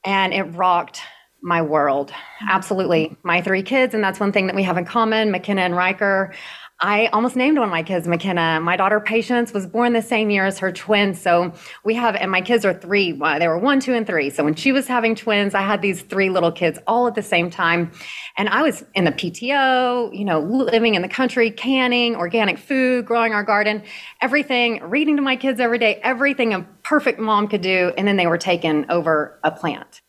And 0.03 0.34
it 0.34 0.43
rocked 0.43 1.01
my 1.41 1.62
world. 1.62 2.12
Absolutely. 2.49 3.15
My 3.23 3.41
three 3.41 3.62
kids, 3.63 3.93
and 3.93 4.03
that's 4.03 4.19
one 4.19 4.31
thing 4.31 4.47
that 4.47 4.55
we 4.55 4.63
have 4.63 4.77
in 4.77 4.86
common 4.86 5.31
McKenna 5.31 5.62
and 5.62 5.75
Riker. 5.75 6.34
I 6.81 7.07
almost 7.07 7.38
named 7.38 7.57
one 7.57 7.63
of 7.63 7.71
my 7.71 7.83
kids 7.83 8.05
McKenna. 8.05 8.59
My 8.59 8.75
daughter 8.75 8.99
Patience 8.99 9.53
was 9.53 9.65
born 9.65 9.93
the 9.93 10.01
same 10.01 10.29
year 10.29 10.45
as 10.45 10.59
her 10.59 10.73
twins. 10.73 11.21
So 11.21 11.53
we 11.85 11.93
have, 11.95 12.15
and 12.15 12.29
my 12.29 12.41
kids 12.41 12.65
are 12.65 12.73
three. 12.73 13.17
uh, 13.21 13.39
They 13.39 13.47
were 13.47 13.57
one, 13.57 13.79
two, 13.79 13.93
and 13.93 14.05
three. 14.05 14.29
So 14.29 14.43
when 14.43 14.55
she 14.55 14.73
was 14.73 14.85
having 14.85 15.15
twins, 15.15 15.55
I 15.55 15.61
had 15.61 15.81
these 15.81 16.01
three 16.01 16.29
little 16.29 16.51
kids 16.51 16.77
all 16.85 17.07
at 17.07 17.15
the 17.15 17.21
same 17.21 17.49
time. 17.49 17.91
And 18.38 18.49
I 18.49 18.61
was 18.61 18.83
in 18.93 19.05
the 19.05 19.13
PTO, 19.13 20.13
you 20.13 20.25
know, 20.25 20.41
living 20.41 20.95
in 20.95 21.01
the 21.01 21.07
country, 21.07 21.49
canning 21.49 22.17
organic 22.17 22.57
food, 22.57 23.05
growing 23.05 23.33
our 23.33 23.43
garden, 23.43 23.81
everything, 24.19 24.83
reading 24.83 25.15
to 25.15 25.21
my 25.21 25.38
kids 25.38 25.61
every 25.61 25.79
day, 25.79 26.01
everything 26.03 26.53
a 26.53 26.63
perfect 26.83 27.19
mom 27.19 27.47
could 27.47 27.61
do. 27.61 27.93
And 27.97 28.05
then 28.05 28.17
they 28.17 28.27
were 28.27 28.38
taken 28.38 28.85
over 28.89 29.39
a 29.45 29.51
plant. 29.51 30.01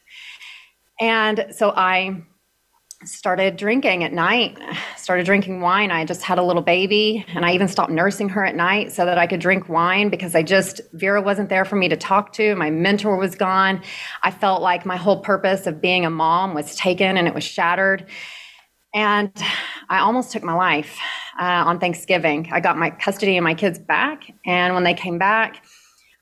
And 1.01 1.47
so 1.53 1.71
I 1.71 2.25
started 3.07 3.57
drinking 3.57 4.05
at 4.05 4.13
night, 4.13 4.59
started 4.97 5.25
drinking 5.27 5.61
wine. 5.61 5.91
I 5.91 6.05
just 6.05 6.23
had 6.23 6.39
a 6.39 6.43
little 6.43 6.63
baby 6.63 7.25
and 7.29 7.45
I 7.45 7.53
even 7.53 7.69
stopped 7.69 7.91
nursing 7.93 8.29
her 8.31 8.45
at 8.45 8.57
night 8.57 8.93
so 8.93 9.05
that 9.05 9.17
I 9.17 9.27
could 9.27 9.41
drink 9.41 9.69
wine 9.69 10.09
because 10.09 10.35
I 10.35 10.43
just, 10.43 10.81
Vera 10.93 11.23
wasn't 11.23 11.49
there 11.49 11.65
for 11.65 11.77
me 11.77 11.89
to 11.89 11.97
talk 11.97 12.33
to. 12.35 12.55
My 12.57 12.71
mentor 12.71 13.17
was 13.17 13.35
gone. 13.35 13.83
I 14.23 14.31
felt 14.31 14.61
like 14.61 14.85
my 14.85 14.97
whole 14.97 15.21
purpose 15.21 15.67
of 15.67 15.81
being 15.81 16.05
a 16.05 16.11
mom 16.11 16.55
was 16.55 16.75
taken 16.75 17.17
and 17.17 17.29
it 17.29 17.35
was 17.35 17.45
shattered. 17.45 18.07
And 18.95 19.33
I 19.89 19.99
almost 20.01 20.33
took 20.33 20.43
my 20.43 20.55
life 20.55 20.99
uh, 21.39 21.45
on 21.45 21.79
Thanksgiving. 21.79 22.49
I 22.53 22.61
got 22.61 22.79
my 22.79 22.91
custody 22.91 23.37
of 23.37 23.45
my 23.45 23.55
kids 23.55 23.79
back. 23.79 24.23
And 24.45 24.75
when 24.75 24.85
they 24.85 24.95
came 24.95 25.19
back, 25.19 25.63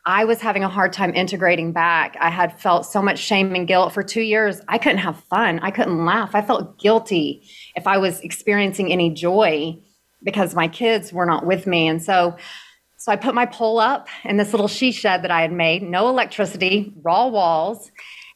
I 0.06 0.24
was 0.24 0.40
having 0.40 0.62
a 0.62 0.68
hard 0.68 0.92
time 0.92 1.14
integrating 1.14 1.72
back. 1.72 2.16
I 2.20 2.28
had 2.28 2.60
felt 2.60 2.84
so 2.84 3.00
much 3.00 3.18
shame 3.18 3.54
and 3.54 3.66
guilt 3.66 3.94
for 3.94 4.02
two 4.02 4.20
years. 4.20 4.60
I 4.68 4.76
couldn't 4.76 4.98
have 4.98 5.18
fun. 5.30 5.60
I 5.60 5.70
couldn't 5.70 6.04
laugh. 6.04 6.34
I 6.34 6.42
felt 6.42 6.78
guilty 6.78 7.48
if 7.74 7.86
I 7.86 7.96
was 7.96 8.20
experiencing 8.20 8.92
any 8.92 9.10
joy 9.10 9.78
because 10.22 10.54
my 10.54 10.68
kids 10.68 11.12
were 11.12 11.24
not 11.24 11.46
with 11.46 11.66
me. 11.66 11.88
And 11.88 12.02
so, 12.02 12.36
so 12.98 13.12
I 13.12 13.16
put 13.16 13.34
my 13.34 13.46
pole 13.46 13.78
up 13.78 14.08
in 14.24 14.36
this 14.36 14.52
little 14.52 14.68
she 14.68 14.92
shed 14.92 15.22
that 15.22 15.30
I 15.30 15.40
had 15.40 15.52
made, 15.52 15.82
no 15.82 16.08
electricity, 16.08 16.92
raw 17.02 17.28
walls. 17.28 17.90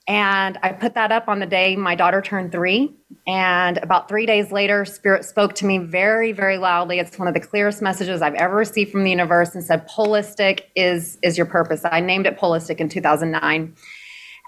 And 0.08 0.58
I 0.62 0.72
put 0.72 0.94
that 0.94 1.12
up 1.12 1.28
on 1.28 1.38
the 1.38 1.46
day 1.46 1.76
my 1.76 1.94
daughter 1.94 2.22
turned 2.22 2.50
three. 2.50 2.96
And 3.26 3.76
about 3.76 4.08
three 4.08 4.24
days 4.24 4.50
later, 4.50 4.86
Spirit 4.86 5.26
spoke 5.26 5.54
to 5.56 5.66
me 5.66 5.76
very, 5.76 6.32
very 6.32 6.56
loudly. 6.56 6.98
It's 6.98 7.18
one 7.18 7.28
of 7.28 7.34
the 7.34 7.40
clearest 7.40 7.82
messages 7.82 8.22
I've 8.22 8.34
ever 8.34 8.56
received 8.56 8.90
from 8.90 9.04
the 9.04 9.10
universe 9.10 9.54
and 9.54 9.62
said, 9.62 9.86
Polistic 9.86 10.70
is, 10.74 11.18
is 11.22 11.36
your 11.36 11.44
purpose. 11.44 11.82
I 11.84 12.00
named 12.00 12.26
it 12.26 12.38
Polistic 12.38 12.80
in 12.80 12.88
2009. 12.88 13.74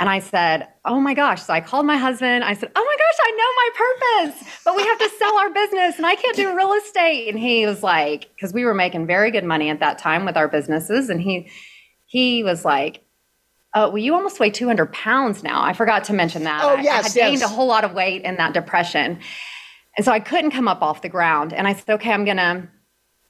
And 0.00 0.08
I 0.08 0.18
said, 0.20 0.66
Oh 0.86 0.98
my 0.98 1.12
gosh. 1.12 1.42
So 1.42 1.52
I 1.52 1.60
called 1.60 1.84
my 1.84 1.98
husband. 1.98 2.42
I 2.42 2.54
said, 2.54 2.72
Oh 2.74 2.82
my 2.82 2.96
gosh, 2.96 3.18
I 3.22 3.30
know 3.36 4.24
my 4.24 4.32
purpose, 4.32 4.62
but 4.64 4.76
we 4.76 4.82
have 4.82 4.98
to 4.98 5.10
sell 5.18 5.36
our 5.36 5.50
business 5.50 5.98
and 5.98 6.06
I 6.06 6.14
can't 6.14 6.36
do 6.36 6.56
real 6.56 6.72
estate. 6.72 7.28
And 7.28 7.38
he 7.38 7.66
was 7.66 7.82
like, 7.82 8.30
Because 8.34 8.54
we 8.54 8.64
were 8.64 8.72
making 8.72 9.06
very 9.06 9.30
good 9.30 9.44
money 9.44 9.68
at 9.68 9.80
that 9.80 9.98
time 9.98 10.24
with 10.24 10.38
our 10.38 10.48
businesses. 10.48 11.10
And 11.10 11.20
he, 11.20 11.50
he 12.06 12.42
was 12.42 12.64
like, 12.64 13.04
Oh, 13.72 13.88
well, 13.90 13.98
you 13.98 14.14
almost 14.14 14.40
weigh 14.40 14.50
200 14.50 14.92
pounds 14.92 15.42
now. 15.44 15.62
I 15.62 15.72
forgot 15.74 16.04
to 16.04 16.12
mention 16.12 16.42
that. 16.44 16.62
Oh, 16.64 16.76
I- 16.76 16.80
yes, 16.82 17.04
I 17.04 17.08
had 17.08 17.14
gained 17.28 17.40
yes. 17.40 17.50
a 17.50 17.54
whole 17.54 17.66
lot 17.66 17.84
of 17.84 17.92
weight 17.92 18.22
in 18.22 18.36
that 18.36 18.52
depression. 18.52 19.20
And 19.96 20.04
so 20.04 20.10
I 20.12 20.20
couldn't 20.20 20.50
come 20.50 20.66
up 20.66 20.82
off 20.82 21.02
the 21.02 21.08
ground. 21.08 21.52
And 21.52 21.68
I 21.68 21.74
said, 21.74 21.94
okay, 21.94 22.12
I'm 22.12 22.24
going 22.24 22.38
to, 22.38 22.42
I'm 22.42 22.68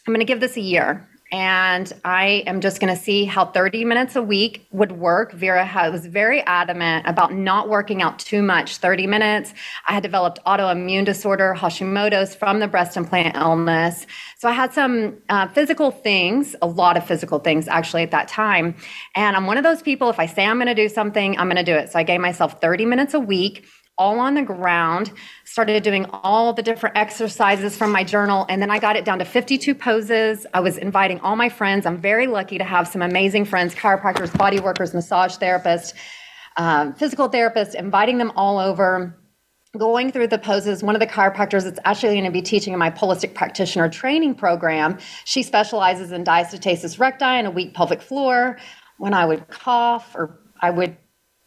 going 0.07 0.21
to 0.21 0.25
give 0.25 0.41
this 0.41 0.57
a 0.57 0.61
year. 0.61 1.07
And 1.33 1.93
I 2.05 2.43
am 2.47 2.61
just 2.61 2.81
going 2.81 2.95
to 2.95 3.01
see 3.01 3.25
how 3.25 3.47
30 3.47 3.85
minutes 3.85 4.17
a 4.17 4.23
week 4.23 4.67
would 4.73 4.93
work. 4.93 5.33
Vera 5.33 5.69
was 5.93 6.07
very 6.07 6.41
adamant 6.43 7.07
about 7.07 7.33
not 7.33 7.69
working 7.69 8.03
out 8.03 8.19
too 8.19 8.43
much 8.43 8.79
30 8.79 9.07
minutes. 9.07 9.55
I 9.87 9.95
had 9.95 10.03
developed 10.03 10.41
autoimmune 10.45 11.05
disorder, 11.05 11.55
Hashimoto's 11.57 12.35
from 12.35 12.59
the 12.59 12.67
breast 12.67 12.97
implant 12.97 13.37
illness. 13.37 14.07
So 14.39 14.49
I 14.49 14.53
had 14.53 14.73
some 14.73 15.19
uh, 15.29 15.47
physical 15.49 15.91
things, 15.91 16.57
a 16.63 16.67
lot 16.67 16.97
of 16.97 17.07
physical 17.07 17.39
things 17.39 17.69
actually 17.69 18.03
at 18.03 18.11
that 18.11 18.27
time. 18.27 18.75
And 19.15 19.37
I'm 19.37 19.47
one 19.47 19.57
of 19.57 19.65
those 19.65 19.83
people, 19.83 20.11
if 20.11 20.19
I 20.19 20.27
say 20.27 20.45
I'm 20.45 20.57
going 20.57 20.67
to 20.67 20.75
do 20.75 20.89
something, 20.89 21.39
I'm 21.39 21.47
going 21.47 21.57
to 21.57 21.63
do 21.63 21.75
it. 21.75 21.93
So 21.93 21.99
I 21.99 22.03
gave 22.03 22.21
myself 22.21 22.61
30 22.61 22.87
minutes 22.87 23.15
a 23.15 23.21
week 23.21 23.67
all 24.01 24.19
on 24.19 24.33
the 24.33 24.43
ground, 24.43 25.13
started 25.45 25.83
doing 25.83 26.07
all 26.25 26.55
the 26.55 26.63
different 26.63 26.97
exercises 26.97 27.77
from 27.77 27.93
my 27.93 28.03
journal, 28.03 28.47
and 28.49 28.61
then 28.63 28.71
I 28.71 28.79
got 28.79 28.97
it 28.97 29.05
down 29.05 29.19
to 29.19 29.27
52 29.27 29.75
poses. 29.75 30.47
I 30.55 30.61
was 30.61 30.79
inviting 30.79 31.21
all 31.21 31.37
my 31.37 31.51
friends. 31.51 31.85
I'm 31.85 31.99
very 31.99 32.27
lucky 32.27 32.57
to 32.57 32.65
have 32.65 32.89
some 32.89 33.03
amazing 33.03 33.45
friends 33.45 33.75
chiropractors, 33.75 34.37
body 34.37 34.59
workers, 34.59 34.95
massage 34.95 35.37
therapists, 35.37 35.93
um, 36.57 36.95
physical 36.95 37.29
therapists, 37.29 37.75
inviting 37.75 38.17
them 38.17 38.33
all 38.35 38.59
over. 38.59 39.17
Going 39.79 40.11
through 40.11 40.27
the 40.29 40.39
poses, 40.39 40.83
one 40.83 40.97
of 40.97 41.01
the 41.01 41.07
chiropractors 41.07 41.63
that's 41.63 41.79
actually 41.85 42.15
going 42.15 42.25
to 42.25 42.33
be 42.33 42.43
teaching 42.43 42.73
in 42.73 42.79
my 42.81 42.91
holistic 42.91 43.35
practitioner 43.35 43.89
training 43.89 44.35
program, 44.35 44.99
she 45.25 45.45
specializes 45.45 46.11
in 46.11 46.25
diastasis 46.25 46.99
recti 46.99 47.25
and 47.25 47.47
a 47.47 47.53
weak 47.53 47.73
pelvic 47.73 48.03
floor. 48.03 48.59
When 48.99 49.15
I 49.15 49.27
would 49.27 49.47
cough 49.49 50.13
or 50.17 50.41
I 50.61 50.71
would 50.71 50.97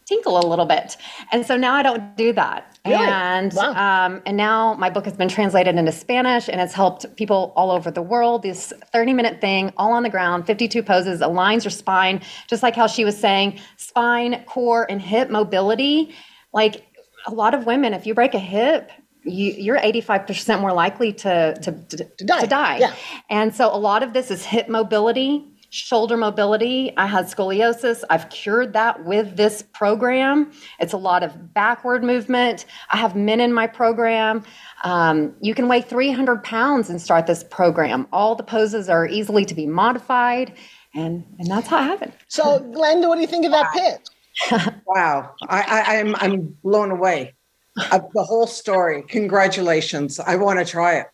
tinkle 0.06 0.40
a 0.40 0.46
little 0.46 0.66
bit. 0.66 0.98
And 1.32 1.46
so 1.46 1.56
now 1.58 1.74
I 1.74 1.84
don't 1.84 2.16
do 2.18 2.34
that. 2.34 2.78
Really? 2.86 2.98
And 2.98 3.54
Wow. 3.54 4.06
um, 4.06 4.22
and 4.26 4.36
now 4.36 4.74
my 4.74 4.90
book 4.90 5.06
has 5.06 5.16
been 5.16 5.30
translated 5.30 5.76
into 5.76 5.92
Spanish 5.92 6.50
and 6.50 6.60
it's 6.60 6.74
helped 6.74 7.16
people 7.16 7.54
all 7.56 7.72
over 7.72 7.90
the 7.92 8.02
world. 8.02 8.44
This 8.44 8.74
30 8.92 9.14
minute 9.14 9.40
thing, 9.40 9.72
all 9.78 9.94
on 9.94 10.04
the 10.04 10.10
ground, 10.10 10.46
52 10.46 10.84
poses, 10.84 11.22
aligns 11.22 11.64
your 11.64 11.72
spine, 11.72 12.22
just 12.48 12.62
like 12.62 12.76
how 12.76 12.88
she 12.88 13.06
was 13.06 13.18
saying, 13.18 13.60
spine, 13.78 14.44
core, 14.46 14.86
and 14.90 15.02
hip 15.02 15.30
mobility. 15.30 16.14
Like 16.52 16.86
a 17.26 17.32
lot 17.34 17.54
of 17.54 17.66
women, 17.66 17.94
if 17.94 18.06
you 18.06 18.14
break 18.14 18.34
a 18.34 18.40
hip, 18.40 18.92
you, 19.24 19.54
you're 19.54 19.80
85% 19.80 20.60
more 20.60 20.74
likely 20.74 21.14
to, 21.14 21.54
to, 21.62 21.72
to, 21.72 21.98
To 21.98 22.26
die. 22.26 22.42
To 22.42 22.48
die. 22.48 22.78
Yeah. 22.80 22.94
And 23.30 23.56
so 23.56 23.74
a 23.74 23.78
lot 23.80 24.04
of 24.04 24.12
this 24.12 24.30
is 24.30 24.44
hip 24.44 24.68
mobility, 24.68 25.53
shoulder 25.74 26.16
mobility. 26.16 26.94
I 26.98 27.08
had 27.08 27.26
scoliosis. 27.26 28.04
I've 28.12 28.30
cured 28.30 28.74
that 28.74 29.06
with 29.06 29.36
this 29.36 29.64
program. 29.64 30.52
It's 30.80 30.94
a 30.94 30.98
lot 30.98 31.24
of 31.24 31.52
backward 31.52 32.04
movement. 32.04 32.66
I 32.92 32.98
have 32.98 33.16
men 33.16 33.40
in 33.40 33.52
my 33.52 33.66
program. 33.66 34.44
Um, 34.84 35.34
you 35.42 35.56
can 35.56 35.68
weigh 35.68 35.82
300 35.82 36.44
pounds 36.44 36.92
and 36.92 37.02
start 37.02 37.26
this 37.26 37.44
program. 37.44 38.08
All 38.14 38.36
the 38.36 38.44
poses 38.44 38.88
are 38.88 39.08
easily 39.08 39.46
to 39.46 39.56
be 39.56 39.66
modified. 39.66 40.54
And, 40.94 41.26
and 41.40 41.50
that's 41.50 41.68
how 41.68 41.80
it 41.80 41.86
happened. 41.86 42.14
So, 42.28 42.60
Glenda, 42.60 43.08
what 43.08 43.16
do 43.16 43.22
you 43.22 43.28
think 43.28 43.46
of 43.46 43.52
that 43.52 43.74
pitch? 43.74 44.72
Wow, 44.86 45.32
I, 45.48 45.62
I, 45.62 46.00
I'm 46.00 46.16
I'm 46.18 46.58
blown 46.64 46.92
away. 46.92 47.34
Uh, 47.78 48.00
the 48.14 48.24
whole 48.24 48.46
story. 48.46 49.04
Congratulations. 49.08 50.20
I 50.20 50.36
want 50.36 50.60
to 50.60 50.66
try 50.66 50.98
it. 50.98 51.08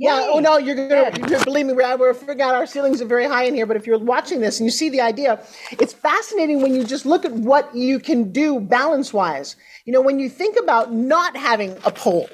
Yeah. 0.00 0.28
Oh 0.32 0.38
no, 0.38 0.56
you're 0.56 0.76
gonna 0.76 1.12
you're, 1.28 1.44
believe 1.44 1.66
me. 1.66 1.74
We're, 1.74 1.94
we're 1.98 2.14
forgot 2.14 2.54
our 2.54 2.64
ceilings 2.64 3.02
are 3.02 3.06
very 3.06 3.26
high 3.26 3.44
in 3.44 3.54
here. 3.54 3.66
But 3.66 3.76
if 3.76 3.86
you're 3.86 3.98
watching 3.98 4.40
this 4.40 4.58
and 4.58 4.66
you 4.66 4.70
see 4.70 4.88
the 4.88 5.02
idea, 5.02 5.44
it's 5.72 5.92
fascinating 5.92 6.62
when 6.62 6.74
you 6.74 6.84
just 6.84 7.04
look 7.04 7.26
at 7.26 7.32
what 7.32 7.74
you 7.74 7.98
can 7.98 8.32
do 8.32 8.60
balance 8.60 9.12
wise. 9.12 9.56
You 9.84 9.92
know, 9.92 10.00
when 10.00 10.18
you 10.18 10.30
think 10.30 10.56
about 10.58 10.90
not 10.90 11.36
having 11.36 11.76
a 11.84 11.90
pole, 11.90 12.30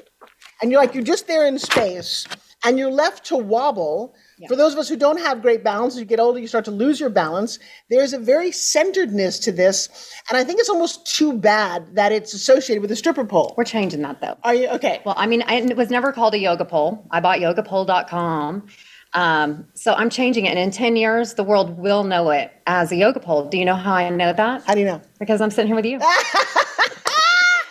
and 0.61 0.71
you're 0.71 0.79
like 0.79 0.95
you're 0.95 1.03
just 1.03 1.27
there 1.27 1.45
in 1.45 1.59
space, 1.59 2.25
and 2.63 2.79
you're 2.79 2.91
left 2.91 3.25
to 3.25 3.35
wobble. 3.35 4.15
For 4.47 4.55
those 4.55 4.73
of 4.73 4.79
us 4.79 4.87
who 4.87 4.95
don't 4.95 5.19
have 5.19 5.41
great 5.41 5.63
balance, 5.63 5.95
as 5.95 5.99
you 5.99 6.05
get 6.05 6.19
older, 6.19 6.39
you 6.39 6.47
start 6.47 6.65
to 6.65 6.71
lose 6.71 6.99
your 6.99 7.09
balance. 7.09 7.57
There's 7.89 8.13
a 8.13 8.19
very 8.19 8.51
centeredness 8.51 9.39
to 9.39 9.51
this, 9.51 9.89
and 10.29 10.37
I 10.37 10.43
think 10.43 10.59
it's 10.59 10.69
almost 10.69 11.07
too 11.07 11.33
bad 11.33 11.95
that 11.95 12.11
it's 12.11 12.33
associated 12.33 12.81
with 12.81 12.91
a 12.91 12.95
stripper 12.95 13.25
pole. 13.25 13.55
We're 13.57 13.63
changing 13.63 14.01
that 14.03 14.21
though. 14.21 14.37
Are 14.43 14.53
you 14.53 14.67
okay? 14.69 15.01
Well, 15.05 15.15
I 15.17 15.25
mean, 15.25 15.43
I, 15.47 15.55
it 15.55 15.75
was 15.75 15.89
never 15.89 16.11
called 16.11 16.35
a 16.35 16.39
yoga 16.39 16.65
pole. 16.65 17.07
I 17.09 17.19
bought 17.19 17.39
yogapole.com. 17.39 18.67
Um, 19.13 19.67
so 19.73 19.93
I'm 19.93 20.09
changing 20.09 20.45
it. 20.45 20.49
And 20.49 20.59
in 20.59 20.69
10 20.69 20.95
years, 20.95 21.33
the 21.35 21.43
world 21.43 21.77
will 21.77 22.03
know 22.03 22.29
it 22.29 22.51
as 22.67 22.91
a 22.91 22.95
yoga 22.95 23.19
pole. 23.19 23.49
Do 23.49 23.57
you 23.57 23.65
know 23.65 23.75
how 23.75 23.93
I 23.93 24.09
know 24.09 24.33
that? 24.33 24.63
How 24.65 24.73
do 24.73 24.79
you 24.79 24.85
know? 24.85 25.01
Because 25.19 25.41
I'm 25.41 25.49
sitting 25.49 25.67
here 25.67 25.75
with 25.75 25.85
you. 25.85 25.99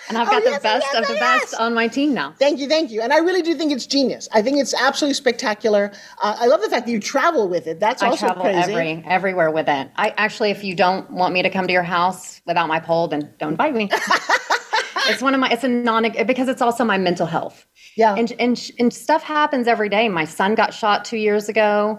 and 0.09 0.19
I've 0.19 0.29
got 0.29 0.43
Oh, 0.43 0.45
yes, 0.45 0.59
the 0.59 0.63
best 0.63 0.87
yes, 0.93 1.03
of 1.03 1.07
the 1.09 1.15
yes. 1.15 1.41
best 1.51 1.55
on 1.61 1.75
my 1.75 1.89
team 1.89 2.15
now. 2.15 2.35
Thank 2.39 2.61
you, 2.61 2.69
thank 2.69 2.91
you. 2.91 3.01
And 3.01 3.13
I 3.13 3.19
really 3.19 3.43
do 3.43 3.55
think 3.55 3.73
it's 3.73 3.87
genius. 3.87 4.29
I 4.33 4.43
think 4.43 4.59
it's 4.59 4.75
absolutely 4.75 5.15
spectacular. 5.15 5.93
Uh, 6.23 6.37
I 6.39 6.47
love 6.47 6.61
the 6.61 6.69
fact 6.69 6.87
that 6.87 6.93
you 6.93 7.01
travel 7.01 7.49
with 7.49 7.67
it. 7.67 7.81
That's 7.81 8.03
I 8.03 8.09
also 8.09 8.27
travel 8.27 8.43
crazy. 8.43 8.59
every 8.73 9.05
everywhere 9.07 9.51
with 9.51 9.69
it. 9.69 9.91
I 9.97 10.15
actually, 10.17 10.51
if 10.51 10.63
you 10.65 10.75
don't 10.75 11.11
want 11.11 11.33
me 11.35 11.43
to 11.43 11.51
come 11.51 11.67
to 11.67 11.73
your 11.73 11.83
house 11.83 12.41
without 12.47 12.69
my 12.69 12.81
pole, 12.81 13.09
then 13.09 13.33
don't 13.39 13.53
invite 13.53 13.75
me. 13.75 13.89
it's 15.09 15.23
one 15.23 15.35
of 15.35 15.41
my. 15.41 15.51
It's 15.51 15.65
a 15.65 15.69
non 15.69 16.07
because 16.27 16.49
it's 16.49 16.63
also 16.63 16.85
my 16.85 16.99
mental 16.99 17.27
health. 17.27 17.67
Yeah. 17.97 18.15
And 18.15 18.33
and 18.39 18.71
and 18.79 18.93
stuff 18.93 19.23
happens 19.23 19.67
every 19.69 19.89
day. 19.89 20.09
My 20.09 20.25
son 20.25 20.55
got 20.55 20.75
shot 20.75 21.05
two 21.05 21.17
years 21.17 21.49
ago. 21.49 21.99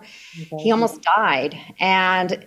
He 0.60 0.72
almost 0.72 1.02
died, 1.02 1.58
and 1.80 2.46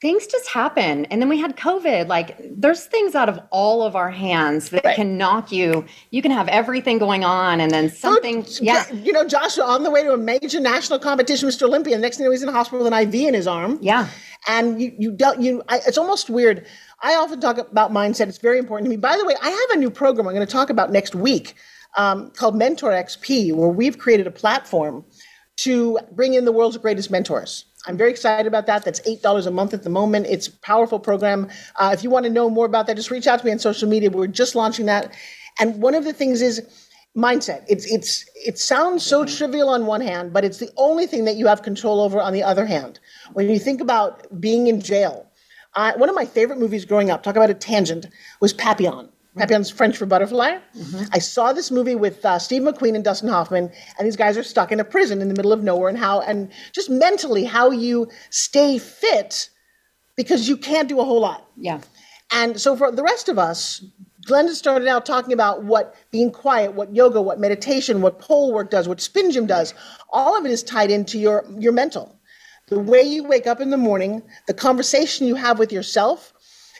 things 0.00 0.26
just 0.26 0.48
happen. 0.48 1.04
And 1.06 1.20
then 1.20 1.28
we 1.28 1.38
had 1.38 1.56
COVID. 1.56 2.08
Like 2.08 2.36
there's 2.50 2.84
things 2.84 3.14
out 3.14 3.28
of 3.28 3.38
all 3.50 3.82
of 3.82 3.94
our 3.96 4.10
hands 4.10 4.70
that 4.70 4.84
Right. 4.84 4.96
can 4.96 5.18
knock 5.18 5.52
you. 5.52 5.84
You 6.10 6.22
can 6.22 6.30
have 6.30 6.48
everything 6.48 6.98
going 6.98 7.22
on, 7.22 7.60
and 7.60 7.70
then 7.70 7.90
something. 7.90 8.44
So, 8.44 8.64
yeah. 8.64 8.90
You 8.92 9.12
know, 9.12 9.26
Joshua, 9.26 9.64
on 9.64 9.82
the 9.82 9.90
way 9.90 10.02
to 10.02 10.12
a 10.12 10.16
major 10.16 10.58
national 10.60 10.98
competition, 11.00 11.48
Mr. 11.48 11.64
Olympia, 11.64 11.96
the 11.96 12.00
next 12.02 12.16
thing 12.16 12.24
you 12.24 12.28
know, 12.30 12.32
he's 12.32 12.42
in 12.42 12.46
the 12.46 12.52
hospital 12.52 12.82
with 12.82 12.92
an 12.92 12.98
IV 12.98 13.14
in 13.28 13.34
his 13.34 13.46
arm. 13.46 13.78
Yeah. 13.82 14.08
And 14.48 14.80
you, 14.80 14.92
you 14.98 15.12
don't, 15.12 15.42
you, 15.42 15.62
I, 15.68 15.80
it's 15.86 15.98
almost 15.98 16.30
weird. 16.30 16.66
I 17.02 17.14
often 17.14 17.40
talk 17.40 17.58
about 17.58 17.92
mindset. 17.92 18.28
It's 18.28 18.38
very 18.38 18.58
important 18.58 18.86
to 18.86 18.90
me. 18.90 18.96
By 18.96 19.16
the 19.18 19.24
way, 19.26 19.34
I 19.42 19.50
have 19.50 19.70
a 19.72 19.76
new 19.76 19.90
program 19.90 20.26
I'm 20.26 20.34
going 20.34 20.46
to 20.46 20.52
talk 20.52 20.70
about 20.70 20.90
next 20.90 21.14
week 21.14 21.54
um, 21.96 22.30
called 22.30 22.56
Mentor 22.56 22.90
XP, 22.90 23.54
where 23.54 23.68
we've 23.68 23.98
created 23.98 24.26
a 24.26 24.30
platform 24.30 25.04
to 25.58 25.98
bring 26.12 26.34
in 26.34 26.46
the 26.46 26.52
world's 26.52 26.78
greatest 26.78 27.10
mentors. 27.10 27.66
I'm 27.86 27.96
very 27.96 28.10
excited 28.10 28.46
about 28.46 28.66
that. 28.66 28.84
That's 28.84 29.00
$8 29.00 29.46
a 29.46 29.50
month 29.50 29.72
at 29.72 29.82
the 29.82 29.90
moment. 29.90 30.26
It's 30.26 30.48
a 30.48 30.52
powerful 30.58 30.98
program. 30.98 31.48
Uh, 31.76 31.90
if 31.92 32.04
you 32.04 32.10
want 32.10 32.24
to 32.24 32.30
know 32.30 32.50
more 32.50 32.66
about 32.66 32.86
that, 32.86 32.96
just 32.96 33.10
reach 33.10 33.26
out 33.26 33.40
to 33.40 33.46
me 33.46 33.52
on 33.52 33.58
social 33.58 33.88
media. 33.88 34.10
We're 34.10 34.26
just 34.26 34.54
launching 34.54 34.86
that. 34.86 35.14
And 35.58 35.80
one 35.80 35.94
of 35.94 36.04
the 36.04 36.12
things 36.12 36.42
is 36.42 36.60
mindset. 37.16 37.64
It's 37.68 37.90
it's 37.90 38.24
it 38.36 38.58
sounds 38.58 39.04
so 39.04 39.24
trivial 39.24 39.68
on 39.68 39.86
one 39.86 40.00
hand, 40.00 40.32
but 40.32 40.44
it's 40.44 40.58
the 40.58 40.70
only 40.76 41.06
thing 41.06 41.24
that 41.24 41.36
you 41.36 41.46
have 41.46 41.62
control 41.62 42.00
over 42.00 42.20
on 42.20 42.32
the 42.32 42.42
other 42.42 42.66
hand. 42.66 43.00
When 43.32 43.48
you 43.48 43.58
think 43.58 43.80
about 43.80 44.40
being 44.40 44.68
in 44.68 44.80
jail, 44.80 45.26
uh, 45.74 45.92
one 45.94 46.08
of 46.08 46.14
my 46.14 46.24
favorite 46.24 46.58
movies 46.58 46.84
growing 46.84 47.10
up, 47.10 47.22
talk 47.22 47.36
about 47.36 47.50
a 47.50 47.54
tangent, 47.54 48.06
was 48.40 48.52
Papillon. 48.52 49.08
Papillon's 49.36 49.70
French 49.70 49.96
for 49.96 50.06
butterfly. 50.06 50.58
I 51.12 51.18
saw 51.18 51.52
this 51.52 51.70
movie 51.70 51.94
with 51.94 52.24
uh, 52.24 52.38
Steve 52.38 52.62
McQueen 52.62 52.94
and 52.94 53.04
Dustin 53.04 53.28
Hoffman, 53.28 53.70
and 53.98 54.06
these 54.06 54.16
guys 54.16 54.36
are 54.36 54.42
stuck 54.42 54.72
in 54.72 54.80
a 54.80 54.84
prison 54.84 55.22
in 55.22 55.28
the 55.28 55.34
middle 55.34 55.52
of 55.52 55.62
nowhere, 55.62 55.88
and 55.88 55.98
how, 55.98 56.20
and 56.20 56.50
just 56.72 56.90
mentally, 56.90 57.44
how 57.44 57.70
you 57.70 58.08
stay 58.30 58.78
fit 58.78 59.50
because 60.16 60.48
you 60.48 60.56
can't 60.56 60.88
do 60.88 61.00
a 61.00 61.04
whole 61.04 61.20
lot. 61.20 61.46
Yeah. 61.56 61.80
And 62.32 62.60
so 62.60 62.76
for 62.76 62.90
the 62.92 63.02
rest 63.02 63.28
of 63.28 63.38
us, 63.38 63.84
Glenda 64.26 64.50
started 64.50 64.86
out 64.86 65.06
talking 65.06 65.32
about 65.32 65.64
what 65.64 65.94
being 66.10 66.30
quiet, 66.30 66.74
what 66.74 66.94
yoga, 66.94 67.20
what 67.20 67.40
meditation, 67.40 68.02
what 68.02 68.18
pole 68.18 68.52
work 68.52 68.70
does, 68.70 68.86
what 68.86 69.00
spin 69.00 69.30
gym 69.30 69.46
does. 69.46 69.74
All 70.10 70.36
of 70.36 70.44
it 70.44 70.50
is 70.50 70.62
tied 70.62 70.90
into 70.90 71.18
your 71.18 71.44
your 71.58 71.72
mental. 71.72 72.16
The 72.68 72.78
way 72.78 73.02
you 73.02 73.24
wake 73.24 73.46
up 73.46 73.60
in 73.60 73.70
the 73.70 73.76
morning, 73.76 74.22
the 74.46 74.54
conversation 74.54 75.26
you 75.26 75.34
have 75.34 75.58
with 75.58 75.72
yourself. 75.72 76.32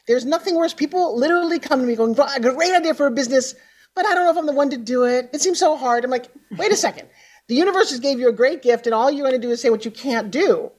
There's 0.07 0.25
nothing 0.25 0.57
worse. 0.57 0.75
People 0.75 1.17
literally 1.19 1.59
come 1.59 1.81
to 1.81 1.87
me 1.87 1.97
going, 1.97 2.13
"I 2.13 2.39
got 2.39 2.53
a 2.53 2.55
great 2.55 2.75
idea 2.75 2.95
for 2.95 3.07
a 3.07 3.11
business, 3.11 3.55
but 3.95 4.07
I 4.07 4.15
don't 4.15 4.25
know 4.25 4.31
if 4.31 4.37
I'm 4.37 4.47
the 4.47 4.53
one 4.53 4.71
to 4.71 4.77
do 4.77 5.05
it. 5.05 5.31
It 5.33 5.41
seems 5.41 5.59
so 5.59 5.77
hard. 5.77 6.05
I'm 6.05 6.11
like, 6.11 6.29
wait 6.57 6.73
a 6.73 6.77
second. 6.87 7.09
The 7.49 7.55
universe 7.57 7.91
just 7.91 8.03
gave 8.03 8.21
you 8.21 8.29
a 8.29 8.33
great 8.33 8.63
gift, 8.63 8.87
and 8.87 8.95
all 8.95 9.11
you're 9.11 9.29
going 9.29 9.41
to 9.41 9.47
do 9.47 9.51
is 9.53 9.61
say 9.61 9.71
what 9.71 9.85
you 9.85 9.91
can't 9.91 10.31
do 10.31 10.71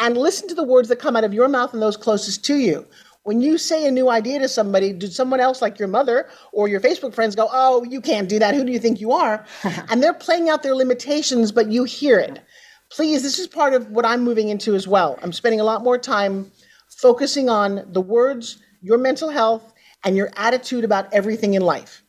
and 0.00 0.16
listen 0.16 0.48
to 0.48 0.54
the 0.54 0.64
words 0.64 0.88
that 0.88 0.98
come 0.98 1.16
out 1.16 1.24
of 1.24 1.34
your 1.34 1.48
mouth 1.48 1.72
and 1.72 1.82
those 1.82 1.96
closest 1.96 2.44
to 2.46 2.56
you. 2.56 2.86
When 3.22 3.40
you 3.40 3.58
say 3.58 3.86
a 3.86 3.90
new 3.90 4.08
idea 4.08 4.38
to 4.38 4.48
somebody, 4.48 4.92
did 4.92 5.12
someone 5.12 5.40
else 5.40 5.60
like 5.60 5.78
your 5.78 5.88
mother 5.88 6.28
or 6.52 6.68
your 6.68 6.80
Facebook 6.80 7.14
friends 7.14 7.36
go, 7.36 7.48
Oh, 7.52 7.84
you 7.84 8.00
can't 8.00 8.28
do 8.28 8.38
that. 8.38 8.54
Who 8.54 8.64
do 8.64 8.72
you 8.72 8.78
think 8.78 9.00
you 9.00 9.12
are? 9.12 9.44
and 9.64 10.02
they're 10.02 10.14
playing 10.14 10.48
out 10.48 10.62
their 10.62 10.74
limitations, 10.74 11.52
but 11.52 11.70
you 11.70 11.84
hear 11.84 12.18
it. 12.18 12.40
Please, 12.90 13.22
this 13.22 13.38
is 13.38 13.46
part 13.46 13.74
of 13.74 13.88
what 13.90 14.06
I'm 14.06 14.22
moving 14.22 14.48
into 14.48 14.74
as 14.74 14.88
well. 14.88 15.18
I'm 15.22 15.32
spending 15.32 15.60
a 15.60 15.64
lot 15.64 15.84
more 15.84 15.98
time 15.98 16.50
focusing 17.00 17.48
on 17.48 17.86
the 17.92 18.00
words, 18.00 18.58
your 18.82 18.98
mental 18.98 19.30
health, 19.30 19.72
and 20.04 20.16
your 20.16 20.30
attitude 20.36 20.84
about 20.84 21.12
everything 21.12 21.54
in 21.54 21.62
life. 21.62 22.02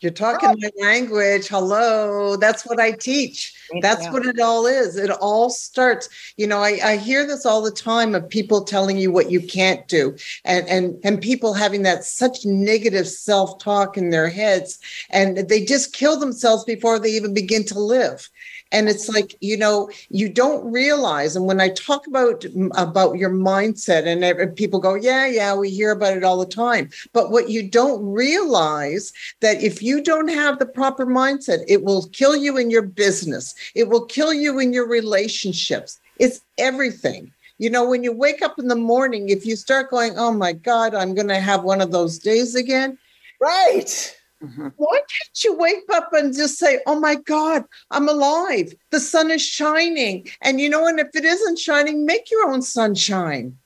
You're 0.00 0.12
talking 0.12 0.54
my 0.60 0.70
language. 0.80 1.48
Hello. 1.48 2.36
That's 2.36 2.64
what 2.64 2.78
I 2.78 2.92
teach. 2.92 3.52
That's 3.80 4.06
what 4.10 4.24
it 4.26 4.38
all 4.38 4.64
is. 4.64 4.96
It 4.96 5.10
all 5.10 5.50
starts. 5.50 6.08
You 6.36 6.46
know, 6.46 6.58
I, 6.58 6.78
I 6.84 6.96
hear 6.98 7.26
this 7.26 7.44
all 7.44 7.62
the 7.62 7.72
time 7.72 8.14
of 8.14 8.28
people 8.28 8.62
telling 8.62 8.96
you 8.96 9.10
what 9.10 9.28
you 9.28 9.40
can't 9.40 9.88
do 9.88 10.16
and 10.44 10.68
and 10.68 11.00
and 11.02 11.20
people 11.20 11.52
having 11.52 11.82
that 11.82 12.04
such 12.04 12.46
negative 12.46 13.08
self-talk 13.08 13.96
in 13.96 14.10
their 14.10 14.28
heads 14.28 14.78
and 15.10 15.48
they 15.48 15.64
just 15.64 15.92
kill 15.92 16.16
themselves 16.16 16.62
before 16.62 17.00
they 17.00 17.10
even 17.10 17.34
begin 17.34 17.64
to 17.64 17.78
live 17.80 18.30
and 18.72 18.88
it's 18.88 19.08
like 19.08 19.36
you 19.40 19.56
know 19.56 19.90
you 20.10 20.28
don't 20.28 20.70
realize 20.70 21.36
and 21.36 21.46
when 21.46 21.60
i 21.60 21.68
talk 21.68 22.06
about 22.06 22.44
about 22.76 23.16
your 23.16 23.30
mindset 23.30 24.06
and 24.06 24.56
people 24.56 24.80
go 24.80 24.94
yeah 24.94 25.26
yeah 25.26 25.54
we 25.54 25.70
hear 25.70 25.90
about 25.90 26.16
it 26.16 26.24
all 26.24 26.38
the 26.38 26.46
time. 26.46 26.90
But 27.12 27.30
what 27.30 27.48
you 27.48 27.68
don't 27.68 28.04
realize 28.04 29.12
that 29.40 29.62
if 29.62 29.82
you 29.82 30.02
don't 30.02 30.28
have 30.28 30.58
the 30.58 30.66
proper 30.66 31.06
mindset 31.06 31.64
it 31.68 31.82
will 31.84 32.08
kill 32.08 32.36
you 32.36 32.56
in 32.56 32.70
your 32.70 32.82
business. 32.82 33.54
It 33.74 33.88
will 33.88 34.04
kill 34.04 34.32
you 34.32 34.58
in 34.58 34.72
your 34.72 34.88
relationships. 34.88 35.98
It's 36.18 36.40
everything. 36.58 37.32
You 37.58 37.70
know 37.70 37.88
when 37.88 38.04
you 38.04 38.12
wake 38.12 38.42
up 38.42 38.58
in 38.58 38.68
the 38.68 38.76
morning 38.76 39.30
if 39.30 39.44
you 39.46 39.56
start 39.56 39.90
going 39.90 40.16
oh 40.16 40.32
my 40.32 40.52
god 40.52 40.94
i'm 40.94 41.14
going 41.14 41.28
to 41.28 41.40
have 41.40 41.64
one 41.64 41.80
of 41.80 41.90
those 41.90 42.18
days 42.18 42.54
again 42.54 42.96
right 43.40 44.14
Mm-hmm. 44.42 44.68
Why 44.76 44.98
can't 44.98 45.44
you 45.44 45.56
wake 45.56 45.84
up 45.92 46.12
and 46.12 46.34
just 46.34 46.58
say, 46.58 46.80
Oh 46.86 46.98
my 46.98 47.16
God, 47.16 47.64
I'm 47.90 48.08
alive? 48.08 48.72
The 48.90 49.00
sun 49.00 49.30
is 49.30 49.42
shining. 49.42 50.28
And 50.42 50.60
you 50.60 50.68
know, 50.68 50.86
and 50.86 51.00
if 51.00 51.08
it 51.14 51.24
isn't 51.24 51.58
shining, 51.58 52.06
make 52.06 52.30
your 52.30 52.48
own 52.48 52.62
sunshine. 52.62 53.56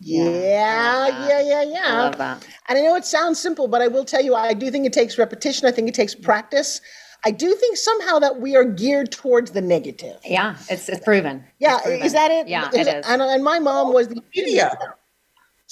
Yeah, 0.00 0.28
yeah, 0.28 1.28
yeah, 1.28 1.42
yeah, 1.42 1.62
yeah. 1.62 1.82
I 1.86 2.02
love 2.02 2.18
that. 2.18 2.46
And 2.68 2.78
I 2.78 2.82
know 2.82 2.94
it 2.94 3.06
sounds 3.06 3.38
simple, 3.38 3.68
but 3.68 3.80
I 3.80 3.88
will 3.88 4.04
tell 4.04 4.22
you, 4.22 4.34
I 4.34 4.52
do 4.52 4.70
think 4.70 4.86
it 4.86 4.92
takes 4.92 5.18
repetition. 5.18 5.66
I 5.66 5.70
think 5.70 5.88
it 5.88 5.94
takes 5.94 6.14
practice. 6.14 6.80
I 7.24 7.30
do 7.30 7.54
think 7.54 7.76
somehow 7.76 8.18
that 8.18 8.40
we 8.40 8.54
are 8.54 8.64
geared 8.64 9.10
towards 9.10 9.52
the 9.52 9.62
negative. 9.62 10.18
Yeah, 10.24 10.56
it's, 10.68 10.88
it's 10.88 11.02
proven. 11.02 11.44
Yeah, 11.58 11.76
it's 11.76 11.84
proven. 11.84 12.02
is 12.06 12.12
that 12.12 12.30
it? 12.30 12.48
Yeah, 12.48 12.68
is 12.68 12.74
it 12.74 12.96
is. 12.96 13.06
And, 13.08 13.22
and 13.22 13.42
my 13.42 13.58
mom 13.58 13.94
was 13.94 14.08
the 14.08 14.22
media. 14.36 14.76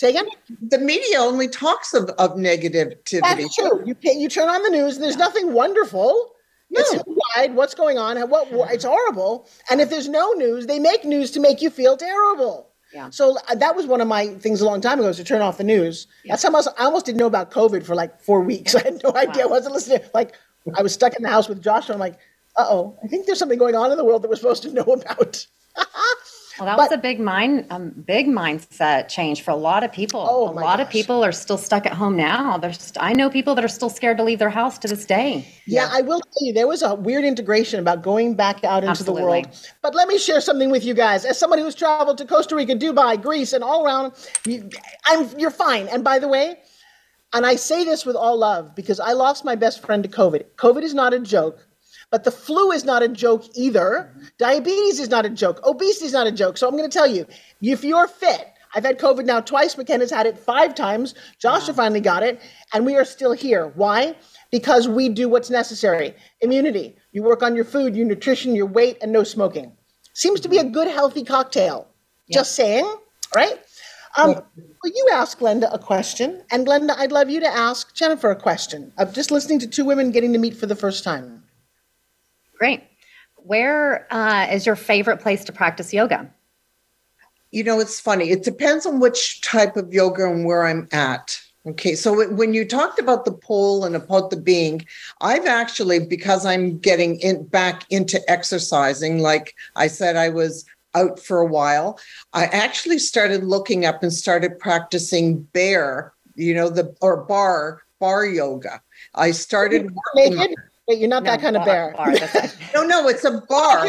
Say 0.03 0.11
again? 0.11 0.27
The 0.61 0.79
media 0.79 1.21
only 1.21 1.47
talks 1.47 1.95
of, 1.95 2.09
of 2.19 2.33
negativity. 2.33 3.21
That's 3.21 3.55
true. 3.55 3.85
You 3.87 3.95
you 4.03 4.29
turn 4.29 4.49
on 4.49 4.61
the 4.65 4.71
news, 4.71 4.97
and 4.97 5.05
there's 5.05 5.17
nothing 5.17 5.53
wonderful. 5.53 6.33
No. 6.71 6.81
It's 6.81 7.05
wide, 7.37 7.55
what's 7.55 7.77
going 7.77 7.99
on, 7.99 8.19
what 8.29 8.49
it's 8.73 8.85
horrible. 8.85 9.49
And 9.71 9.81
if 9.81 9.91
there's 9.91 10.09
no 10.09 10.33
news, 10.33 10.67
they 10.67 10.81
make 10.81 11.05
news 11.05 11.31
to 11.33 11.41
make 11.41 11.63
you 11.63 11.71
feel 11.71 11.97
terrible. 11.97 12.69
Yeah. 12.93 13.11
So 13.11 13.39
uh, 13.49 13.55
that 13.55 13.77
was 13.77 13.87
one 13.87 14.01
of 14.01 14.09
my 14.09 14.27
things 14.27 14.61
a 14.61 14.65
long 14.65 14.81
time 14.81 14.99
ago 14.99 15.09
is 15.09 15.19
to 15.19 15.25
turn 15.25 15.41
off 15.41 15.57
the 15.57 15.63
news. 15.63 16.09
Yeah. 16.25 16.33
That's 16.33 16.43
how 16.43 16.73
I 16.77 16.85
almost 16.85 17.07
didn't 17.07 17.19
know 17.19 17.29
about 17.29 17.53
COVID 17.53 17.87
for 17.87 17.95
like 17.95 18.21
four 18.21 18.41
weeks. 18.41 18.75
I 18.81 18.83
had 18.83 19.01
no 19.05 19.15
idea. 19.15 19.45
Wow. 19.45 19.51
I 19.51 19.53
wasn't 19.53 19.75
listening. 19.75 20.01
Like 20.15 20.35
I 20.77 20.83
was 20.83 20.93
stuck 20.93 21.15
in 21.15 21.23
the 21.23 21.29
house 21.29 21.49
with 21.49 21.63
Joshua. 21.63 21.95
I'm 21.95 22.01
like, 22.01 22.19
uh 22.57 22.67
oh, 22.69 22.99
I 23.05 23.07
think 23.07 23.27
there's 23.27 23.39
something 23.39 23.57
going 23.57 23.77
on 23.77 23.93
in 23.93 23.97
the 23.97 24.05
world 24.05 24.23
that 24.23 24.29
we're 24.29 24.35
supposed 24.35 24.65
to 24.65 24.73
know 24.73 24.83
about. 24.83 25.47
Well, 26.59 26.67
that 26.67 26.77
but, 26.77 26.91
was 26.91 26.93
a 26.93 26.99
big 26.99 27.19
mind, 27.19 27.67
um, 27.71 27.91
big 27.91 28.27
mindset 28.27 29.09
change 29.09 29.43
for 29.43 29.51
a 29.51 29.57
lot 29.57 29.85
of 29.85 29.93
people. 29.93 30.25
Oh, 30.29 30.49
a 30.49 30.53
lot 30.53 30.79
gosh. 30.79 30.87
of 30.87 30.91
people 30.91 31.25
are 31.25 31.33
still 31.33 31.59
stuck 31.59 31.87
at 31.87 31.93
home 31.93 32.17
now. 32.17 32.59
There's, 32.59 32.93
I 32.99 33.13
know 33.15 33.31
people 33.31 33.55
that 33.55 33.65
are 33.65 33.69
still 33.69 33.89
scared 33.89 34.19
to 34.19 34.25
leave 34.25 34.39
their 34.39 34.51
house 34.51 34.79
to 34.79 34.89
this 34.89 35.07
day. 35.07 35.47
Yeah, 35.67 35.85
yeah. 35.85 35.89
I 35.93 36.03
will 36.03 36.21
tell 36.21 36.47
you, 36.47 36.53
there 36.53 36.69
was 36.69 36.83
a 36.83 36.95
weird 36.95 37.25
integration 37.25 37.81
about 37.81 38.03
going 38.03 38.35
back 38.35 38.65
out 38.65 38.83
into 38.83 38.91
Absolutely. 38.91 39.23
the 39.23 39.29
world. 39.29 39.71
But 39.83 39.95
let 39.95 40.09
me 40.09 40.19
share 40.19 40.41
something 40.41 40.71
with 40.71 40.85
you 40.85 40.95
guys. 40.95 41.25
As 41.25 41.39
somebody 41.39 41.63
who's 41.63 41.75
traveled 41.75 42.19
to 42.19 42.27
Costa 42.27 42.55
Rica, 42.55 42.75
Dubai, 42.75 43.21
Greece, 43.21 43.53
and 43.53 43.65
all 43.65 43.85
around, 43.85 44.13
you, 44.47 44.69
I'm, 45.07 45.29
you're 45.39 45.51
fine. 45.51 45.89
And 45.89 46.05
by 46.05 46.19
the 46.19 46.29
way, 46.29 46.59
and 47.33 47.47
I 47.47 47.57
say 47.57 47.85
this 47.85 48.05
with 48.05 48.17
all 48.17 48.37
love 48.37 48.75
because 48.75 49.01
I 49.01 49.13
lost 49.13 49.45
my 49.45 49.55
best 49.55 49.81
friend 49.81 50.03
to 50.03 50.09
COVID. 50.09 50.45
COVID 50.57 50.83
is 50.83 50.93
not 50.93 51.15
a 51.15 51.21
joke. 51.21 51.67
But 52.13 52.25
the 52.25 52.31
flu 52.31 52.73
is 52.73 52.85
not 52.85 53.03
a 53.03 53.09
joke 53.09 53.45
either. 53.55 54.15
Diabetes 54.37 55.01
is 55.01 55.09
not 55.09 55.25
a 55.25 55.31
joke. 55.31 55.59
Obesity 55.65 56.05
is 56.05 56.13
not 56.13 56.27
a 56.27 56.31
joke. 56.31 56.59
So 56.59 56.69
I'm 56.69 56.77
going 56.77 56.89
to 56.89 56.95
tell 56.95 57.07
you, 57.07 57.27
if 57.63 57.83
you're 57.83 58.07
fit, 58.07 58.53
I've 58.75 58.85
had 58.85 58.99
COVID 58.99 59.25
now 59.25 59.41
twice. 59.41 59.77
McKenna's 59.77 60.11
had 60.11 60.27
it 60.27 60.39
five 60.39 60.75
times. 60.75 61.15
Joshua 61.39 61.73
wow. 61.73 61.85
finally 61.85 62.01
got 62.01 62.23
it, 62.23 62.39
and 62.75 62.85
we 62.85 62.97
are 62.97 63.07
still 63.07 63.33
here. 63.33 63.69
Why? 63.69 64.15
Because 64.51 64.87
we 64.87 65.09
do 65.09 65.31
what's 65.31 65.49
necessary. 65.49 66.15
Immunity. 66.43 66.97
You 67.13 67.23
work 67.23 67.43
on 67.43 67.57
your 67.57 67.65
food, 67.65 67.97
your 67.97 68.07
nutrition, 68.07 68.55
your 68.55 68.67
weight, 68.67 68.99
and 69.01 69.11
no 69.11 69.25
smoking. 69.25 69.73
Seems 70.13 70.41
to 70.41 70.51
be 70.51 70.59
a 70.59 70.65
good, 70.65 70.89
healthy 70.89 71.25
cocktail. 71.25 71.89
Yeah. 72.27 72.41
Just 72.41 72.55
saying, 72.55 72.95
right? 73.35 73.59
Um, 74.19 74.35
well, 74.35 74.93
you 74.95 75.09
ask 75.15 75.39
Glenda 75.39 75.73
a 75.73 75.79
question, 75.79 76.45
and 76.51 76.67
Glenda, 76.67 76.95
I'd 76.99 77.11
love 77.11 77.31
you 77.31 77.41
to 77.41 77.49
ask 77.49 77.95
Jennifer 77.95 78.31
a 78.31 78.37
question. 78.37 78.93
I'm 78.99 79.15
just 79.15 79.31
listening 79.31 79.61
to 79.61 79.67
two 79.67 79.87
women 79.87 80.11
getting 80.11 80.35
to 80.35 80.39
meet 80.39 80.55
for 80.55 80.67
the 80.67 80.77
first 80.77 81.05
time. 81.05 81.42
Great. 82.63 82.85
Where 83.39 84.07
uh, 84.15 84.47
is 84.49 84.67
your 84.67 84.77
favorite 84.77 85.17
place 85.17 85.43
to 85.47 85.53
practice 85.53 85.93
yoga? 85.93 86.33
You 87.51 87.65
know, 87.65 87.81
it's 87.81 87.99
funny. 87.99 88.31
It 88.31 88.45
depends 88.45 88.87
on 88.87 89.01
which 89.01 89.41
type 89.41 89.77
of 89.77 89.93
yoga 89.93 90.31
and 90.31 90.45
where 90.45 90.65
I'm 90.65 90.87
at. 90.93 91.41
Okay, 91.67 91.97
so 91.97 92.25
when 92.31 92.55
you 92.55 92.65
talked 92.65 93.01
about 93.01 93.25
the 93.25 93.33
pole 93.33 93.85
and 93.85 93.97
about 93.97 94.31
the 94.31 94.37
being, 94.37 94.87
I've 95.21 95.47
actually, 95.47 96.07
because 96.07 96.47
I'm 96.47 96.79
getting 96.79 97.19
in, 97.19 97.47
back 97.47 97.85
into 97.91 98.21
exercising, 98.31 99.19
like 99.19 99.57
I 99.75 99.89
said, 99.89 100.15
I 100.15 100.29
was 100.29 100.65
out 100.95 101.19
for 101.19 101.41
a 101.41 101.47
while, 101.47 101.99
I 102.33 102.45
actually 102.45 103.01
started 103.01 103.43
looking 103.43 103.85
up 103.85 104.05
and 104.05 104.13
started 104.13 104.61
practicing 104.61 105.43
bear, 105.53 106.13
you 106.37 106.55
know, 106.55 106.69
the 106.69 106.95
or 107.01 107.25
bar 107.25 107.83
bar 107.99 108.25
yoga. 108.25 108.81
I 109.17 109.33
started 109.33 109.91
working. 110.15 110.55
Wait, 110.89 110.99
you're 110.99 111.09
not 111.09 111.23
no, 111.23 111.31
that 111.31 111.41
kind 111.41 111.55
bar, 111.55 111.63
of 111.63 111.67
bear. 111.67 111.95
Bar, 111.97 112.13
no, 112.75 112.85
no, 112.85 113.09
it's 113.09 113.25
a 113.25 113.43
bar. 113.49 113.87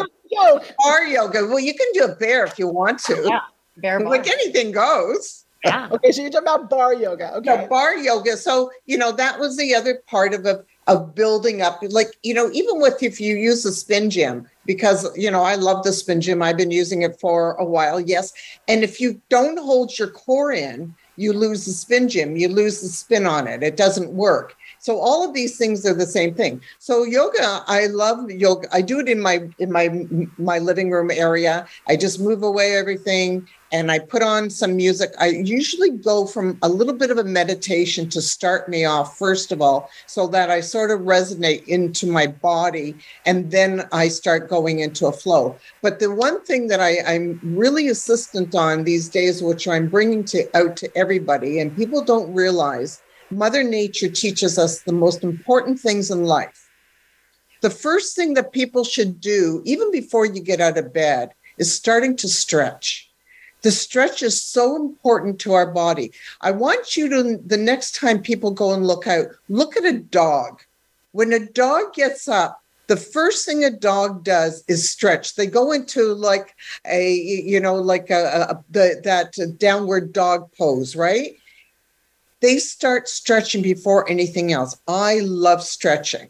Bar 0.80 1.06
yoga. 1.06 1.46
Well, 1.46 1.60
you 1.60 1.74
can 1.74 1.88
do 1.94 2.06
a 2.06 2.16
bear 2.16 2.46
if 2.46 2.58
you 2.58 2.68
want 2.68 3.00
to. 3.00 3.24
Yeah, 3.26 3.42
bear 3.78 4.00
bar. 4.00 4.10
Like 4.10 4.28
anything 4.28 4.72
goes. 4.72 5.46
Yeah. 5.66 5.90
Okay, 5.92 6.12
so 6.12 6.22
you're 6.22 6.30
talking 6.30 6.48
about 6.48 6.70
bar 6.70 6.94
yoga. 6.94 7.34
Okay. 7.36 7.56
No, 7.56 7.68
bar 7.68 7.96
yoga. 7.96 8.36
So, 8.36 8.72
you 8.86 8.98
know, 8.98 9.12
that 9.14 9.40
was 9.40 9.58
the 9.58 9.74
other 9.74 10.02
part 10.08 10.34
of 10.34 10.46
a 10.46 10.64
of 10.88 11.16
building 11.16 11.62
up 11.62 11.80
like 11.90 12.18
you 12.24 12.34
know 12.34 12.50
even 12.52 12.82
with 12.82 13.02
if 13.02 13.20
you 13.20 13.36
use 13.36 13.64
a 13.66 13.72
spin 13.72 14.10
gym 14.10 14.46
because 14.66 15.10
you 15.18 15.32
know 15.32 15.42
i 15.42 15.56
love 15.56 15.84
the 15.84 15.94
spin 15.94 16.20
gym 16.20 16.42
i've 16.42 16.58
been 16.58 16.72
using 16.72 17.04
it 17.04 17.18
for 17.20 17.54
a 17.54 17.64
while 17.64 18.00
yes 18.00 18.34
and 18.68 18.84
if 18.84 19.00
you 19.00 19.20
don't 19.30 19.58
hold 19.58 19.98
your 19.98 20.10
core 20.10 20.52
in 20.52 20.94
you 21.16 21.32
lose 21.32 21.66
the 21.66 21.72
spin 21.72 22.10
gym 22.10 22.36
you 22.36 22.50
lose 22.50 22.82
the 22.82 22.90
spin 22.90 23.26
on 23.26 23.48
it 23.48 23.64
it 23.64 23.78
doesn't 23.78 24.12
work 24.12 24.56
so 24.84 25.00
all 25.00 25.26
of 25.26 25.34
these 25.34 25.58
things 25.58 25.86
are 25.86 25.94
the 25.94 26.06
same 26.06 26.34
thing. 26.36 26.62
So 26.80 27.06
yoga, 27.06 27.64
I 27.68 27.86
love 27.86 28.30
yoga. 28.30 28.68
I 28.74 28.82
do 28.82 29.00
it 29.00 29.08
in 29.08 29.22
my 29.22 29.48
in 29.58 29.72
my 29.72 29.88
my 30.38 30.60
living 30.60 30.92
room 30.92 31.10
area. 31.10 31.66
I 31.88 31.96
just 31.96 32.20
move 32.20 32.44
away 32.44 32.76
everything 32.76 33.48
and 33.72 33.90
I 33.90 34.00
put 34.00 34.22
on 34.22 34.50
some 34.50 34.76
music. 34.76 35.12
I 35.18 35.28
usually 35.28 35.92
go 35.92 36.28
from 36.28 36.58
a 36.62 36.68
little 36.68 36.94
bit 36.94 37.12
of 37.12 37.18
a 37.18 37.24
meditation 37.24 38.10
to 38.10 38.22
start 38.22 38.68
me 38.68 38.84
off, 38.84 39.18
first 39.18 39.54
of 39.54 39.62
all, 39.62 39.90
so 40.06 40.28
that 40.28 40.52
I 40.52 40.60
sort 40.60 40.92
of 40.92 41.00
resonate 41.00 41.66
into 41.68 42.06
my 42.06 42.28
body 42.28 42.98
and 43.26 43.52
then 43.52 43.88
I 43.94 44.10
start 44.10 44.50
going 44.50 44.80
into 44.80 45.08
a 45.08 45.14
flow. 45.14 45.56
But 45.82 46.00
the 46.00 46.14
one 46.14 46.44
thing 46.44 46.68
that 46.68 46.82
I, 46.82 46.98
I'm 47.08 47.40
really 47.42 47.88
assistant 47.88 48.54
on 48.54 48.84
these 48.84 49.08
days, 49.08 49.42
which 49.42 49.66
I'm 49.66 49.88
bringing 49.88 50.26
to 50.26 50.46
out 50.58 50.76
to 50.78 50.98
everybody, 50.98 51.60
and 51.60 51.74
people 51.74 52.04
don't 52.04 52.34
realize 52.34 53.02
Mother 53.34 53.64
Nature 53.64 54.10
teaches 54.10 54.58
us 54.58 54.82
the 54.82 54.94
most 54.94 55.24
important 55.24 55.80
things 55.80 56.12
in 56.12 56.26
life. 56.26 56.70
The 57.62 57.70
first 57.70 58.16
thing 58.16 58.34
that 58.34 58.52
people 58.52 58.84
should 58.84 59.22
do, 59.22 59.62
even 59.66 59.92
before 59.92 60.26
you 60.26 60.42
get 60.42 60.60
out 60.60 60.78
of 60.78 60.94
bed, 60.94 61.34
is 61.58 61.74
starting 61.74 62.16
to 62.18 62.28
stretch. 62.28 63.10
The 63.62 63.72
stretch 63.72 64.22
is 64.22 64.42
so 64.42 64.76
important 64.76 65.40
to 65.40 65.54
our 65.54 65.72
body. 65.72 66.12
I 66.42 66.52
want 66.52 66.98
you 66.98 67.08
to, 67.10 67.38
the 67.38 67.58
next 67.58 67.96
time 67.96 68.22
people 68.22 68.52
go 68.52 68.74
and 68.74 68.86
look 68.86 69.08
out, 69.08 69.28
look 69.48 69.78
at 69.78 69.86
a 69.86 70.00
dog. 70.00 70.62
When 71.14 71.32
a 71.32 71.40
dog 71.40 71.94
gets 71.94 72.28
up, 72.28 72.62
the 72.88 72.98
first 72.98 73.46
thing 73.46 73.64
a 73.64 73.72
dog 73.72 74.26
does 74.26 74.66
is 74.68 74.92
stretch. 74.92 75.36
They 75.36 75.48
go 75.48 75.72
into 75.72 76.14
like 76.14 76.54
a, 76.86 77.14
you 77.14 77.62
know, 77.62 77.76
like 77.76 78.10
a, 78.10 78.48
a 78.50 78.64
the, 78.70 79.00
that 79.06 79.58
downward 79.58 80.12
dog 80.12 80.52
pose, 80.58 80.96
right? 80.96 81.38
They 82.44 82.58
start 82.58 83.08
stretching 83.08 83.62
before 83.62 84.08
anything 84.10 84.52
else. 84.52 84.78
I 84.86 85.22
love 85.22 85.64
stretching. 85.64 86.30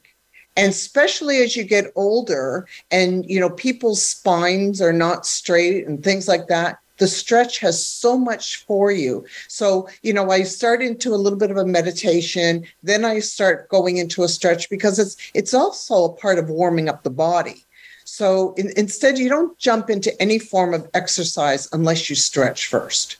And 0.56 0.70
especially 0.70 1.38
as 1.38 1.56
you 1.56 1.64
get 1.64 1.92
older 1.96 2.68
and 2.92 3.26
you 3.28 3.40
know 3.40 3.50
people's 3.50 4.06
spines 4.06 4.80
are 4.80 4.94
not 4.94 5.26
straight 5.26 5.88
and 5.88 6.04
things 6.04 6.28
like 6.28 6.48
that, 6.50 6.78
the 7.00 7.08
stretch 7.08 7.58
has 7.58 7.84
so 7.84 8.16
much 8.16 8.64
for 8.66 8.92
you. 8.92 9.26
So, 9.48 9.90
you 10.04 10.14
know, 10.14 10.30
I 10.30 10.44
start 10.44 10.84
into 10.84 11.16
a 11.16 11.24
little 11.24 11.40
bit 11.40 11.50
of 11.50 11.58
a 11.58 11.66
meditation, 11.66 12.64
then 12.84 13.04
I 13.04 13.18
start 13.18 13.68
going 13.70 13.98
into 13.98 14.22
a 14.22 14.28
stretch 14.28 14.70
because 14.70 15.00
it's 15.00 15.18
it's 15.34 15.56
also 15.56 16.06
a 16.06 16.14
part 16.14 16.38
of 16.38 16.52
warming 16.52 16.90
up 16.90 17.02
the 17.02 17.10
body. 17.10 17.66
So 18.06 18.54
in, 18.54 18.72
instead, 18.78 19.18
you 19.18 19.30
don't 19.30 19.58
jump 19.58 19.90
into 19.90 20.14
any 20.22 20.38
form 20.38 20.76
of 20.76 20.88
exercise 20.94 21.68
unless 21.74 22.08
you 22.08 22.16
stretch 22.16 22.68
first. 22.68 23.18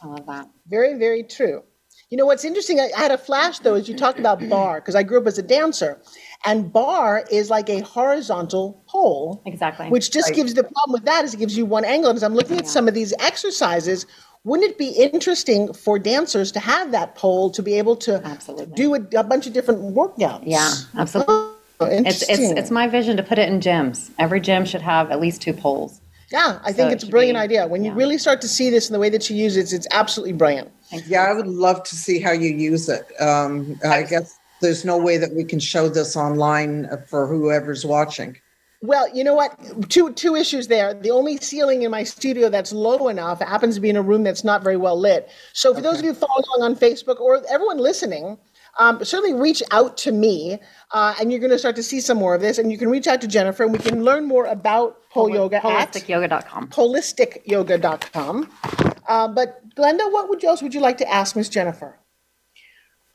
I 0.00 0.06
love 0.06 0.26
that. 0.26 0.48
Very, 0.68 0.94
very 0.94 1.24
true. 1.24 1.64
You 2.14 2.18
know 2.18 2.26
what's 2.26 2.44
interesting? 2.44 2.78
I, 2.78 2.90
I 2.96 3.00
had 3.00 3.10
a 3.10 3.18
flash 3.18 3.58
though 3.58 3.74
as 3.74 3.88
you 3.88 3.96
talked 3.96 4.20
about 4.20 4.48
bar, 4.48 4.80
because 4.80 4.94
I 4.94 5.02
grew 5.02 5.18
up 5.20 5.26
as 5.26 5.36
a 5.36 5.42
dancer, 5.42 6.00
and 6.44 6.72
bar 6.72 7.24
is 7.28 7.50
like 7.50 7.68
a 7.68 7.80
horizontal 7.80 8.84
pole. 8.86 9.42
Exactly. 9.46 9.88
Which 9.88 10.12
just 10.12 10.28
Right. 10.28 10.36
gives 10.36 10.54
the 10.54 10.62
problem 10.62 10.92
with 10.92 11.04
that 11.06 11.24
is 11.24 11.34
it 11.34 11.38
gives 11.38 11.56
you 11.56 11.66
one 11.66 11.84
angle. 11.84 12.10
And 12.10 12.16
as 12.16 12.22
I'm 12.22 12.36
looking 12.36 12.56
at 12.56 12.68
some 12.68 12.86
of 12.86 12.94
these 12.94 13.12
exercises, 13.18 14.06
wouldn't 14.44 14.70
it 14.70 14.78
be 14.78 14.90
interesting 14.90 15.72
for 15.72 15.98
dancers 15.98 16.52
to 16.52 16.60
have 16.60 16.92
that 16.92 17.16
pole 17.16 17.50
to 17.50 17.60
be 17.64 17.74
able 17.78 17.96
to 17.96 18.24
Absolutely. 18.24 18.76
do 18.76 18.94
a, 18.94 19.00
a 19.18 19.24
bunch 19.24 19.48
of 19.48 19.52
different 19.52 19.80
workouts? 19.82 20.44
Yeah, 20.46 20.70
absolutely. 20.96 21.34
Oh, 21.34 21.56
It's, 21.80 22.22
it's 22.22 22.38
it's 22.60 22.70
my 22.70 22.86
vision 22.86 23.16
to 23.16 23.24
put 23.24 23.40
it 23.40 23.48
in 23.48 23.58
gyms. 23.58 24.12
Every 24.20 24.40
gym 24.40 24.64
should 24.66 24.82
have 24.82 25.10
at 25.10 25.18
least 25.18 25.42
two 25.42 25.52
poles. 25.52 26.00
Yeah, 26.30 26.58
I 26.64 26.72
think 26.72 26.90
it 26.90 26.94
it's 26.94 27.04
a 27.04 27.08
brilliant 27.08 27.36
be- 27.36 27.40
idea. 27.40 27.66
When 27.66 27.84
you 27.84 27.92
really 27.92 28.18
start 28.18 28.40
to 28.42 28.48
see 28.48 28.70
this 28.70 28.88
in 28.88 28.92
the 28.92 28.98
way 28.98 29.08
that 29.10 29.28
you 29.28 29.36
use 29.36 29.56
it, 29.56 29.60
it's, 29.60 29.72
it's 29.72 29.86
absolutely 29.90 30.32
brilliant. 30.32 30.70
Yeah, 31.06 31.24
I 31.24 31.32
would 31.32 31.46
love 31.46 31.82
to 31.84 31.96
see 31.96 32.20
how 32.20 32.32
you 32.32 32.54
use 32.54 32.88
it. 32.88 33.06
Um, 33.20 33.78
I 33.84 34.02
guess 34.02 34.38
there's 34.60 34.84
no 34.84 34.96
way 34.96 35.16
that 35.18 35.32
we 35.34 35.44
can 35.44 35.58
show 35.58 35.88
this 35.88 36.16
online 36.16 36.88
for 37.08 37.26
whoever's 37.26 37.84
watching. 37.84 38.36
Well, 38.82 39.08
you 39.16 39.24
know 39.24 39.34
what? 39.34 39.58
Two 39.88 40.12
two 40.12 40.36
issues 40.36 40.68
there. 40.68 40.92
The 40.92 41.10
only 41.10 41.38
ceiling 41.38 41.82
in 41.82 41.90
my 41.90 42.04
studio 42.04 42.50
that's 42.50 42.70
low 42.70 43.08
enough 43.08 43.40
happens 43.40 43.76
to 43.76 43.80
be 43.80 43.88
in 43.88 43.96
a 43.96 44.02
room 44.02 44.24
that's 44.24 44.44
not 44.44 44.62
very 44.62 44.76
well 44.76 44.98
lit. 44.98 45.30
So, 45.54 45.74
for 45.74 45.80
those 45.80 46.00
of 46.00 46.04
you 46.04 46.12
following 46.12 46.44
along 46.56 46.72
on 46.72 46.76
Facebook 46.76 47.18
or 47.18 47.42
everyone 47.48 47.78
listening, 47.78 48.36
um, 48.78 49.04
certainly 49.04 49.34
reach 49.38 49.62
out 49.70 49.96
to 49.98 50.12
me, 50.12 50.58
uh, 50.92 51.14
and 51.20 51.30
you're 51.30 51.40
going 51.40 51.52
to 51.52 51.58
start 51.58 51.76
to 51.76 51.82
see 51.82 52.00
some 52.00 52.18
more 52.18 52.34
of 52.34 52.40
this. 52.40 52.58
And 52.58 52.70
you 52.72 52.78
can 52.78 52.88
reach 52.88 53.06
out 53.06 53.20
to 53.20 53.28
Jennifer, 53.28 53.62
and 53.62 53.72
we 53.72 53.78
can 53.78 54.02
learn 54.04 54.26
more 54.26 54.46
about 54.46 54.98
pole 55.10 55.30
yoga 55.30 55.56
at 55.64 55.92
Polisticyoga.com. 55.92 56.68
polisticyoga.com. 56.68 58.50
Uh, 59.06 59.28
but 59.28 59.68
Glenda, 59.74 60.10
what 60.12 60.28
would 60.28 60.42
you 60.42 60.48
else 60.48 60.62
would 60.62 60.74
you 60.74 60.80
like 60.80 60.98
to 60.98 61.08
ask 61.10 61.36
Miss 61.36 61.48
Jennifer? 61.48 61.98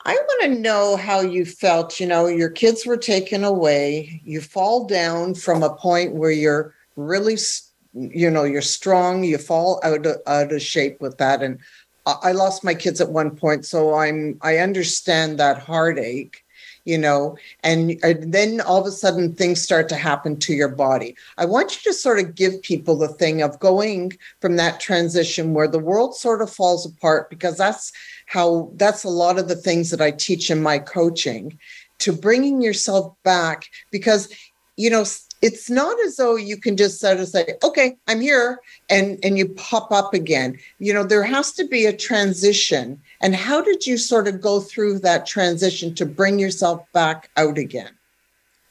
I 0.06 0.14
want 0.14 0.44
to 0.54 0.60
know 0.62 0.96
how 0.96 1.20
you 1.20 1.46
felt. 1.46 2.00
You 2.00 2.08
know, 2.08 2.28
your 2.28 2.50
kids 2.50 2.86
were 2.86 2.98
taken 2.98 3.44
away. 3.44 4.22
You 4.24 4.40
fall 4.42 4.88
down 4.88 5.36
from 5.36 5.62
a 5.62 5.76
point 5.76 6.16
where 6.16 6.32
you're 6.32 6.74
really, 6.96 7.34
s- 7.34 7.70
you 7.94 8.30
know, 8.30 8.44
you're 8.46 8.62
strong. 8.62 9.24
You 9.26 9.38
fall 9.38 9.82
out 9.84 10.06
of, 10.06 10.18
out 10.26 10.54
of 10.54 10.62
shape 10.62 11.02
with 11.02 11.18
that. 11.18 11.44
And 11.44 11.60
I 12.06 12.32
lost 12.32 12.64
my 12.64 12.74
kids 12.74 13.02
at 13.02 13.12
one 13.12 13.36
point, 13.36 13.66
so 13.66 13.96
I'm 13.96 14.38
I 14.42 14.58
understand 14.58 15.40
that 15.40 15.60
heartache. 15.60 16.44
You 16.86 16.98
know, 16.98 17.38
and, 17.62 18.00
and 18.02 18.34
then 18.34 18.62
all 18.62 18.80
of 18.82 18.88
a 18.88 18.92
sudden 18.92 19.36
things 19.36 19.62
start 19.62 19.90
to 19.90 19.96
happen 19.96 20.38
to 20.40 20.54
your 20.54 20.70
body. 20.70 21.16
I 21.38 21.46
want 21.46 21.76
you 21.76 21.92
to 21.92 21.96
sort 21.96 22.18
of 22.20 22.34
give 22.34 22.64
people 22.64 22.96
the 22.96 23.10
thing 23.10 23.44
of 23.44 23.60
going 23.60 24.14
from 24.40 24.56
that 24.56 24.80
transition 24.80 25.54
where 25.54 25.68
the 25.68 25.78
world 25.78 26.16
sort 26.16 26.42
of 26.42 26.50
falls 26.50 26.88
apart 26.88 27.30
because 27.30 27.58
that's 27.58 27.92
how 28.26 28.72
that's 28.76 29.04
a 29.04 29.10
lot 29.10 29.38
of 29.38 29.48
the 29.48 29.56
things 29.56 29.92
that 29.92 30.02
I 30.02 30.10
teach 30.10 30.50
in 30.50 30.64
my 30.64 30.80
coaching 30.80 31.60
to 32.00 32.14
bringing 32.14 32.62
yourself 32.62 33.14
back 33.24 33.70
because 33.92 34.34
you 34.78 34.90
know 34.90 35.04
it's 35.42 35.70
not 35.70 35.98
as 36.06 36.18
though 36.18 36.36
you 36.36 36.58
can 36.58 36.76
just 36.76 37.00
sort 37.00 37.20
of 37.20 37.28
say 37.28 37.56
okay 37.64 37.98
I'm 38.08 38.22
here 38.22 38.60
and 38.90 39.18
and 39.24 39.38
you 39.38 39.50
pop 39.50 39.92
up 39.92 40.14
again 40.14 40.58
you 40.80 40.94
know 40.94 41.04
there 41.04 41.24
has 41.24 41.52
to 41.54 41.68
be 41.68 41.86
a 41.86 41.96
transition 41.96 43.02
and 43.22 43.36
how 43.36 43.62
did 43.62 43.86
you 43.86 43.98
sort 43.98 44.28
of 44.28 44.42
go 44.42 44.60
through 44.60 45.00
that 45.00 45.26
transition 45.26 45.96
to 45.96 46.06
bring 46.06 46.40
yourself 46.40 46.84
back 46.94 47.30
out 47.38 47.58
again 47.58 47.92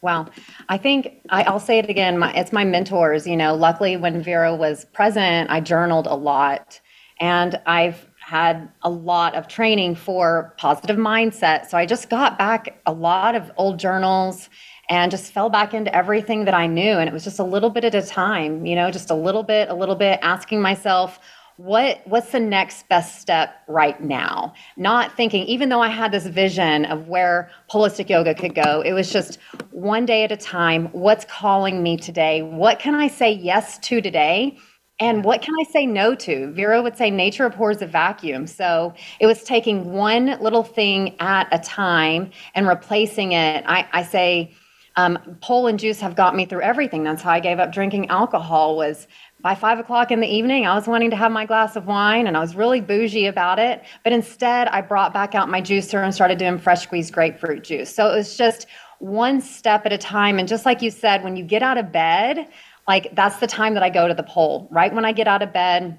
Wow. 0.01 0.27
I 0.69 0.79
think 0.79 1.23
I, 1.29 1.43
I'll 1.43 1.59
say 1.59 1.81
it 1.81 1.91
again. 1.91 2.19
My, 2.19 2.33
it's 2.33 2.53
my 2.53 2.65
mentors. 2.65 3.27
You 3.27 3.37
know, 3.37 3.55
luckily 3.55 3.97
when 3.97 4.23
Vera 4.23 4.55
was 4.55 4.85
present, 4.93 5.51
I 5.51 5.61
journaled 5.61 6.07
a 6.07 6.15
lot 6.15 6.81
and 7.19 7.61
I've 7.67 8.07
had 8.21 8.71
a 8.83 8.91
lot 8.91 9.35
of 9.35 9.49
training 9.49 9.97
for 9.97 10.55
positive 10.59 10.97
mindset. 10.99 11.67
So 11.67 11.79
I 11.79 11.87
just 11.87 12.11
got 12.11 12.39
back 12.39 12.81
a 12.87 12.93
lot 12.93 13.35
of 13.35 13.51
old 13.57 13.79
journals 13.79 14.51
and 14.91 15.11
just 15.11 15.33
fell 15.33 15.51
back 15.51 15.75
into 15.75 15.95
everything 15.95 16.45
that 16.47 16.55
I 16.55 16.67
knew. 16.67 16.99
And 16.99 17.09
it 17.09 17.13
was 17.13 17.25
just 17.25 17.39
a 17.39 17.45
little 17.45 17.71
bit 17.71 17.85
at 17.85 17.95
a 17.95 18.03
time, 18.03 18.65
you 18.65 18.75
know, 18.75 18.91
just 18.91 19.11
a 19.11 19.15
little 19.15 19.43
bit, 19.43 19.69
a 19.69 19.75
little 19.75 19.95
bit, 19.95 20.19
asking 20.23 20.61
myself, 20.61 21.21
what 21.59 22.01
what's 22.05 22.31
the 22.31 22.39
next 22.39 22.89
best 22.89 23.21
step 23.21 23.65
right 23.67 24.01
now 24.01 24.55
not 24.77 25.17
thinking 25.17 25.43
even 25.47 25.69
though 25.69 25.83
i 25.83 25.89
had 25.89 26.13
this 26.13 26.25
vision 26.25 26.85
of 26.85 27.09
where 27.09 27.51
Polistic 27.69 28.09
yoga 28.09 28.33
could 28.33 28.55
go 28.55 28.81
it 28.83 28.93
was 28.93 29.13
just 29.13 29.39
one 29.73 30.07
day 30.07 30.23
at 30.23 30.31
a 30.31 30.37
time 30.37 30.87
what's 30.93 31.25
calling 31.25 31.83
me 31.83 31.97
today 31.97 32.43
what 32.43 32.79
can 32.79 32.95
i 32.95 33.09
say 33.09 33.33
yes 33.33 33.77
to 33.81 34.01
today 34.01 34.57
and 35.01 35.25
what 35.25 35.43
can 35.43 35.55
I 35.61 35.63
say 35.71 35.87
no 35.87 36.17
to? 36.17 36.51
Vera 36.53 36.83
would 36.83 36.97
say 36.97 37.09
nature 37.09 37.45
abhors 37.45 37.81
a 37.83 37.87
vacuum. 37.87 38.49
So 38.49 38.95
it 39.21 39.27
was 39.27 39.45
taking 39.45 39.93
one 39.93 40.37
little 40.41 40.65
thing 40.65 41.15
at 41.21 41.47
a 41.53 41.59
time 41.61 42.31
and 42.57 42.67
replacing 42.67 43.31
it. 43.31 43.65
I, 43.69 43.87
I 43.93 44.03
say, 44.03 44.53
um, 44.99 45.17
pole 45.41 45.69
and 45.69 45.79
juice 45.79 46.01
have 46.01 46.17
got 46.17 46.35
me 46.35 46.45
through 46.45 46.63
everything. 46.63 47.05
That's 47.05 47.23
how 47.23 47.31
I 47.31 47.39
gave 47.39 47.61
up 47.61 47.71
drinking 47.71 48.09
alcohol. 48.09 48.77
Was 48.77 49.07
by 49.41 49.55
five 49.55 49.79
o'clock 49.79 50.11
in 50.11 50.19
the 50.19 50.27
evening, 50.27 50.67
I 50.67 50.75
was 50.75 50.89
wanting 50.89 51.11
to 51.11 51.17
have 51.17 51.31
my 51.31 51.47
glass 51.47 51.77
of 51.77 51.87
wine, 51.87 52.27
and 52.27 52.37
I 52.37 52.41
was 52.41 52.57
really 52.57 52.81
bougie 52.81 53.27
about 53.27 53.61
it. 53.61 53.85
But 54.03 54.13
instead, 54.13 54.67
I 54.67 54.81
brought 54.81 55.15
back 55.15 55.37
out 55.37 55.49
my 55.49 55.63
juicer 55.63 56.03
and 56.03 56.13
started 56.13 56.39
doing 56.39 56.59
fresh 56.59 56.83
squeezed 56.83 57.15
grapefruit 57.15 57.63
juice. 57.63 57.95
So 57.95 58.11
it 58.13 58.17
was 58.17 58.37
just 58.37 58.67
one 58.99 59.41
step 59.41 59.87
at 59.87 59.93
a 59.93 59.99
time. 59.99 60.41
And 60.41 60.49
just 60.49 60.67
like 60.67 60.83
you 60.83 60.91
said, 60.91 61.23
when 61.23 61.37
you 61.37 61.45
get 61.45 61.63
out 61.63 61.79
of 61.79 61.93
bed, 61.93 62.49
like 62.89 63.15
that's 63.15 63.37
the 63.37 63.47
time 63.47 63.75
that 63.75 63.85
I 63.85 63.91
go 63.91 64.09
to 64.09 64.15
the 64.15 64.25
pole. 64.25 64.67
Right 64.73 64.93
when 64.93 65.05
I 65.05 65.13
get 65.13 65.29
out 65.29 65.43
of 65.43 65.53
bed, 65.53 65.97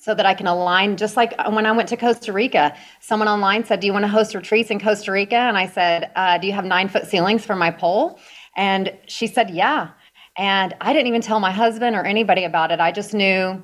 so 0.00 0.14
that 0.14 0.24
I 0.24 0.34
can 0.34 0.46
align. 0.46 0.96
Just 0.96 1.16
like 1.16 1.34
when 1.50 1.66
I 1.66 1.72
went 1.72 1.88
to 1.90 1.96
Costa 1.96 2.32
Rica, 2.32 2.74
someone 3.00 3.28
online 3.28 3.64
said, 3.64 3.80
Do 3.80 3.86
you 3.86 3.92
want 3.92 4.04
to 4.04 4.08
host 4.08 4.34
retreats 4.34 4.70
in 4.70 4.80
Costa 4.80 5.12
Rica? 5.12 5.36
And 5.36 5.58
I 5.58 5.66
said, 5.66 6.10
uh, 6.16 6.38
Do 6.38 6.46
you 6.46 6.52
have 6.54 6.64
nine 6.64 6.88
foot 6.88 7.06
ceilings 7.06 7.44
for 7.44 7.54
my 7.54 7.70
pole? 7.70 8.18
And 8.56 8.92
she 9.06 9.26
said, 9.26 9.50
Yeah. 9.50 9.90
And 10.38 10.74
I 10.80 10.92
didn't 10.92 11.08
even 11.08 11.20
tell 11.20 11.38
my 11.38 11.50
husband 11.50 11.96
or 11.96 12.04
anybody 12.04 12.44
about 12.44 12.72
it. 12.72 12.80
I 12.80 12.92
just 12.92 13.12
knew 13.12 13.62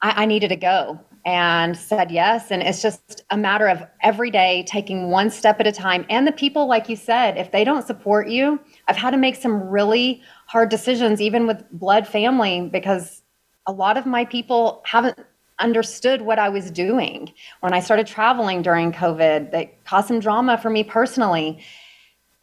I, 0.00 0.22
I 0.22 0.26
needed 0.26 0.48
to 0.48 0.56
go 0.56 0.98
and 1.26 1.76
said 1.76 2.10
yes. 2.10 2.50
And 2.50 2.62
it's 2.62 2.80
just 2.80 3.24
a 3.30 3.36
matter 3.36 3.68
of 3.68 3.82
every 4.02 4.30
day 4.30 4.64
taking 4.66 5.10
one 5.10 5.28
step 5.28 5.60
at 5.60 5.66
a 5.66 5.72
time. 5.72 6.06
And 6.08 6.26
the 6.26 6.32
people, 6.32 6.66
like 6.66 6.88
you 6.88 6.96
said, 6.96 7.36
if 7.36 7.52
they 7.52 7.64
don't 7.64 7.86
support 7.86 8.28
you, 8.28 8.58
I've 8.88 8.96
had 8.96 9.10
to 9.10 9.18
make 9.18 9.36
some 9.36 9.68
really 9.68 10.22
hard 10.46 10.70
decisions, 10.70 11.20
even 11.20 11.46
with 11.46 11.62
blood 11.70 12.08
family, 12.08 12.70
because 12.72 13.22
a 13.66 13.72
lot 13.72 13.98
of 13.98 14.06
my 14.06 14.24
people 14.24 14.82
haven't 14.86 15.18
understood 15.60 16.22
what 16.22 16.38
I 16.38 16.48
was 16.48 16.70
doing. 16.70 17.32
When 17.60 17.72
I 17.72 17.80
started 17.80 18.06
traveling 18.06 18.62
during 18.62 18.92
COVID, 18.92 19.52
that 19.52 19.84
caused 19.84 20.08
some 20.08 20.20
drama 20.20 20.58
for 20.58 20.70
me 20.70 20.82
personally. 20.82 21.62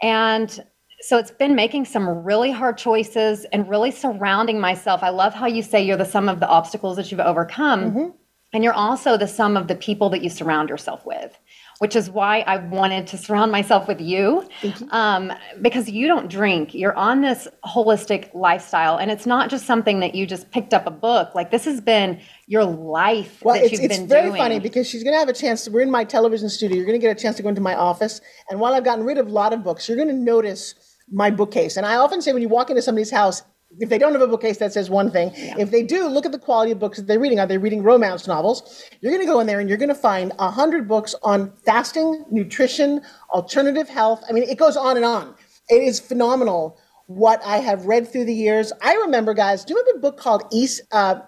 And 0.01 0.63
so 1.01 1.17
it's 1.17 1.31
been 1.31 1.55
making 1.55 1.85
some 1.85 2.07
really 2.07 2.51
hard 2.51 2.77
choices 2.77 3.45
and 3.51 3.69
really 3.69 3.91
surrounding 3.91 4.59
myself. 4.59 5.03
I 5.03 5.09
love 5.09 5.33
how 5.33 5.45
you 5.45 5.61
say 5.61 5.83
you're 5.83 5.97
the 5.97 6.05
sum 6.05 6.29
of 6.29 6.39
the 6.39 6.47
obstacles 6.47 6.97
that 6.97 7.11
you've 7.11 7.19
overcome. 7.19 7.91
Mm-hmm. 7.91 8.09
And 8.53 8.63
you're 8.63 8.73
also 8.73 9.17
the 9.17 9.27
sum 9.27 9.57
of 9.57 9.67
the 9.67 9.75
people 9.75 10.09
that 10.09 10.23
you 10.23 10.29
surround 10.29 10.69
yourself 10.69 11.05
with, 11.05 11.37
which 11.79 11.95
is 11.95 12.09
why 12.09 12.39
I 12.41 12.57
wanted 12.57 13.07
to 13.07 13.17
surround 13.17 13.51
myself 13.51 13.87
with 13.87 14.01
you. 14.01 14.47
Um, 14.91 15.31
because 15.61 15.89
you 15.89 16.07
don't 16.07 16.29
drink, 16.29 16.73
you're 16.73 16.95
on 16.95 17.21
this 17.21 17.47
holistic 17.65 18.33
lifestyle. 18.33 18.97
And 18.97 19.11
it's 19.11 19.25
not 19.25 19.49
just 19.49 19.65
something 19.65 19.99
that 19.99 20.15
you 20.15 20.25
just 20.25 20.49
picked 20.51 20.73
up 20.73 20.87
a 20.87 20.91
book. 20.91 21.35
Like 21.35 21.51
this 21.51 21.65
has 21.65 21.79
been 21.81 22.19
your 22.47 22.65
life 22.65 23.41
Well, 23.43 23.55
it's, 23.55 23.79
it's 23.79 23.99
very 23.99 24.29
doing. 24.29 24.41
funny 24.41 24.59
because 24.59 24.87
she's 24.87 25.03
going 25.03 25.13
to 25.13 25.19
have 25.19 25.29
a 25.29 25.33
chance. 25.33 25.65
To, 25.65 25.71
we're 25.71 25.81
in 25.81 25.91
my 25.91 26.03
television 26.03 26.49
studio. 26.49 26.77
You're 26.77 26.85
going 26.85 26.99
to 26.99 27.05
get 27.05 27.15
a 27.15 27.21
chance 27.21 27.37
to 27.37 27.43
go 27.43 27.49
into 27.49 27.61
my 27.61 27.75
office. 27.75 28.21
And 28.49 28.59
while 28.59 28.73
I've 28.73 28.85
gotten 28.85 29.05
rid 29.05 29.17
of 29.17 29.27
a 29.27 29.31
lot 29.31 29.53
of 29.53 29.63
books, 29.63 29.87
you're 29.87 29.97
going 29.97 30.09
to 30.09 30.15
notice 30.15 30.73
my 31.11 31.29
bookcase. 31.29 31.77
And 31.77 31.85
I 31.85 31.95
often 31.95 32.21
say 32.21 32.33
when 32.33 32.41
you 32.41 32.49
walk 32.49 32.69
into 32.69 32.81
somebody's 32.81 33.11
house, 33.11 33.43
if 33.79 33.89
they 33.89 33.97
don't 33.97 34.13
have 34.13 34.21
a 34.21 34.27
bookcase, 34.27 34.57
that 34.57 34.73
says 34.73 34.89
one 34.89 35.11
thing. 35.11 35.31
If 35.35 35.71
they 35.71 35.83
do, 35.83 36.07
look 36.07 36.25
at 36.25 36.31
the 36.31 36.39
quality 36.39 36.71
of 36.71 36.79
books 36.79 36.97
that 36.97 37.07
they're 37.07 37.19
reading. 37.19 37.39
Are 37.39 37.45
they 37.45 37.57
reading 37.57 37.83
romance 37.83 38.27
novels? 38.27 38.83
You're 39.01 39.11
going 39.11 39.25
to 39.25 39.31
go 39.31 39.39
in 39.39 39.47
there 39.47 39.59
and 39.59 39.69
you're 39.69 39.77
going 39.77 39.89
to 39.89 39.95
find 39.95 40.31
a 40.39 40.49
hundred 40.49 40.87
books 40.87 41.13
on 41.23 41.51
fasting, 41.65 42.25
nutrition, 42.31 43.01
alternative 43.31 43.89
health. 43.89 44.23
I 44.29 44.33
mean, 44.33 44.43
it 44.43 44.57
goes 44.57 44.77
on 44.77 44.95
and 44.95 45.05
on. 45.05 45.35
It 45.69 45.83
is 45.83 45.99
phenomenal 45.99 46.79
what 47.07 47.41
I 47.45 47.57
have 47.57 47.85
read 47.85 48.07
through 48.07 48.25
the 48.25 48.33
years. 48.33 48.71
I 48.81 48.95
remember, 48.95 49.33
guys. 49.33 49.63
Do 49.63 49.73
you 49.73 49.79
remember 49.79 49.99
a 49.99 50.11
book 50.11 50.19
called 50.19 50.43
East? 50.51 50.81
Uh, 50.91 51.21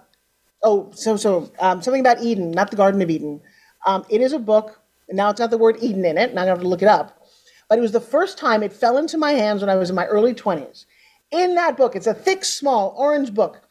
oh, 0.62 0.90
so 0.94 1.16
so 1.16 1.52
um, 1.58 1.82
something 1.82 2.00
about 2.00 2.22
Eden, 2.22 2.50
not 2.50 2.70
the 2.70 2.76
Garden 2.76 3.00
of 3.02 3.10
Eden. 3.10 3.40
Um, 3.86 4.04
it 4.08 4.20
is 4.20 4.32
a 4.32 4.38
book. 4.38 4.80
Now 5.08 5.30
it's 5.30 5.40
got 5.40 5.50
the 5.50 5.58
word 5.58 5.76
Eden 5.80 6.04
in 6.04 6.18
it, 6.18 6.30
and 6.30 6.38
I'm 6.38 6.46
going 6.46 6.46
to 6.46 6.50
have 6.52 6.60
to 6.60 6.68
look 6.68 6.82
it 6.82 6.88
up. 6.88 7.22
But 7.68 7.78
it 7.78 7.82
was 7.82 7.92
the 7.92 8.00
first 8.00 8.38
time 8.38 8.62
it 8.62 8.72
fell 8.72 8.96
into 8.98 9.16
my 9.16 9.32
hands 9.32 9.62
when 9.62 9.70
I 9.70 9.76
was 9.76 9.90
in 9.90 9.96
my 9.96 10.06
early 10.06 10.34
twenties. 10.34 10.86
In 11.30 11.54
that 11.54 11.76
book, 11.76 11.94
it's 11.94 12.06
a 12.06 12.14
thick, 12.14 12.44
small 12.44 12.94
orange 12.96 13.32
book. 13.32 13.62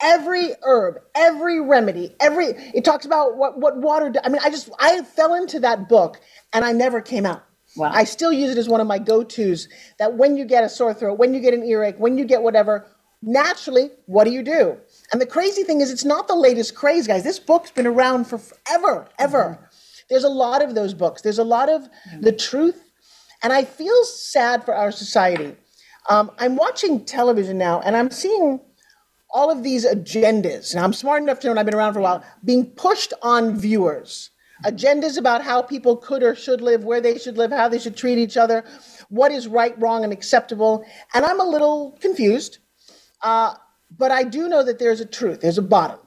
Every 0.00 0.50
herb, 0.62 0.96
every 1.14 1.60
remedy, 1.60 2.14
every 2.20 2.48
it 2.74 2.84
talks 2.84 3.06
about 3.06 3.38
what 3.38 3.58
what 3.58 3.78
water. 3.78 4.12
I 4.22 4.28
mean, 4.28 4.42
I 4.44 4.50
just 4.50 4.68
I 4.78 5.02
fell 5.02 5.34
into 5.34 5.60
that 5.60 5.88
book, 5.88 6.20
and 6.52 6.64
I 6.64 6.72
never 6.72 7.00
came 7.00 7.24
out. 7.24 7.42
Wow. 7.76 7.90
I 7.92 8.04
still 8.04 8.32
use 8.32 8.50
it 8.50 8.58
as 8.58 8.68
one 8.68 8.80
of 8.80 8.86
my 8.86 8.98
go-tos. 8.98 9.68
That 9.98 10.14
when 10.14 10.36
you 10.36 10.44
get 10.44 10.64
a 10.64 10.68
sore 10.68 10.92
throat, 10.92 11.18
when 11.18 11.32
you 11.32 11.40
get 11.40 11.54
an 11.54 11.64
earache, 11.64 11.96
when 11.98 12.18
you 12.18 12.26
get 12.26 12.42
whatever, 12.42 12.86
naturally, 13.22 13.90
what 14.06 14.24
do 14.24 14.30
you 14.30 14.42
do? 14.42 14.76
And 15.12 15.20
the 15.20 15.26
crazy 15.26 15.62
thing 15.62 15.80
is, 15.80 15.90
it's 15.90 16.04
not 16.04 16.28
the 16.28 16.34
latest 16.34 16.74
craze, 16.74 17.06
guys. 17.06 17.24
This 17.24 17.38
book's 17.38 17.70
been 17.70 17.86
around 17.86 18.26
for 18.26 18.38
forever, 18.38 19.08
ever. 19.18 19.58
Mm-hmm. 19.58 19.64
There's 20.08 20.24
a 20.24 20.28
lot 20.28 20.62
of 20.62 20.74
those 20.74 20.94
books. 20.94 21.22
There's 21.22 21.38
a 21.38 21.44
lot 21.44 21.68
of 21.68 21.82
mm-hmm. 21.82 22.20
the 22.20 22.32
truth. 22.32 22.82
And 23.42 23.52
I 23.52 23.64
feel 23.64 24.04
sad 24.04 24.64
for 24.64 24.74
our 24.74 24.90
society. 24.90 25.56
Um, 26.08 26.30
I'm 26.38 26.56
watching 26.56 27.04
television 27.04 27.58
now 27.58 27.80
and 27.80 27.96
I'm 27.96 28.10
seeing 28.10 28.60
all 29.30 29.50
of 29.50 29.62
these 29.62 29.84
agendas. 29.86 30.74
Now, 30.74 30.84
I'm 30.84 30.92
smart 30.92 31.22
enough 31.22 31.40
to 31.40 31.46
know, 31.46 31.50
and 31.52 31.60
I've 31.60 31.66
been 31.66 31.74
around 31.74 31.92
for 31.92 31.98
a 31.98 32.02
while, 32.02 32.24
being 32.44 32.66
pushed 32.66 33.12
on 33.22 33.56
viewers. 33.56 34.30
Agendas 34.64 35.18
about 35.18 35.42
how 35.42 35.60
people 35.60 35.96
could 35.96 36.22
or 36.22 36.34
should 36.34 36.62
live, 36.62 36.84
where 36.84 37.00
they 37.00 37.18
should 37.18 37.36
live, 37.36 37.50
how 37.50 37.68
they 37.68 37.78
should 37.78 37.96
treat 37.96 38.16
each 38.16 38.38
other, 38.38 38.64
what 39.10 39.30
is 39.30 39.46
right, 39.46 39.78
wrong, 39.78 40.04
and 40.04 40.12
acceptable. 40.12 40.86
And 41.12 41.24
I'm 41.24 41.40
a 41.40 41.44
little 41.44 41.98
confused. 42.00 42.58
Uh, 43.20 43.54
but 43.94 44.10
I 44.10 44.22
do 44.22 44.48
know 44.48 44.62
that 44.62 44.78
there's 44.78 45.00
a 45.00 45.04
truth, 45.04 45.40
there's 45.40 45.58
a 45.58 45.62
bottom. 45.62 45.98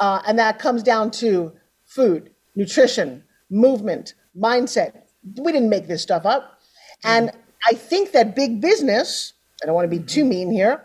Uh, 0.00 0.22
and 0.26 0.38
that 0.38 0.58
comes 0.58 0.82
down 0.82 1.10
to 1.12 1.52
food, 1.84 2.30
nutrition, 2.56 3.22
movement, 3.48 4.14
mindset. 4.36 5.02
We 5.36 5.52
didn't 5.52 5.70
make 5.70 5.86
this 5.86 6.02
stuff 6.02 6.26
up. 6.26 6.58
And 7.04 7.30
I 7.68 7.74
think 7.74 8.12
that 8.12 8.34
big 8.34 8.60
business, 8.60 9.33
I 9.64 9.66
don't 9.66 9.74
want 9.74 9.90
to 9.90 9.96
be 9.96 10.04
too 10.04 10.26
mean 10.26 10.52
here, 10.52 10.84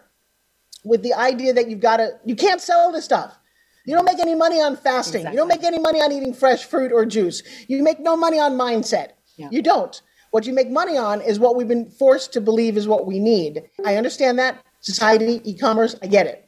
with 0.85 1.03
the 1.03 1.13
idea 1.13 1.51
that 1.51 1.69
you've 1.69 1.81
got 1.81 1.97
to, 1.97 2.11
you 2.23 2.33
can't 2.33 2.61
sell 2.61 2.93
this 2.93 3.03
stuff. 3.03 3.37
You 3.85 3.93
don't 3.93 4.05
make 4.05 4.19
any 4.19 4.35
money 4.35 4.61
on 4.61 4.77
fasting. 4.77 5.21
Exactly. 5.21 5.33
You 5.33 5.37
don't 5.37 5.49
make 5.49 5.65
any 5.65 5.79
money 5.79 5.99
on 5.99 6.13
eating 6.13 6.33
fresh 6.33 6.63
fruit 6.63 6.93
or 6.93 7.05
juice. 7.05 7.43
You 7.67 7.83
make 7.83 7.99
no 7.99 8.15
money 8.15 8.39
on 8.39 8.53
mindset. 8.53 9.09
Yeah. 9.35 9.49
You 9.51 9.61
don't. 9.61 10.01
What 10.31 10.45
you 10.45 10.53
make 10.53 10.69
money 10.69 10.97
on 10.97 11.19
is 11.19 11.39
what 11.39 11.57
we've 11.57 11.67
been 11.67 11.89
forced 11.89 12.31
to 12.33 12.41
believe 12.41 12.77
is 12.77 12.87
what 12.87 13.05
we 13.05 13.19
need. 13.19 13.63
I 13.85 13.97
understand 13.97 14.39
that. 14.39 14.63
Society, 14.79 15.41
e 15.43 15.57
commerce, 15.57 15.97
I 16.01 16.07
get 16.07 16.25
it. 16.25 16.47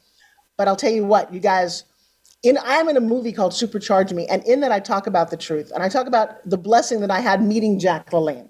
But 0.57 0.69
I'll 0.69 0.77
tell 0.77 0.91
you 0.91 1.03
what, 1.03 1.33
you 1.33 1.41
guys, 1.41 1.83
in 2.43 2.57
I'm 2.63 2.87
in 2.87 2.95
a 2.95 3.01
movie 3.01 3.33
called 3.33 3.51
Supercharge 3.51 4.13
Me, 4.13 4.25
and 4.27 4.41
in 4.45 4.61
that 4.61 4.71
I 4.71 4.79
talk 4.79 5.05
about 5.05 5.31
the 5.31 5.37
truth. 5.37 5.69
And 5.73 5.83
I 5.83 5.89
talk 5.89 6.07
about 6.07 6.49
the 6.49 6.57
blessing 6.57 7.01
that 7.01 7.11
I 7.11 7.19
had 7.19 7.43
meeting 7.43 7.77
Jack 7.77 8.11
LaLanne 8.11 8.47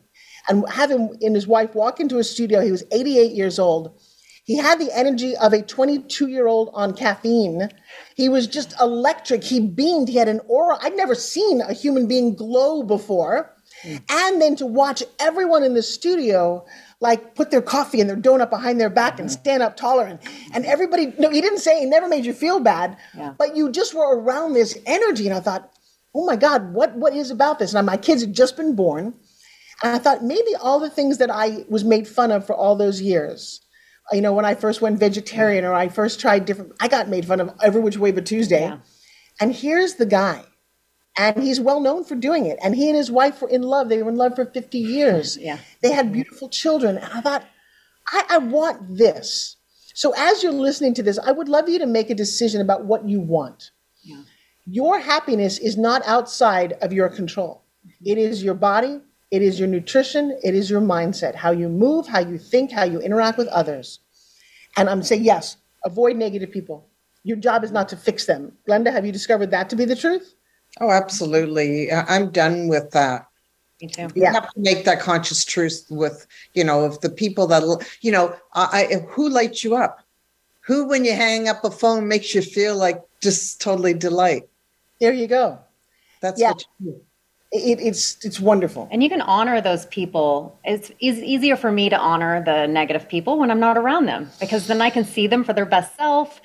and 0.47 0.67
have 0.69 0.91
him 0.91 1.09
and 1.21 1.35
his 1.35 1.47
wife 1.47 1.75
walk 1.75 1.99
into 1.99 2.17
a 2.17 2.23
studio. 2.23 2.61
He 2.61 2.71
was 2.71 2.83
88 2.91 3.31
years 3.31 3.59
old. 3.59 3.99
He 4.43 4.57
had 4.57 4.79
the 4.79 4.91
energy 4.93 5.35
of 5.37 5.53
a 5.53 5.61
22 5.61 6.27
year 6.27 6.47
old 6.47 6.71
on 6.73 6.93
caffeine. 6.95 7.69
He 8.15 8.27
was 8.27 8.47
just 8.47 8.73
electric. 8.81 9.43
He 9.43 9.59
beamed. 9.59 10.09
He 10.09 10.17
had 10.17 10.27
an 10.27 10.41
aura. 10.47 10.77
I'd 10.81 10.95
never 10.95 11.15
seen 11.15 11.61
a 11.61 11.73
human 11.73 12.07
being 12.07 12.35
glow 12.35 12.83
before. 12.83 13.55
Mm. 13.83 14.01
And 14.09 14.41
then 14.41 14.55
to 14.57 14.65
watch 14.65 15.03
everyone 15.19 15.63
in 15.63 15.73
the 15.73 15.83
studio 15.83 16.65
like 17.01 17.33
put 17.35 17.51
their 17.51 17.61
coffee 17.61 17.99
and 17.99 18.09
their 18.09 18.15
donut 18.15 18.49
behind 18.49 18.79
their 18.79 18.89
back 18.89 19.13
mm-hmm. 19.13 19.23
and 19.23 19.31
stand 19.31 19.61
up 19.61 19.75
taller 19.75 20.05
and, 20.05 20.19
and 20.53 20.65
everybody 20.65 21.13
no 21.17 21.29
he 21.29 21.41
didn't 21.41 21.59
say 21.59 21.79
he 21.79 21.85
never 21.85 22.07
made 22.07 22.25
you 22.25 22.33
feel 22.33 22.59
bad 22.59 22.95
yeah. 23.17 23.33
but 23.37 23.55
you 23.55 23.69
just 23.69 23.93
were 23.93 24.17
around 24.17 24.53
this 24.53 24.77
energy 24.85 25.27
and 25.27 25.35
i 25.35 25.39
thought 25.39 25.71
oh 26.15 26.25
my 26.25 26.35
god 26.35 26.73
what 26.73 26.95
what 26.95 27.13
is 27.13 27.31
about 27.31 27.59
this 27.59 27.73
and 27.73 27.85
my 27.85 27.97
kids 27.97 28.21
had 28.21 28.33
just 28.33 28.55
been 28.55 28.75
born 28.75 29.13
and 29.83 29.95
i 29.95 29.97
thought 29.97 30.23
maybe 30.23 30.55
all 30.61 30.79
the 30.79 30.89
things 30.89 31.17
that 31.17 31.29
i 31.29 31.65
was 31.69 31.83
made 31.83 32.07
fun 32.07 32.31
of 32.31 32.45
for 32.45 32.55
all 32.55 32.75
those 32.75 33.01
years 33.01 33.61
you 34.11 34.21
know 34.21 34.33
when 34.33 34.45
i 34.45 34.53
first 34.53 34.81
went 34.81 34.99
vegetarian 34.99 35.65
or 35.65 35.73
i 35.73 35.87
first 35.87 36.19
tried 36.19 36.45
different 36.45 36.71
i 36.79 36.87
got 36.87 37.09
made 37.09 37.25
fun 37.25 37.39
of 37.39 37.51
every 37.61 37.81
which 37.81 37.97
way 37.97 38.11
but 38.11 38.25
tuesday 38.25 38.61
yeah. 38.61 38.77
and 39.39 39.53
here's 39.55 39.95
the 39.95 40.05
guy 40.05 40.43
and 41.17 41.43
he's 41.43 41.59
well 41.59 41.81
known 41.81 42.03
for 42.03 42.15
doing 42.15 42.45
it. 42.45 42.57
And 42.63 42.75
he 42.75 42.87
and 42.87 42.97
his 42.97 43.11
wife 43.11 43.41
were 43.41 43.49
in 43.49 43.63
love. 43.63 43.89
They 43.89 44.01
were 44.01 44.09
in 44.09 44.17
love 44.17 44.35
for 44.35 44.45
50 44.45 44.77
years. 44.77 45.37
Yeah. 45.41 45.57
They 45.81 45.91
had 45.91 46.13
beautiful 46.13 46.49
children. 46.49 46.97
And 46.97 47.11
I 47.13 47.21
thought, 47.21 47.43
I, 48.11 48.23
I 48.31 48.37
want 48.37 48.97
this. 48.97 49.57
So 49.93 50.13
as 50.15 50.43
you're 50.43 50.51
listening 50.51 50.93
to 50.95 51.03
this, 51.03 51.17
I 51.19 51.31
would 51.31 51.49
love 51.49 51.67
you 51.67 51.79
to 51.79 51.85
make 51.85 52.09
a 52.09 52.15
decision 52.15 52.61
about 52.61 52.85
what 52.85 53.07
you 53.07 53.19
want. 53.19 53.71
Yeah. 54.03 54.21
Your 54.65 54.99
happiness 54.99 55.57
is 55.57 55.77
not 55.77 56.03
outside 56.05 56.73
of 56.81 56.93
your 56.93 57.09
control. 57.09 57.63
Mm-hmm. 57.85 58.11
It 58.11 58.17
is 58.19 58.43
your 58.43 58.53
body, 58.53 59.01
it 59.31 59.41
is 59.41 59.57
your 59.57 59.67
nutrition, 59.67 60.37
it 60.43 60.53
is 60.53 60.69
your 60.69 60.81
mindset, 60.81 61.35
how 61.35 61.51
you 61.51 61.69
move, 61.69 62.07
how 62.07 62.19
you 62.19 62.37
think, 62.37 62.71
how 62.71 62.83
you 62.83 62.99
interact 62.99 63.37
with 63.37 63.47
others. 63.47 63.99
And 64.77 64.89
I'm 64.89 65.01
saying, 65.01 65.23
yes, 65.23 65.57
avoid 65.85 66.17
negative 66.17 66.51
people. 66.51 66.87
Your 67.23 67.37
job 67.37 67.63
is 67.63 67.71
not 67.71 67.87
to 67.89 67.97
fix 67.97 68.25
them. 68.25 68.51
Glenda, 68.67 68.91
have 68.91 69.05
you 69.05 69.11
discovered 69.11 69.51
that 69.51 69.69
to 69.69 69.75
be 69.75 69.85
the 69.85 69.95
truth? 69.95 70.35
Oh, 70.79 70.89
absolutely. 70.89 71.91
I'm 71.91 72.31
done 72.31 72.67
with 72.67 72.91
that. 72.91 73.27
Me 73.81 73.87
too. 73.87 74.03
You 74.15 74.23
yeah. 74.23 74.33
have 74.33 74.51
to 74.53 74.59
make 74.59 74.85
that 74.85 74.99
conscious 74.99 75.43
truth 75.43 75.85
with, 75.89 76.27
you 76.53 76.63
know, 76.63 76.85
of 76.85 76.99
the 77.01 77.09
people 77.09 77.47
that, 77.47 77.63
you 78.01 78.11
know, 78.11 78.35
I, 78.53 79.01
who 79.09 79.29
lights 79.29 79.63
you 79.63 79.75
up? 79.75 79.99
Who, 80.61 80.87
when 80.87 81.03
you 81.05 81.13
hang 81.13 81.47
up 81.47 81.63
a 81.63 81.71
phone, 81.71 82.07
makes 82.07 82.35
you 82.35 82.41
feel 82.41 82.77
like 82.77 83.01
just 83.21 83.61
totally 83.61 83.93
delight? 83.93 84.47
There 84.99 85.13
you 85.13 85.27
go. 85.27 85.59
That's 86.21 86.39
yeah. 86.39 86.51
what 86.51 86.65
you 86.79 86.91
do. 86.91 87.01
It, 87.51 87.79
it's 87.81 88.23
it's 88.23 88.39
wonderful, 88.39 88.87
and 88.91 89.03
you 89.03 89.09
can 89.09 89.21
honor 89.21 89.59
those 89.59 89.85
people. 89.87 90.57
It's, 90.63 90.89
it's 90.99 91.19
easier 91.19 91.57
for 91.57 91.71
me 91.71 91.89
to 91.89 91.97
honor 91.97 92.41
the 92.43 92.65
negative 92.65 93.09
people 93.09 93.37
when 93.37 93.51
I'm 93.51 93.59
not 93.59 93.77
around 93.77 94.05
them 94.05 94.29
because 94.39 94.67
then 94.67 94.81
I 94.81 94.89
can 94.89 95.03
see 95.03 95.27
them 95.27 95.43
for 95.43 95.51
their 95.51 95.65
best 95.65 95.97
self, 95.97 96.39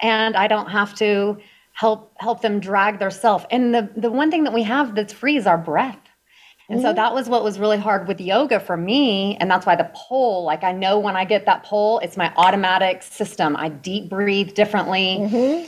and 0.00 0.36
I 0.36 0.48
don't 0.48 0.70
have 0.70 0.96
to 0.96 1.38
help 1.74 2.12
help 2.18 2.42
them 2.42 2.58
drag 2.58 2.98
their 2.98 3.10
self. 3.10 3.46
And 3.52 3.72
the 3.72 3.88
the 3.96 4.10
one 4.10 4.32
thing 4.32 4.44
that 4.44 4.52
we 4.52 4.64
have 4.64 4.96
that's 4.96 5.12
free 5.12 5.36
is 5.36 5.46
our 5.46 5.58
breath. 5.58 5.98
And 6.68 6.80
mm-hmm. 6.80 6.88
so 6.88 6.92
that 6.92 7.14
was 7.14 7.28
what 7.28 7.42
was 7.42 7.58
really 7.58 7.78
hard 7.78 8.08
with 8.08 8.20
yoga 8.20 8.60
for 8.60 8.76
me. 8.76 9.36
And 9.40 9.50
that's 9.50 9.64
why 9.64 9.74
the 9.76 9.90
pole, 9.94 10.44
like 10.44 10.64
I 10.64 10.72
know 10.72 10.98
when 10.98 11.16
I 11.16 11.24
get 11.24 11.46
that 11.46 11.62
pole, 11.64 11.98
it's 12.00 12.16
my 12.16 12.32
automatic 12.36 13.02
system. 13.02 13.56
I 13.56 13.70
deep 13.70 14.10
breathe 14.10 14.54
differently. 14.54 15.18
Mm-hmm. 15.20 15.66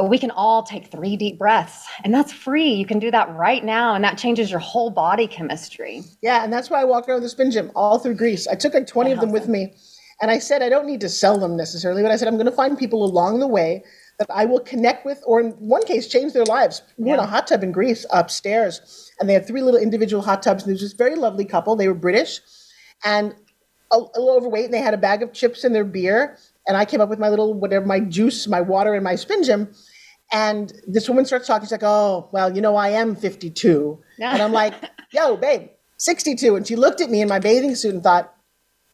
But 0.00 0.08
we 0.08 0.16
can 0.16 0.30
all 0.30 0.62
take 0.62 0.86
three 0.86 1.14
deep 1.18 1.38
breaths, 1.38 1.86
and 2.04 2.14
that's 2.14 2.32
free. 2.32 2.72
You 2.72 2.86
can 2.86 3.00
do 3.00 3.10
that 3.10 3.36
right 3.36 3.62
now, 3.62 3.94
and 3.94 4.02
that 4.02 4.16
changes 4.16 4.50
your 4.50 4.58
whole 4.58 4.88
body 4.88 5.26
chemistry. 5.26 6.04
Yeah, 6.22 6.42
and 6.42 6.50
that's 6.50 6.70
why 6.70 6.80
I 6.80 6.84
walked 6.84 7.10
around 7.10 7.20
the 7.20 7.28
spin 7.28 7.50
gym 7.50 7.70
all 7.76 7.98
through 7.98 8.14
Greece. 8.14 8.48
I 8.48 8.54
took 8.54 8.72
like 8.72 8.86
20 8.86 9.12
of 9.12 9.20
them 9.20 9.30
with 9.30 9.46
me. 9.46 9.74
And 10.22 10.30
I 10.30 10.38
said, 10.38 10.62
I 10.62 10.70
don't 10.70 10.86
need 10.86 11.02
to 11.02 11.10
sell 11.10 11.38
them 11.38 11.54
necessarily, 11.54 12.00
but 12.00 12.10
I 12.10 12.16
said, 12.16 12.28
I'm 12.28 12.36
going 12.36 12.46
to 12.46 12.52
find 12.52 12.78
people 12.78 13.04
along 13.04 13.40
the 13.40 13.46
way 13.46 13.84
that 14.18 14.26
I 14.30 14.46
will 14.46 14.60
connect 14.60 15.04
with, 15.04 15.22
or 15.26 15.38
in 15.38 15.50
one 15.58 15.84
case, 15.84 16.06
change 16.08 16.32
their 16.32 16.46
lives. 16.46 16.80
We 16.96 17.04
yeah. 17.04 17.16
were 17.16 17.18
in 17.18 17.24
a 17.24 17.30
hot 17.30 17.48
tub 17.48 17.62
in 17.62 17.70
Greece 17.70 18.06
upstairs, 18.10 19.12
and 19.20 19.28
they 19.28 19.34
had 19.34 19.46
three 19.46 19.60
little 19.60 19.78
individual 19.78 20.22
hot 20.22 20.42
tubs. 20.42 20.62
And 20.62 20.70
there 20.70 20.74
was 20.76 20.80
this 20.80 20.94
very 20.94 21.14
lovely 21.14 21.44
couple. 21.44 21.76
They 21.76 21.88
were 21.88 21.94
British 21.94 22.40
and 23.04 23.34
a, 23.92 23.96
a 23.96 24.18
little 24.18 24.36
overweight, 24.38 24.64
and 24.64 24.72
they 24.72 24.80
had 24.80 24.94
a 24.94 24.98
bag 24.98 25.22
of 25.22 25.34
chips 25.34 25.62
and 25.62 25.74
their 25.74 25.84
beer. 25.84 26.38
And 26.66 26.78
I 26.78 26.86
came 26.86 27.02
up 27.02 27.10
with 27.10 27.18
my 27.18 27.28
little, 27.28 27.52
whatever, 27.52 27.84
my 27.84 28.00
juice, 28.00 28.48
my 28.48 28.62
water, 28.62 28.94
and 28.94 29.04
my 29.04 29.14
spin 29.14 29.42
gym. 29.42 29.74
And 30.32 30.72
this 30.86 31.08
woman 31.08 31.24
starts 31.24 31.46
talking. 31.46 31.66
She's 31.66 31.72
like, 31.72 31.82
"Oh, 31.82 32.28
well, 32.32 32.54
you 32.54 32.60
know, 32.60 32.76
I 32.76 32.90
am 32.90 33.16
52," 33.16 33.98
yeah. 34.18 34.32
and 34.32 34.42
I'm 34.42 34.52
like, 34.52 34.74
"Yo, 35.12 35.36
babe, 35.36 35.70
62." 35.96 36.56
And 36.56 36.66
she 36.66 36.76
looked 36.76 37.00
at 37.00 37.10
me 37.10 37.20
in 37.20 37.28
my 37.28 37.38
bathing 37.38 37.74
suit 37.74 37.94
and 37.94 38.02
thought, 38.02 38.32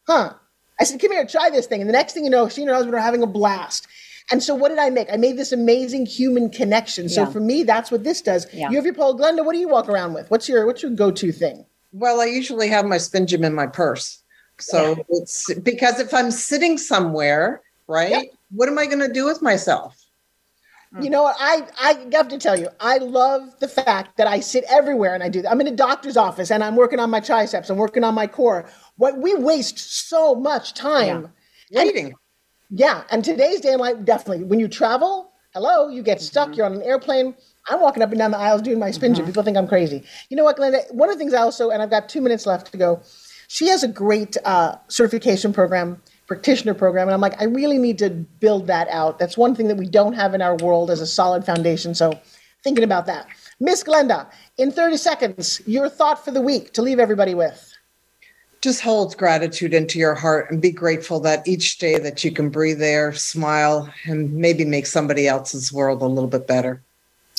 "Huh." 0.07 0.33
I 0.79 0.83
said, 0.83 0.99
"Come 0.99 1.11
here, 1.11 1.25
try 1.25 1.49
this 1.49 1.67
thing." 1.67 1.81
And 1.81 1.89
the 1.89 1.93
next 1.93 2.13
thing 2.13 2.23
you 2.23 2.31
know, 2.31 2.49
she 2.49 2.61
and 2.61 2.69
her 2.69 2.75
husband 2.75 2.95
are 2.95 2.99
having 2.99 3.23
a 3.23 3.27
blast. 3.27 3.87
And 4.31 4.43
so 4.43 4.53
what 4.55 4.69
did 4.69 4.79
I 4.79 4.89
make? 4.89 5.07
I 5.11 5.15
made 5.15 5.37
this 5.37 5.51
amazing 5.51 6.05
human 6.05 6.49
connection. 6.49 7.07
So 7.07 7.21
yeah. 7.21 7.29
for 7.29 7.39
me, 7.39 7.63
that's 7.63 7.91
what 7.91 8.03
this 8.03 8.21
does. 8.21 8.45
Yeah. 8.53 8.69
You 8.69 8.75
have 8.75 8.85
your 8.85 8.93
pole. 8.93 9.17
Glenda, 9.17 9.45
what 9.45 9.53
do 9.53 9.59
you 9.59 9.69
walk 9.69 9.87
around 9.87 10.13
with? 10.13 10.29
What's 10.29 10.49
your 10.49 10.65
what's 10.65 10.81
your 10.81 10.91
go-to 10.91 11.31
thing? 11.31 11.65
Well, 11.93 12.19
I 12.19 12.25
usually 12.25 12.67
have 12.67 12.85
my 12.85 12.97
spin 12.97 13.25
in 13.27 13.53
my 13.53 13.67
purse. 13.67 14.21
So 14.59 14.95
yeah. 14.97 15.03
it's 15.09 15.53
because 15.55 15.99
if 15.99 16.13
I'm 16.13 16.31
sitting 16.31 16.77
somewhere, 16.77 17.61
right, 17.87 18.09
yep. 18.09 18.23
what 18.51 18.67
am 18.67 18.77
I 18.77 18.85
going 18.85 18.99
to 18.99 19.11
do 19.11 19.25
with 19.25 19.41
myself? 19.41 20.06
You 21.01 21.09
know 21.09 21.23
what? 21.23 21.35
I, 21.39 21.67
I 21.79 22.07
have 22.13 22.29
to 22.29 22.37
tell 22.37 22.57
you, 22.57 22.69
I 22.79 22.97
love 22.97 23.59
the 23.59 23.67
fact 23.67 24.17
that 24.17 24.25
I 24.25 24.39
sit 24.39 24.63
everywhere 24.69 25.13
and 25.13 25.21
I 25.21 25.29
do 25.29 25.41
that. 25.41 25.51
I'm 25.51 25.61
in 25.61 25.67
a 25.67 25.75
doctor's 25.75 26.17
office 26.17 26.49
and 26.49 26.63
I'm 26.63 26.75
working 26.75 26.99
on 26.99 27.09
my 27.09 27.19
triceps, 27.19 27.69
I'm 27.69 27.77
working 27.77 28.03
on 28.03 28.15
my 28.15 28.25
core. 28.25 28.65
What 28.95 29.17
we 29.17 29.35
waste 29.35 29.79
so 30.07 30.33
much 30.33 30.73
time 30.73 31.33
yeah. 31.69 31.83
waiting. 31.83 32.13
Yeah, 32.69 33.03
and 33.11 33.23
today's 33.23 33.61
day 33.61 33.73
and 33.73 33.81
night, 33.81 34.05
definitely. 34.05 34.43
When 34.43 34.59
you 34.59 34.67
travel, 34.67 35.31
hello, 35.53 35.87
you 35.89 36.03
get 36.03 36.21
stuck. 36.21 36.49
Mm-hmm. 36.49 36.57
You're 36.57 36.65
on 36.65 36.73
an 36.73 36.81
airplane. 36.83 37.35
I'm 37.69 37.81
walking 37.81 38.03
up 38.03 38.09
and 38.11 38.19
down 38.19 38.31
the 38.31 38.37
aisles 38.37 38.61
doing 38.61 38.79
my 38.79 38.91
spin 38.91 39.13
mm-hmm. 39.13 39.25
People 39.25 39.43
think 39.43 39.57
I'm 39.57 39.67
crazy. 39.67 40.03
You 40.29 40.37
know 40.37 40.43
what, 40.43 40.57
Glenda? 40.57 40.91
One 40.93 41.09
of 41.09 41.15
the 41.15 41.19
things 41.19 41.33
I 41.33 41.41
also, 41.41 41.69
and 41.69 41.81
I've 41.81 41.89
got 41.89 42.09
two 42.09 42.21
minutes 42.21 42.45
left 42.45 42.71
to 42.71 42.77
go. 42.77 43.01
She 43.47 43.67
has 43.67 43.83
a 43.83 43.87
great 43.87 44.35
uh, 44.43 44.75
certification 44.87 45.53
program, 45.53 46.01
practitioner 46.27 46.73
program, 46.73 47.07
and 47.07 47.13
I'm 47.13 47.21
like, 47.21 47.41
I 47.41 47.45
really 47.45 47.77
need 47.77 47.97
to 47.99 48.09
build 48.09 48.67
that 48.67 48.87
out. 48.89 49.17
That's 49.17 49.37
one 49.37 49.55
thing 49.55 49.67
that 49.69 49.77
we 49.77 49.87
don't 49.87 50.13
have 50.13 50.33
in 50.33 50.41
our 50.41 50.55
world 50.57 50.91
as 50.91 51.01
a 51.01 51.07
solid 51.07 51.45
foundation. 51.45 51.95
So, 51.95 52.19
thinking 52.63 52.83
about 52.83 53.05
that, 53.07 53.27
Miss 53.59 53.83
Glenda, 53.83 54.29
in 54.57 54.71
30 54.71 54.97
seconds, 54.97 55.61
your 55.65 55.89
thought 55.89 56.23
for 56.23 56.31
the 56.31 56.41
week 56.41 56.73
to 56.73 56.81
leave 56.81 56.99
everybody 56.99 57.33
with 57.33 57.73
just 58.61 58.81
hold 58.81 59.15
gratitude 59.17 59.73
into 59.73 59.99
your 59.99 60.15
heart 60.15 60.49
and 60.49 60.61
be 60.61 60.71
grateful 60.71 61.19
that 61.19 61.47
each 61.47 61.77
day 61.77 61.99
that 61.99 62.23
you 62.23 62.31
can 62.31 62.49
breathe 62.49 62.81
air, 62.81 63.13
smile, 63.13 63.89
and 64.05 64.33
maybe 64.33 64.65
make 64.65 64.87
somebody 64.87 65.27
else's 65.27 65.71
world 65.71 66.01
a 66.01 66.05
little 66.07 66.29
bit 66.29 66.47
better. 66.47 66.81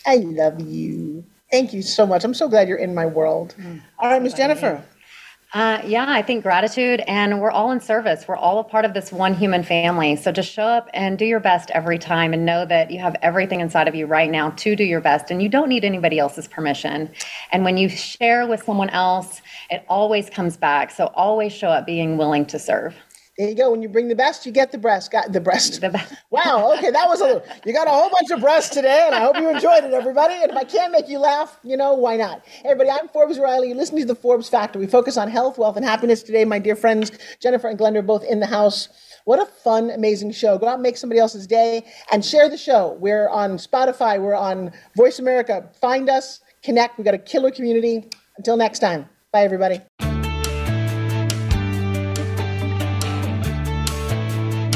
I 0.07 0.17
love 0.17 0.61
you. 0.61 1.25
Thank 1.51 1.73
you 1.73 1.83
so 1.83 2.07
much. 2.07 2.25
I'm 2.25 2.35
so 2.35 2.49
glad 2.49 2.69
you're 2.69 2.79
in 2.79 2.95
my 2.95 3.07
world. 3.07 3.55
Mm, 3.59 3.81
All 3.99 4.11
right, 4.11 4.23
Miss 4.23 4.35
Jennifer. 4.35 4.83
Uh, 5.55 5.81
yeah, 5.87 6.05
I 6.07 6.21
think 6.21 6.43
gratitude, 6.43 7.01
and 7.07 7.41
we're 7.41 7.51
all 7.51 7.71
in 7.71 7.81
service. 7.81 8.29
We're 8.29 8.37
all 8.37 8.59
a 8.59 8.65
part 8.65 8.85
of 8.85 8.93
this 8.93 9.11
one 9.11 9.33
human 9.33 9.63
family. 9.63 10.15
So 10.15 10.31
just 10.31 10.53
show 10.53 10.65
up 10.65 10.91
and 10.93 11.19
do 11.19 11.25
your 11.25 11.41
best 11.41 11.71
every 11.71 11.99
time, 11.99 12.35
and 12.35 12.45
know 12.45 12.67
that 12.67 12.91
you 12.91 12.99
have 12.99 13.17
everything 13.23 13.61
inside 13.61 13.89
of 13.89 13.95
you 13.95 14.05
right 14.05 14.31
now 14.31 14.51
to 14.51 14.77
do 14.77 14.85
your 14.85 15.01
best, 15.01 15.31
and 15.31 15.43
you 15.43 15.49
don't 15.49 15.71
need 15.71 15.87
anybody 15.87 16.19
else's 16.19 16.49
permission. 16.49 17.11
And 17.51 17.65
when 17.65 17.79
you 17.79 17.89
share 17.89 18.47
with 18.47 18.63
someone 18.65 18.91
else, 18.91 19.41
it 19.71 19.87
always 19.89 20.29
comes 20.29 20.59
back. 20.59 20.91
So 20.91 21.07
always 21.15 21.55
show 21.55 21.69
up 21.69 21.87
being 21.87 22.19
willing 22.19 22.45
to 22.47 22.59
serve. 22.59 22.95
There 23.39 23.49
you 23.49 23.55
go. 23.55 23.71
When 23.71 23.83
you 23.83 23.89
bring 23.89 24.09
the 24.09 24.17
best, 24.17 24.45
you 24.47 24.51
get 24.51 24.73
the 24.73 24.79
breast. 24.79 25.13
Got 25.13 25.33
the 25.33 25.41
breast. 25.41 25.81
The 25.81 25.91
best. 25.91 26.13
Wow. 26.31 26.75
Okay, 26.77 26.91
that 26.91 27.09
was 27.09 27.21
a 27.21 27.25
little. 27.25 27.43
You 27.65 27.73
got 27.73 27.87
a 27.87 27.91
whole 27.91 28.11
bunch 28.11 28.31
of 28.33 28.41
breasts 28.41 28.75
today, 28.75 29.05
and 29.07 29.15
I 29.15 29.21
hope 29.21 29.37
you 29.37 29.49
enjoyed 29.49 29.85
it, 29.85 29.95
everybody. 29.95 30.35
And 30.35 30.51
if 30.51 30.57
I 30.57 30.65
can't 30.65 30.93
make 30.93 31.09
you 31.09 31.19
laugh, 31.19 31.59
you 31.63 31.77
know 31.77 31.95
why 31.95 32.17
not? 32.17 32.45
Hey, 32.45 32.71
everybody, 32.71 32.91
I'm 32.91 33.09
Forbes 33.09 33.39
Riley. 33.39 33.69
You 33.69 33.75
listen 33.75 33.97
to 33.99 34.05
the 34.05 34.15
Forbes 34.15 34.49
Factor. 34.49 34.79
We 34.79 34.87
focus 34.89 35.17
on 35.17 35.29
health, 35.29 35.57
wealth, 35.57 35.77
and 35.77 35.87
happiness 35.87 36.23
today. 36.23 36.45
My 36.45 36.59
dear 36.59 36.77
friends 36.77 37.13
Jennifer 37.41 37.69
and 37.69 37.79
Glenda 37.79 37.97
are 37.99 38.03
both 38.03 38.25
in 38.25 38.41
the 38.41 38.47
house. 38.47 38.89
What 39.25 39.41
a 39.41 39.47
fun, 39.47 39.91
amazing 39.91 40.33
show. 40.33 40.59
Go 40.59 40.67
out 40.69 40.75
and 40.75 40.83
make 40.83 40.97
somebody 40.97 41.21
else's 41.21 41.47
day 41.47 41.85
and 42.13 42.25
share 42.25 42.49
the 42.51 42.59
show. 42.59 42.97
We're 43.01 43.29
on 43.29 43.53
Spotify, 43.53 44.21
we're 44.21 44.35
on 44.35 44.73
Voice 44.97 45.19
America. 45.19 45.71
Find 45.81 46.11
us, 46.11 46.41
connect. 46.63 46.99
We've 46.99 47.05
got 47.05 47.15
a 47.15 47.19
killer 47.19 47.53
community. 47.53 48.11
Until 48.37 48.57
next 48.57 48.81
time, 48.81 49.09
bye, 49.33 49.43
everybody. 49.45 49.81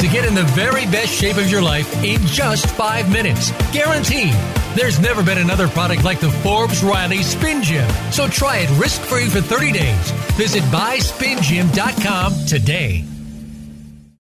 to 0.00 0.08
get 0.08 0.24
in 0.24 0.34
the 0.34 0.44
very 0.54 0.86
best 0.86 1.12
shape 1.12 1.36
of 1.36 1.50
your 1.50 1.60
life 1.60 2.02
in 2.02 2.20
just 2.26 2.66
five 2.70 3.10
minutes. 3.12 3.52
Guaranteed. 3.70 4.32
There's 4.74 4.98
never 4.98 5.22
been 5.22 5.38
another 5.38 5.68
product 5.68 6.04
like 6.04 6.20
the 6.20 6.30
Forbes 6.30 6.82
Riley 6.82 7.22
Spin 7.22 7.62
Gym. 7.62 7.88
So 8.10 8.26
try 8.26 8.58
it 8.58 8.70
risk 8.80 9.02
free 9.02 9.28
for 9.28 9.40
30 9.40 9.72
days. 9.72 10.10
Visit 10.38 10.62
buyspingym.com 10.64 12.46
today. 12.46 13.04